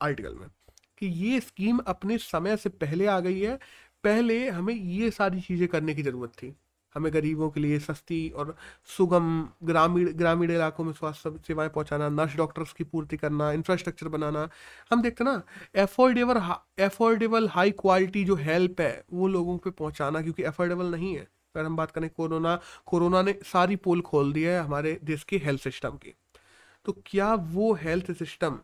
आर्टिकल 0.00 0.34
में 0.34 0.48
कि 0.98 1.06
ये 1.06 1.40
स्कीम 1.40 1.78
अपने 1.86 2.18
समय 2.18 2.56
से 2.56 2.68
पहले 2.68 3.06
आ 3.06 3.20
गई 3.20 3.40
है। 3.40 3.58
पहले 4.04 4.48
हमें 4.48 4.74
ये 4.74 5.10
सारी 5.10 5.40
चीज़ें 5.40 5.68
करने 5.68 5.94
की 5.94 6.02
ज़रूरत 6.02 6.30
थी। 6.32 6.54
हमें 6.94 7.12
गरीबों 7.14 7.48
के 7.50 7.60
लिए 7.60 7.78
सस्ती 7.78 8.28
और 8.30 8.54
सुगम 8.88 9.26
ग्रामीण 9.64 10.12
ग्रामीण 10.12 10.50
इलाकों 10.50 10.84
में 10.84 10.92
स्वास्थ्य 10.92 11.30
सेवाएँ 11.46 11.68
पहुंचाना 11.68 12.08
नर्स 12.08 12.36
डॉक्टर्स 12.36 12.72
की 12.72 12.84
पूर्ति 12.84 13.16
करना 13.16 13.50
इंफ्रास्ट्रक्चर 13.52 14.08
बनाना। 14.08 14.48
हम 14.90 15.02
देखते 15.02 15.24
ना 15.24 15.42
एफोर्डेबल 15.76 16.40
एफोर्डेबल 16.78 17.48
हाई 17.48 17.70
क्वालिटी 17.70 18.24
जो 18.24 18.34
हेल्प 18.36 18.80
है, 18.80 19.04
वो 19.12 19.28
लोगों 19.28 19.58
पे 19.58 19.70
पहुंचाना 19.72 20.22
क्योंकि 20.22 20.42
एफोर्डेबल 20.44 20.86
नहीं 20.86 21.14
है। 21.16 21.26
अगर 21.54 21.66
हम 21.66 21.76
बात 21.76 21.90
करें 21.90 22.08
कोरोना 22.10 22.58
कोरोना 22.86 23.20
ने 23.22 23.32
सारी 23.44 23.76
पोल 23.76 24.00
खोल 24.02 24.32
दिया 24.32 24.52
है 24.52 24.60
हमारे 24.60 24.98
देश 25.04 25.22
के 25.24 25.36
हेल्थ 25.44 25.60
सिस्टम 25.60 25.96
की। 25.96 26.14
तो 26.86 26.92
क्या 27.06 27.32
वो 27.52 27.72
हेल्थ 27.74 28.10
सिस्टम 28.14 28.58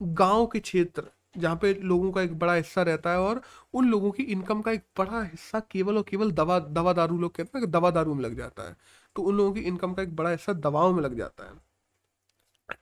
गाँव 0.00 0.46
के 0.46 0.60
क्षेत्र, 0.60 1.02
जहाँ 1.38 1.56
पे 1.62 1.72
लोगों 1.74 2.10
का 2.12 2.22
एक 2.22 2.38
बड़ा 2.38 2.54
हिस्सा 2.54 2.82
रहता 2.82 3.12
है 3.12 3.20
और 3.20 3.40
उन 3.74 3.88
लोगों 3.90 4.10
की 4.12 4.22
इनकम 4.24 4.60
का 4.62 4.72
एक 4.72 4.84
बड़ा 4.98 5.22
हिस्सा 5.22 5.60
केवल 5.72 5.96
और 5.98 6.04
केवल 6.10 6.32
दवा 6.32 6.58
दवा 6.60 6.92
दारू 6.92 7.18
लोग 7.18 7.34
कहते 7.36 7.58
हैं 7.58 7.66
कि 7.66 7.72
दवा 7.72 7.90
दारू 7.90 8.14
में 8.14 8.22
लग 8.24 8.36
जाता 8.36 8.68
है 8.68 8.76
तो 9.16 9.22
उन 9.22 9.36
लोगों 9.36 9.52
की 9.54 9.60
इनकम 9.62 9.94
का 9.94 10.02
एक 10.02 10.16
बड़ा 10.16 10.30
हिस्सा 10.30 10.52
दवाओं 10.60 10.92
में 10.94 11.02
लग 11.02 11.16
जाता 11.18 11.44
है। 11.44 11.56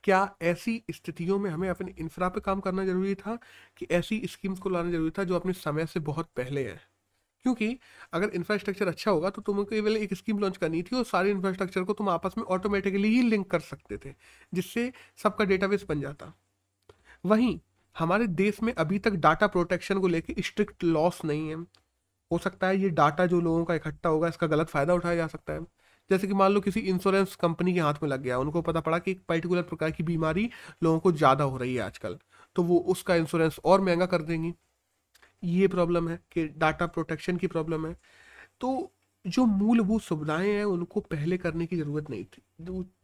क्या 0.03 0.19
ऐसी 0.41 0.83
स्थितियों 0.91 1.37
में 1.39 1.49
हमें 1.51 1.67
अपने 1.69 1.93
इंफ्रा 1.99 2.29
पे 2.29 2.39
काम 2.39 2.59
करना 2.59 2.85
ज़रूरी 2.85 3.15
था 3.15 3.37
कि 3.77 3.87
ऐसी 3.91 4.21
स्कीम्स 4.27 4.59
को 4.59 4.69
लाना 4.69 4.91
ज़रूरी 4.91 5.11
था 5.17 5.23
जो 5.23 5.35
अपने 5.35 5.53
समय 5.53 5.85
से 5.85 5.99
बहुत 6.01 6.29
पहले 6.35 6.63
है? 6.63 6.79
क्योंकि 7.47 7.77
अगर 8.13 8.29
इंफ्रास्ट्रक्चर 8.35 8.87
अच्छा 8.87 9.11
होगा 9.11 9.29
तो 9.29 9.41
तुम्हें 9.41 9.65
केवल 9.65 9.97
एक 9.97 10.13
स्कीम 10.13 10.39
लॉन्च 10.39 10.57
करनी 10.57 10.81
थी 10.83 10.95
और 10.95 11.03
सारे 11.05 11.31
इंफ्रास्ट्रक्चर 11.31 11.83
को 11.83 11.93
तुम 11.93 12.09
आपस 12.09 12.33
में 12.37 12.43
ऑटोमेटिकली 12.45 13.09
ही 13.09 13.21
लिंक 13.23 13.49
कर 13.51 13.59
सकते 13.61 13.97
थे, 13.97 14.13
जिससे 14.53 14.91
सबका 15.19 15.45
डेटाबेस 15.45 15.85
बन 15.89 16.01
जाता। 16.01 16.33
वहीं 17.23 17.59
हमारे 17.95 18.27
देश 18.27 18.61
में 18.63 18.73
अभी 18.75 18.99
तक 18.99 19.11
डाटा 19.19 19.47
प्रोटेक्शन 19.47 19.99
को 19.99 20.07
लेकर 20.07 20.41
स्ट्रिक्ट 20.43 20.83
लॉस 20.83 21.23
नहीं 21.25 21.49
है। 21.49 21.55
हो 22.31 22.37
सकता 22.39 22.67
है 22.67 22.77
ये 22.77 22.89
डाटा 22.91 23.25
जो 23.25 23.39
लोगों 23.41 23.63
का 23.65 23.75
इकट्ठा 23.75 24.09
होगा, 24.09 24.27
इसका 24.27 24.47
गलत 24.47 24.69
फ़ायदा 24.69 24.93
उठाया 24.93 25.15
जा 25.15 25.27
सकता 25.27 25.53
है। 25.53 25.65
जैसे 26.09 26.27
कि 26.27 26.33
मान 26.33 26.51
लो 26.51 26.59
किसी 26.61 26.79
इंश्योरेंस 26.81 27.35
कंपनी 27.37 27.73
के 27.73 27.79
हाथ 27.79 28.03
में 28.03 28.09
लग 28.09 28.21
गया, 28.21 28.37
उनको 28.39 28.61
पता 28.63 28.79
पड़ा 28.81 28.99
कि 28.99 29.11
एक 29.11 29.23
पर्टिकुलर 29.29 29.61
प्रकार 29.63 29.91
की 29.91 30.03
बीमारी 30.03 30.49
लोगों 30.83 30.99
को 30.99 31.11
ज़्यादा 31.13 31.43
हो 31.43 31.57
रही 31.57 31.75
है 31.75 31.81
आजकल 31.81 32.17
तो 32.55 32.63
वो 32.63 32.77
उसका 32.89 33.15
इंश्योरेंस 33.15 33.59
और 33.65 33.81
महँगा 33.81 34.05
कर 34.07 34.21
देंगी। 34.23 34.53
ये 35.47 35.67
प्रॉब्लम 35.67 36.09
है 36.09 36.19
कि 36.31 36.47
डाटा 36.57 36.85
प्रोटेक्शन 36.87 37.37
की 37.37 37.47
प्रॉब्लम 37.47 37.87
है। 37.87 37.95
तो 38.61 38.91
जो 39.25 39.45
मूलभूत 39.45 40.01
सुविधाएँ 40.01 40.51
हैं, 40.51 40.63
उनको 40.65 40.99
पहले 41.01 41.37
करने 41.37 41.65
की 41.65 41.77
ज़रूरत 41.77 42.09
नहीं 42.09 42.25
थी। 42.25 42.41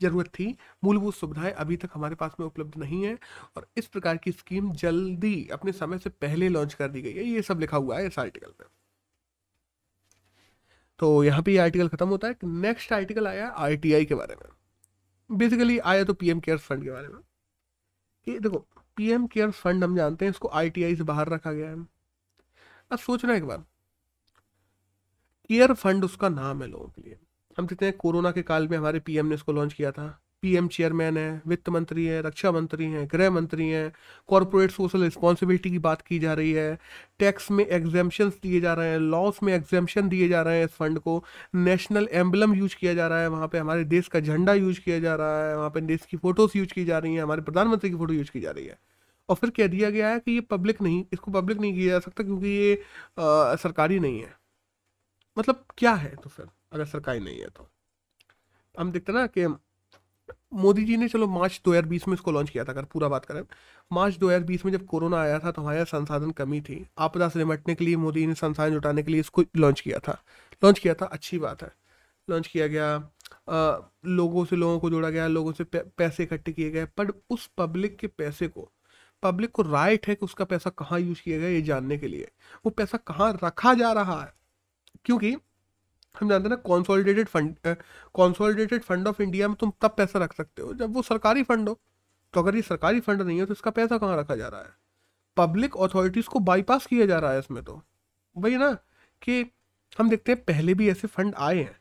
ज़रूरत 0.01 0.27
थी, 0.29 0.55
मूलभूत 0.83 1.15
सुविधाएँ 1.15 1.51
अभी 1.53 1.77
तक 1.77 1.89
हमारे 1.93 2.15
पास 2.15 2.35
में 2.39 2.47
उपलब्ध 2.47 2.77
नहीं 2.77 3.03
है 3.05 3.17
और 3.57 3.67
इस 3.77 3.87
प्रकार 3.87 4.17
की 4.17 4.31
स्कीम 4.31 4.71
जल्दी 4.73 5.47
अपने 5.53 5.71
समय 5.71 5.97
से 5.97 6.09
पहले 6.11 6.49
लॉन्च 6.49 6.73
कर 6.73 6.87
दी 6.87 7.01
गई 7.01 7.13
है। 7.13 7.23
ये 7.23 7.41
सब 7.41 7.59
लिखा 7.59 7.77
हुआ 7.77 7.97
है 7.99 8.07
इस 8.07 8.19
आर्टिकल 8.19 8.53
में 8.61 8.67
तो 10.99 11.23
यहाँ 11.23 11.41
पे 11.43 11.51
ये 11.51 11.57
आर्टिकल 11.57 11.87
खत्म 11.87 12.07
होता 12.09 12.27
है। 12.27 12.35
नेक्स्ट 12.43 12.93
आर्टिकल 12.93 13.27
आया 13.27 13.47
आर 13.47 13.75
के 13.85 14.15
बारे 14.15 14.35
में। 14.35 15.37
बेसिकली 15.37 15.77
आया 15.79 16.03
तो 16.03 16.13
पीएम 16.13 16.39
केयर 16.39 16.57
फंड 16.57 16.83
के 16.83 16.91
बारे 16.91 17.07
में। 17.07 17.19
कि 18.27 18.39
देखो 18.39 18.57
पीएम 18.97 19.25
केयर 19.27 19.51
फंड 19.51 19.83
हम 19.83 19.95
जानते 19.95 20.25
हैं, 20.25 20.29
इसको 20.31 20.49
आई 20.49 20.95
से 20.95 21.03
बाहर 21.03 21.29
रखा 21.29 21.51
गया 21.51 21.69
है। 21.69 21.92
अब 22.91 22.99
सोचना 22.99 23.35
एक 23.35 23.45
बार। 23.45 23.57
केयर 25.49 25.73
फंड 25.73 26.03
उसका 26.03 26.29
नाम 26.29 26.61
है 26.61 26.67
लोगों 26.67 26.87
के 26.87 27.01
लिए। 27.01 27.17
हम 27.57 27.67
देखते 27.67 27.85
हैं 27.85 27.97
कोरोना 27.97 28.31
के 28.31 28.41
काल 28.41 28.67
में 28.67 28.77
हमारे 28.77 28.99
पीएम 28.99 29.25
ने 29.25 29.35
इसको 29.35 29.51
लॉन्च 29.51 29.73
किया 29.73 29.91
था। 29.91 30.19
पीएम 30.41 30.67
चेयरमैन 30.67 31.17
है, 31.17 31.41
वित्त 31.47 31.69
मंत्री 31.69 32.05
है, 32.05 32.21
रक्षा 32.21 32.51
मंत्री 32.51 32.85
हैं, 32.85 33.07
गृह 33.11 33.29
मंत्री 33.31 33.69
हैं 33.69 33.93
कॉरपोरेट 34.27 34.71
सोशल 34.71 35.03
रिस्पॉन्सिबिलिटी 35.03 35.71
की 35.71 35.79
बात 35.79 36.01
की 36.01 36.19
जा 36.19 36.33
रही 36.33 36.51
है। 36.51 36.79
टैक्स 37.19 37.51
में 37.51 37.65
एग्जामेशन 37.65 38.29
दिए 38.29 38.61
जा 38.61 38.73
रहे 38.73 38.89
हैं 38.89 38.99
लॉस 38.99 39.43
में 39.43 39.53
एग्जामेशन 39.53 40.09
दिए 40.09 40.27
जा 40.27 40.41
रहे 40.41 40.57
हैं 40.57 40.65
इस 40.65 40.71
फंड 40.71 40.99
को। 40.99 41.23
नेशनल 41.55 42.07
एम्बलम 42.11 42.53
यूज़ 42.53 42.75
किया 42.75 42.93
जा 42.93 43.07
रहा 43.07 43.21
है, 43.21 43.27
वहाँ 43.27 43.47
पे 43.47 43.57
हमारे 43.57 43.83
देश 43.83 44.07
का 44.07 44.19
झंडा 44.19 44.53
यूज़ 44.53 44.79
किया 44.79 44.99
जा 44.99 45.15
रहा 45.15 45.49
है, 45.49 45.57
वहाँ 45.57 45.69
पे 45.69 45.81
देश 45.81 46.05
की 46.05 46.17
फ़ोटोज़ 46.17 46.57
यूज़ 46.57 46.73
की 46.73 46.85
जा 46.85 46.97
रही 46.97 47.15
हैं, 47.15 47.23
हमारे 47.23 47.41
प्रधानमंत्री 47.41 47.89
की 47.89 47.95
फ़ोटो 47.95 48.13
यूज़ 48.13 48.31
की 48.31 48.41
जा 48.41 48.51
रही 48.51 48.65
है। 48.65 48.77
और 49.29 49.35
फिर 49.35 49.49
कह 49.49 49.67
दिया 49.67 49.89
गया 49.89 50.09
है 50.09 50.19
कि 50.19 50.31
ये 50.31 50.41
पब्लिक 50.41 50.81
नहीं 50.81 51.03
इसको 51.13 51.31
पब्लिक 51.31 51.57
नहीं 51.57 51.73
किया 51.73 51.91
जा 51.91 51.99
सकता 51.99 52.23
क्योंकि 52.23 52.47
ये 52.47 52.73
आ, 53.19 53.55
सरकारी 53.55 53.99
नहीं 53.99 54.19
है। 54.21 54.33
मतलब 55.37 55.65
क्या 55.77 55.93
है 55.93 56.15
तो 56.15 56.29
फिर 56.29 56.47
अगर 56.73 56.85
सरकारी 56.85 57.19
नहीं 57.19 57.39
है 57.39 57.47
तो? 57.49 57.67
हम 58.75 58.91
देखते 58.91 59.13
ना 59.13 59.27
कि 59.27 59.47
मोदी 60.53 60.83
जी 60.85 60.97
ने 60.97 61.07
चलो 61.07 61.27
मार्च 61.27 61.61
2020 61.65 62.07
में 62.07 62.13
इसको 62.13 62.31
लॉन्च 62.31 62.49
किया 62.49 62.63
था 62.63 62.71
अगर 62.71 62.83
पूरा 62.83 63.07
बात 63.07 63.25
करें। 63.25 63.41
मार्च 63.91 64.17
2020 64.17 64.65
में 64.65 64.71
जब 64.71 64.85
कोरोना 64.85 65.21
आया 65.21 65.39
था 65.39 65.51
तो 65.51 65.61
हमारे 65.61 65.77
यहाँ 65.77 65.85
संसाधन 65.85 66.31
कमी 66.31 66.61
थी। 66.61 66.85
आपदा 66.97 67.29
से 67.29 67.39
निपटने 67.39 67.75
के 67.75 67.85
लिए 67.85 67.95
मोदी 67.95 68.25
ने 68.27 68.33
संसाधन 68.35 68.73
जुटाने 68.73 69.03
के 69.03 69.11
लिए 69.11 69.19
इसको 69.19 69.43
लॉन्च 69.57 69.81
किया 69.81 69.99
था। 69.99 70.21
लॉन्च 70.63 70.79
किया 70.79 70.93
था 70.93 71.05
अच्छी 71.05 71.39
बात 71.39 71.63
है। 71.63 71.71
लॉन्च 72.27 72.47
किया 72.47 72.67
गया 72.67 72.95
आ, 73.49 73.77
लोगों 74.05 74.45
से 74.45 74.55
लोगों 74.55 74.79
को 74.79 74.89
जोड़ा 74.89 75.09
गया 75.09 75.27
लोगों 75.27 75.51
से 75.53 75.63
पैसे 75.75 76.23
इकट्ठे 76.23 76.51
किए 76.51 76.69
गए 76.71 76.85
पर 76.85 77.11
उस 77.29 77.49
पब्लिक 77.57 77.97
के 77.97 78.07
पैसे 78.07 78.47
को 78.47 78.71
पब्लिक 79.23 79.51
को 79.51 79.61
राइट 79.63 80.07
है 80.07 80.15
कि 80.15 80.25
उसका 80.25 80.45
पैसा 80.45 80.69
कहाँ 80.69 80.99
यूज़ 80.99 81.21
किया 81.21 81.37
गया 81.39 81.49
ये 81.49 81.61
जानने 81.61 81.97
के 81.97 82.07
लिए। 82.07 82.31
वो 82.65 82.69
पैसा 82.71 82.97
कहाँ 83.07 83.31
रखा 83.43 83.73
जा 83.73 83.91
रहा 83.93 84.21
है? 84.21 84.33
क्योंकि 85.05 85.31
हम 86.15 86.29
जानते 86.29 86.43
हैं 86.43 86.49
ना 86.49 86.61
consolidated 86.65 87.27
fund 87.27 87.75
consolidated 88.15 88.83
fund 88.83 89.07
of 89.07 89.21
India 89.21 89.47
में 89.47 89.55
तुम 89.57 89.71
तब 89.81 89.93
पैसा 89.97 90.19
रख 90.19 90.33
सकते 90.33 90.61
हो 90.61 90.73
जब 90.73 90.93
वो 90.93 91.01
सरकारी 91.01 91.43
फंड 91.43 91.69
हो। 91.69 91.79
तो 92.33 92.41
अगर 92.41 92.55
ये 92.55 92.61
सरकारी 92.61 92.99
फंड 92.99 93.21
नहीं 93.21 93.39
है 93.39 93.45
तो 93.45 93.53
इसका 93.53 93.71
पैसा 93.71 93.97
कहाँ 93.97 94.17
रखा 94.17 94.35
जा 94.35 94.47
रहा 94.47 94.61
है? 94.61 94.69
पब्लिक 95.37 95.77
अथॉरिटीज़ 95.77 96.27
को 96.27 96.39
बाईपास 96.41 96.85
किया 96.85 97.05
जा 97.05 97.19
रहा 97.19 97.31
है 97.31 97.39
इसमें 97.39 97.63
तो। 97.63 97.81
वही 98.35 98.57
ना 98.57 98.71
कि 99.21 99.45
हम 99.99 100.09
देखते 100.09 100.31
हैं 100.31 100.43
पहले 100.43 100.73
भी 100.73 100.89
ऐसे 100.89 101.07
फंड 101.07 101.35
आए 101.37 101.57
हैं। 101.57 101.75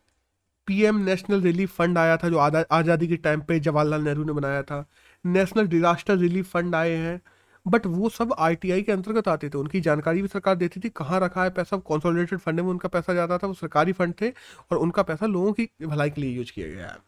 पीएम 0.68 0.98
नेशनल 1.00 1.40
रिलीफ 1.40 1.74
फंड 1.76 1.98
आया 1.98 2.16
था 2.16 2.28
जो 2.28 2.38
आज़ादी 2.38 3.08
के 3.08 3.16
टाइम 3.18 3.40
पे 3.40 3.58
जवाहरलाल 3.60 4.02
नेहरू 4.02 4.24
ने 4.24 4.32
बनाया 4.32 4.62
था। 4.62 4.84
नेशनल 5.24 5.66
डिजास्टर 5.68 6.16
रिलीफ 6.16 6.50
फंड 6.50 6.74
आए 6.74 6.90
हैं। 6.90 7.20
बट 7.66 7.86
वो 7.86 8.08
सब 8.08 8.34
आईटीआई 8.38 8.82
के 8.82 8.92
अंतर्गत 8.92 9.28
आते 9.28 9.48
थे। 9.48 9.58
उनकी 9.58 9.80
जानकारी 9.80 10.22
भी 10.22 10.28
सरकार 10.28 10.54
देती 10.56 10.80
थी, 10.80 10.88
कहाँ 10.88 11.20
रखा 11.20 11.44
है 11.44 11.50
पैसा 11.50 11.76
कॉन्सोलिडेटेड 11.76 12.38
फंड 12.38 12.60
में 12.60 12.68
उनका 12.70 12.88
पैसा 12.88 13.14
जाता 13.14 13.38
था, 13.38 13.46
वो 13.46 13.54
सरकारी 13.54 13.92
फंड 13.92 14.14
थे 14.20 14.30
और 14.30 14.76
उनका 14.76 15.02
पैसा 15.02 15.26
लोगों 15.26 15.52
की 15.52 15.68
भलाई 15.82 16.10
के 16.10 16.20
लिए 16.20 16.36
यूज़ 16.36 16.52
किया 16.52 16.68
गया 16.68 16.86
है। 16.86 16.98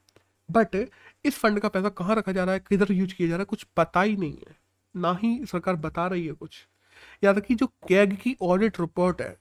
बट 0.49 0.89
इस 1.25 1.39
फंड 1.39 1.61
का 1.61 1.69
पैसा 1.69 1.89
कहाँ 1.89 2.17
रखा 2.17 2.33
जा 2.33 2.45
रहा 2.45 2.55
है, 2.55 2.61
किधर 2.61 2.93
यूज़ 2.93 3.15
किया 3.15 3.29
जा 3.29 3.35
रहा 3.35 3.41
है, 3.41 3.45
कुछ 3.45 3.63
पता 3.77 4.03
ही 4.03 4.17
नहीं 4.17 4.33
है। 4.33 4.57
ना 4.95 5.19
ही 5.23 5.47
सरकार 5.47 5.77
बता 5.77 6.07
रही 6.07 6.27
है 6.27 6.33
कुछ। 6.33 6.67
तक 7.25 7.45
कि 7.47 7.55
जो 7.55 7.67
कैग 7.89 8.17
की 8.17 8.37
ऑडिट 8.43 8.81
रिपोर्ट 8.81 9.21
है 9.23 9.37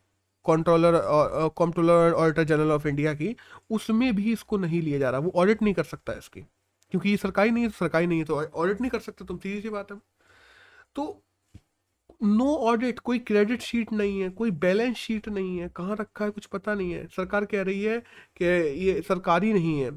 controller 0.45 1.01
controller 1.57 2.13
auditor 2.13 2.43
general 2.43 2.71
of 2.71 2.87
India 2.87 3.13
की, 3.13 3.35
उसमें 3.69 4.15
भी 4.15 4.31
इसको 4.33 4.57
नहीं 4.57 4.81
लिया 4.81 4.99
जा 4.99 5.09
रहा। 5.09 5.19
वो 5.19 5.31
ऑडिट 5.35 5.61
नहीं 5.61 5.73
कर 5.73 5.83
सकता 5.83 6.13
इसकी। 6.13 6.41
क्योंकि 6.91 7.09
ये 7.09 7.17
सरकारी 7.17 7.51
नहीं 7.51 7.63
है 7.63 7.69
तो 7.69 7.75
सरकारी 7.77 8.07
नहीं 8.07 8.19
है 8.19 8.25
तो 8.25 8.41
ऑडिट 8.43 8.81
नहीं 8.81 8.91
कर 8.91 8.99
सकते 8.99 9.25
तुम 9.25 9.37
सीधी 9.37 9.61
सी 9.61 9.69
बात 9.69 9.91
है। 9.91 9.97
तो 10.95 11.23
नो 12.21 12.55
ऑडिट 12.67 12.99
कोई 12.99 13.19
क्रेडिट 13.19 13.61
शीट 13.61 13.91
नहीं 13.93 14.19
है, 14.21 14.29
कोई 14.29 14.51
बैलेंस 14.51 14.95
शीट 14.97 15.27
नहीं 15.29 15.57
है, 15.59 15.69
कहाँ 15.77 15.95
रखा 15.99 16.25
है 16.25 16.31
कुछ 16.31 16.45
पता 16.45 16.73
नहीं 16.75 16.91
है। 16.93 17.05
सरकार 17.07 17.45
कह 17.45 17.61
रही 17.61 17.83
है 17.83 17.99
कि 18.37 18.45
ये 18.85 19.01
सरकारी 19.07 19.53
नहीं 19.53 19.79
है। 19.81 19.91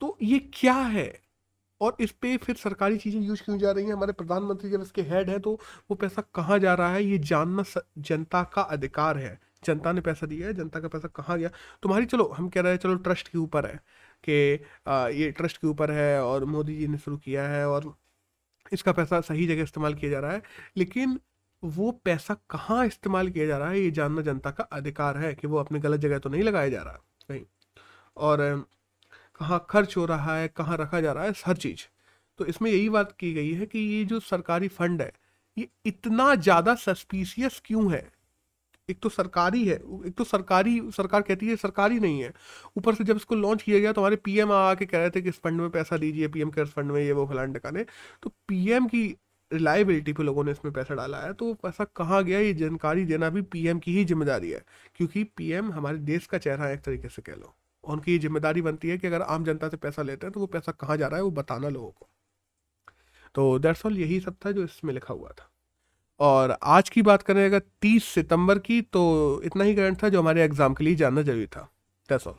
तो 0.00 0.16
ये 0.22 0.38
क्या 0.54 0.74
है? 0.74 1.12
और 1.80 1.96
इस 2.00 2.10
पे 2.22 2.36
फिर 2.36 2.56
सरकारी 2.56 2.98
चीज़ें 2.98 3.20
यूज़ 3.22 3.42
क्यों 3.44 3.58
जा 3.58 3.70
रही 3.72 3.84
हैं? 3.86 3.92
हमारे 3.92 4.12
प्रधानमंत्री 4.12 4.70
जब 4.70 4.82
इसके 4.82 5.02
हेड 5.02 5.30
है 5.30 5.38
तो 5.38 5.52
वो 5.90 5.94
पैसा 5.96 6.22
कहाँ 6.34 6.58
जा 6.58 6.74
रहा 6.74 6.92
है? 6.94 7.04
ये 7.04 7.18
जानना 7.20 7.64
जनता 8.00 8.42
का 8.54 8.62
अधिकार 8.62 9.18
है। 9.18 9.38
जनता 9.64 9.92
ने 9.92 10.00
पैसा 10.00 10.26
दिया 10.26 10.46
है, 10.46 10.54
जनता 10.54 10.80
का 10.80 10.88
पैसा 10.88 11.08
कहाँ 11.16 11.38
गया? 11.38 11.50
तुम्हारी, 11.82 12.06
चलो, 12.06 12.24
हम 12.28 12.48
कह 12.48 12.60
रहे 12.60 12.72
हैं, 12.72 12.78
चलो 12.78 12.94
ट्रस्ट 12.98 13.28
के 13.28 13.38
ऊपर 13.38 13.66
है 13.66 13.76
कि 14.24 14.32
ये 15.20 15.30
ट्रस्ट 15.32 15.56
के 15.56 15.66
ऊपर 15.68 15.90
है 15.90 16.22
और 16.24 16.44
मोदी 16.46 16.76
जी 16.78 16.86
ने 16.88 16.98
शुरू 16.98 17.16
किया 17.18 17.48
है 17.48 17.66
और 17.68 17.94
इसका 18.72 18.92
पैसा 18.92 19.20
सही 19.20 19.46
जगह 19.46 19.62
इस्तेमाल 19.62 19.94
किया 19.94 20.10
जा 20.10 20.20
रहा 20.20 20.32
है, 20.32 20.42
लेकिन 20.76 21.18
वो 21.62 21.90
पैसा 22.04 22.34
कहाँ 22.50 22.86
इस्तेमाल 22.86 23.28
किया 23.30 23.46
जा 23.46 23.58
रहा 23.58 23.70
है, 23.70 23.80
ये 23.80 23.90
जानना 23.90 24.22
जनता 24.22 24.50
का 24.50 24.64
अधिकार 24.72 25.18
है 25.18 25.34
कि 25.34 25.46
वो 25.46 25.58
अपनी 25.58 25.78
गलत 25.78 26.00
जगह 26.00 26.18
तो 26.18 26.30
नहीं 26.30 26.42
लगाया 26.42 26.68
जा 26.68 26.82
रहा 26.82 26.98
कहीं 27.28 27.44
और, 28.16 28.38
कहाँ 29.40 29.66
खर्च 29.70 29.96
हो 29.96 30.04
रहा 30.06 30.36
है, 30.38 30.48
कहाँ 30.48 30.76
रखा 30.76 31.00
जा 31.00 31.12
रहा 31.12 31.24
है, 31.24 31.32
हर 31.46 31.56
चीज़। 31.56 31.86
तो 32.38 32.46
इसमें 32.46 32.70
यही 32.70 32.88
बात 32.88 33.12
की 33.12 33.32
गई 33.34 33.52
है 33.52 33.66
कि 33.66 33.78
ये 33.78 34.04
जो 34.04 34.20
सरकारी 34.20 34.68
फंड 34.68 35.02
है, 35.02 35.12
ये 35.56 35.68
इतना 35.86 36.34
ज़्यादा 36.34 36.74
सस्पीसियस 36.74 37.60
क्यों 37.64 37.92
है? 37.92 38.10
एक 38.92 38.98
तो 39.02 39.08
सरकारी 39.10 39.64
है, 39.64 39.76
एक 40.06 40.14
तो 40.18 40.24
सरकारी, 40.26 40.80
सरकार 40.92 41.22
कहती 41.22 41.48
है 41.48 41.56
सरकारी 41.58 41.98
नहीं 42.00 42.20
है। 42.22 42.32
ऊपर 42.78 42.94
से 42.94 43.04
जब 43.04 43.16
इसको 43.16 43.34
लॉन्च 43.36 43.62
किया 43.62 43.78
गया 43.78 43.92
तो 43.92 44.00
हमारे 44.00 44.16
पीएम 44.24 44.52
आके 44.52 44.86
कह 44.86 44.98
रहे 44.98 45.10
थे 45.10 45.22
कि 45.22 45.28
इस 45.28 45.40
फंड 45.40 45.60
में 45.60 45.70
पैसा 45.70 45.96
दीजिए 45.98 46.28
पीएम 46.28 46.50
केयर 46.50 46.66
फंड 46.68 46.92
में 46.92 47.00
ये 47.00 47.12
वो 47.12 47.26
फलान 47.26 47.52
टकाने 47.52 47.84
तो 48.22 48.30
पीएम 48.48 48.86
की 48.88 49.04
रिलायबिलिटी 49.50 50.12
पे 50.12 50.22
लोगों 50.22 50.44
ने 50.44 50.50
इसमें 50.52 50.72
पैसा 50.74 50.94
डाला 50.94 51.18
है 51.20 51.32
तो 51.34 51.52
पैसा 51.54 51.84
कहाँ 51.96 52.22
गया? 52.24 52.38
ये 52.40 52.52
जानकारी 52.54 53.04
देना 53.04 53.28
भी 53.30 53.42
पीएम 53.44 53.78
की 53.78 53.92
ही 53.92 54.04
ज़िम्मेदारी 54.04 54.50
है, 54.50 54.62
क्योंकि 54.96 55.24
पीएम 55.36 55.72
हमारे 55.72 55.98
देश 56.00 56.26
का 56.26 56.38
चेहरा 56.38 56.64
है 56.64 56.74
एक 56.74 56.80
तरीके 56.82 57.08
से 57.08 57.22
कह 57.22 57.34
लो। 57.34 57.54
उनकी 57.84 58.12
ये 58.12 58.18
ज़िम्मेदारी 58.18 58.62
बनती 58.62 58.88
है 58.88 58.98
कि 58.98 59.06
अगर 59.06 59.22
आम 59.24 59.44
जनता 59.44 59.68
से 59.68 59.76
पैसा 59.78 60.02
लेते 60.02 60.26
हैं 60.26 60.32
तो 60.32 60.40
वो 60.40 60.46
पैसा 60.48 60.72
कहाँ 60.74 60.96
जा 60.96 61.06
रहा 61.06 61.16
है 61.16 61.24
वो 61.24 61.30
बताना 61.32 61.68
लोगों 61.70 61.90
को। 61.90 62.08
तो 63.34 63.58
दरअसल 63.58 63.98
यही 63.98 64.20
सब 64.20 64.36
था 64.46 64.50
जो 64.52 64.64
इसमें 64.64 64.92
लिखा 64.94 65.14
हुआ 65.14 65.30
था। 65.30 65.48
और 66.20 66.56
आज 66.62 66.88
की 66.88 67.02
बात 67.02 67.22
करें 67.22 67.44
अगर 67.44 67.62
तीस 67.82 68.04
सितंबर 68.04 68.58
की 68.58 68.80
तो 68.82 69.02
इतना 69.44 69.64
ही 69.64 69.74
करंट 69.74 70.02
था 70.02 70.08
जो 70.08 70.20
हमारे 70.20 70.42
एग्ज़ाम 70.44 70.74
के 70.74 70.84
लिए 70.84 70.94
जानना 70.94 71.22
ज़रूरी 71.22 71.46
था। 71.46 71.68
That's 72.08 72.26
all 72.26 72.34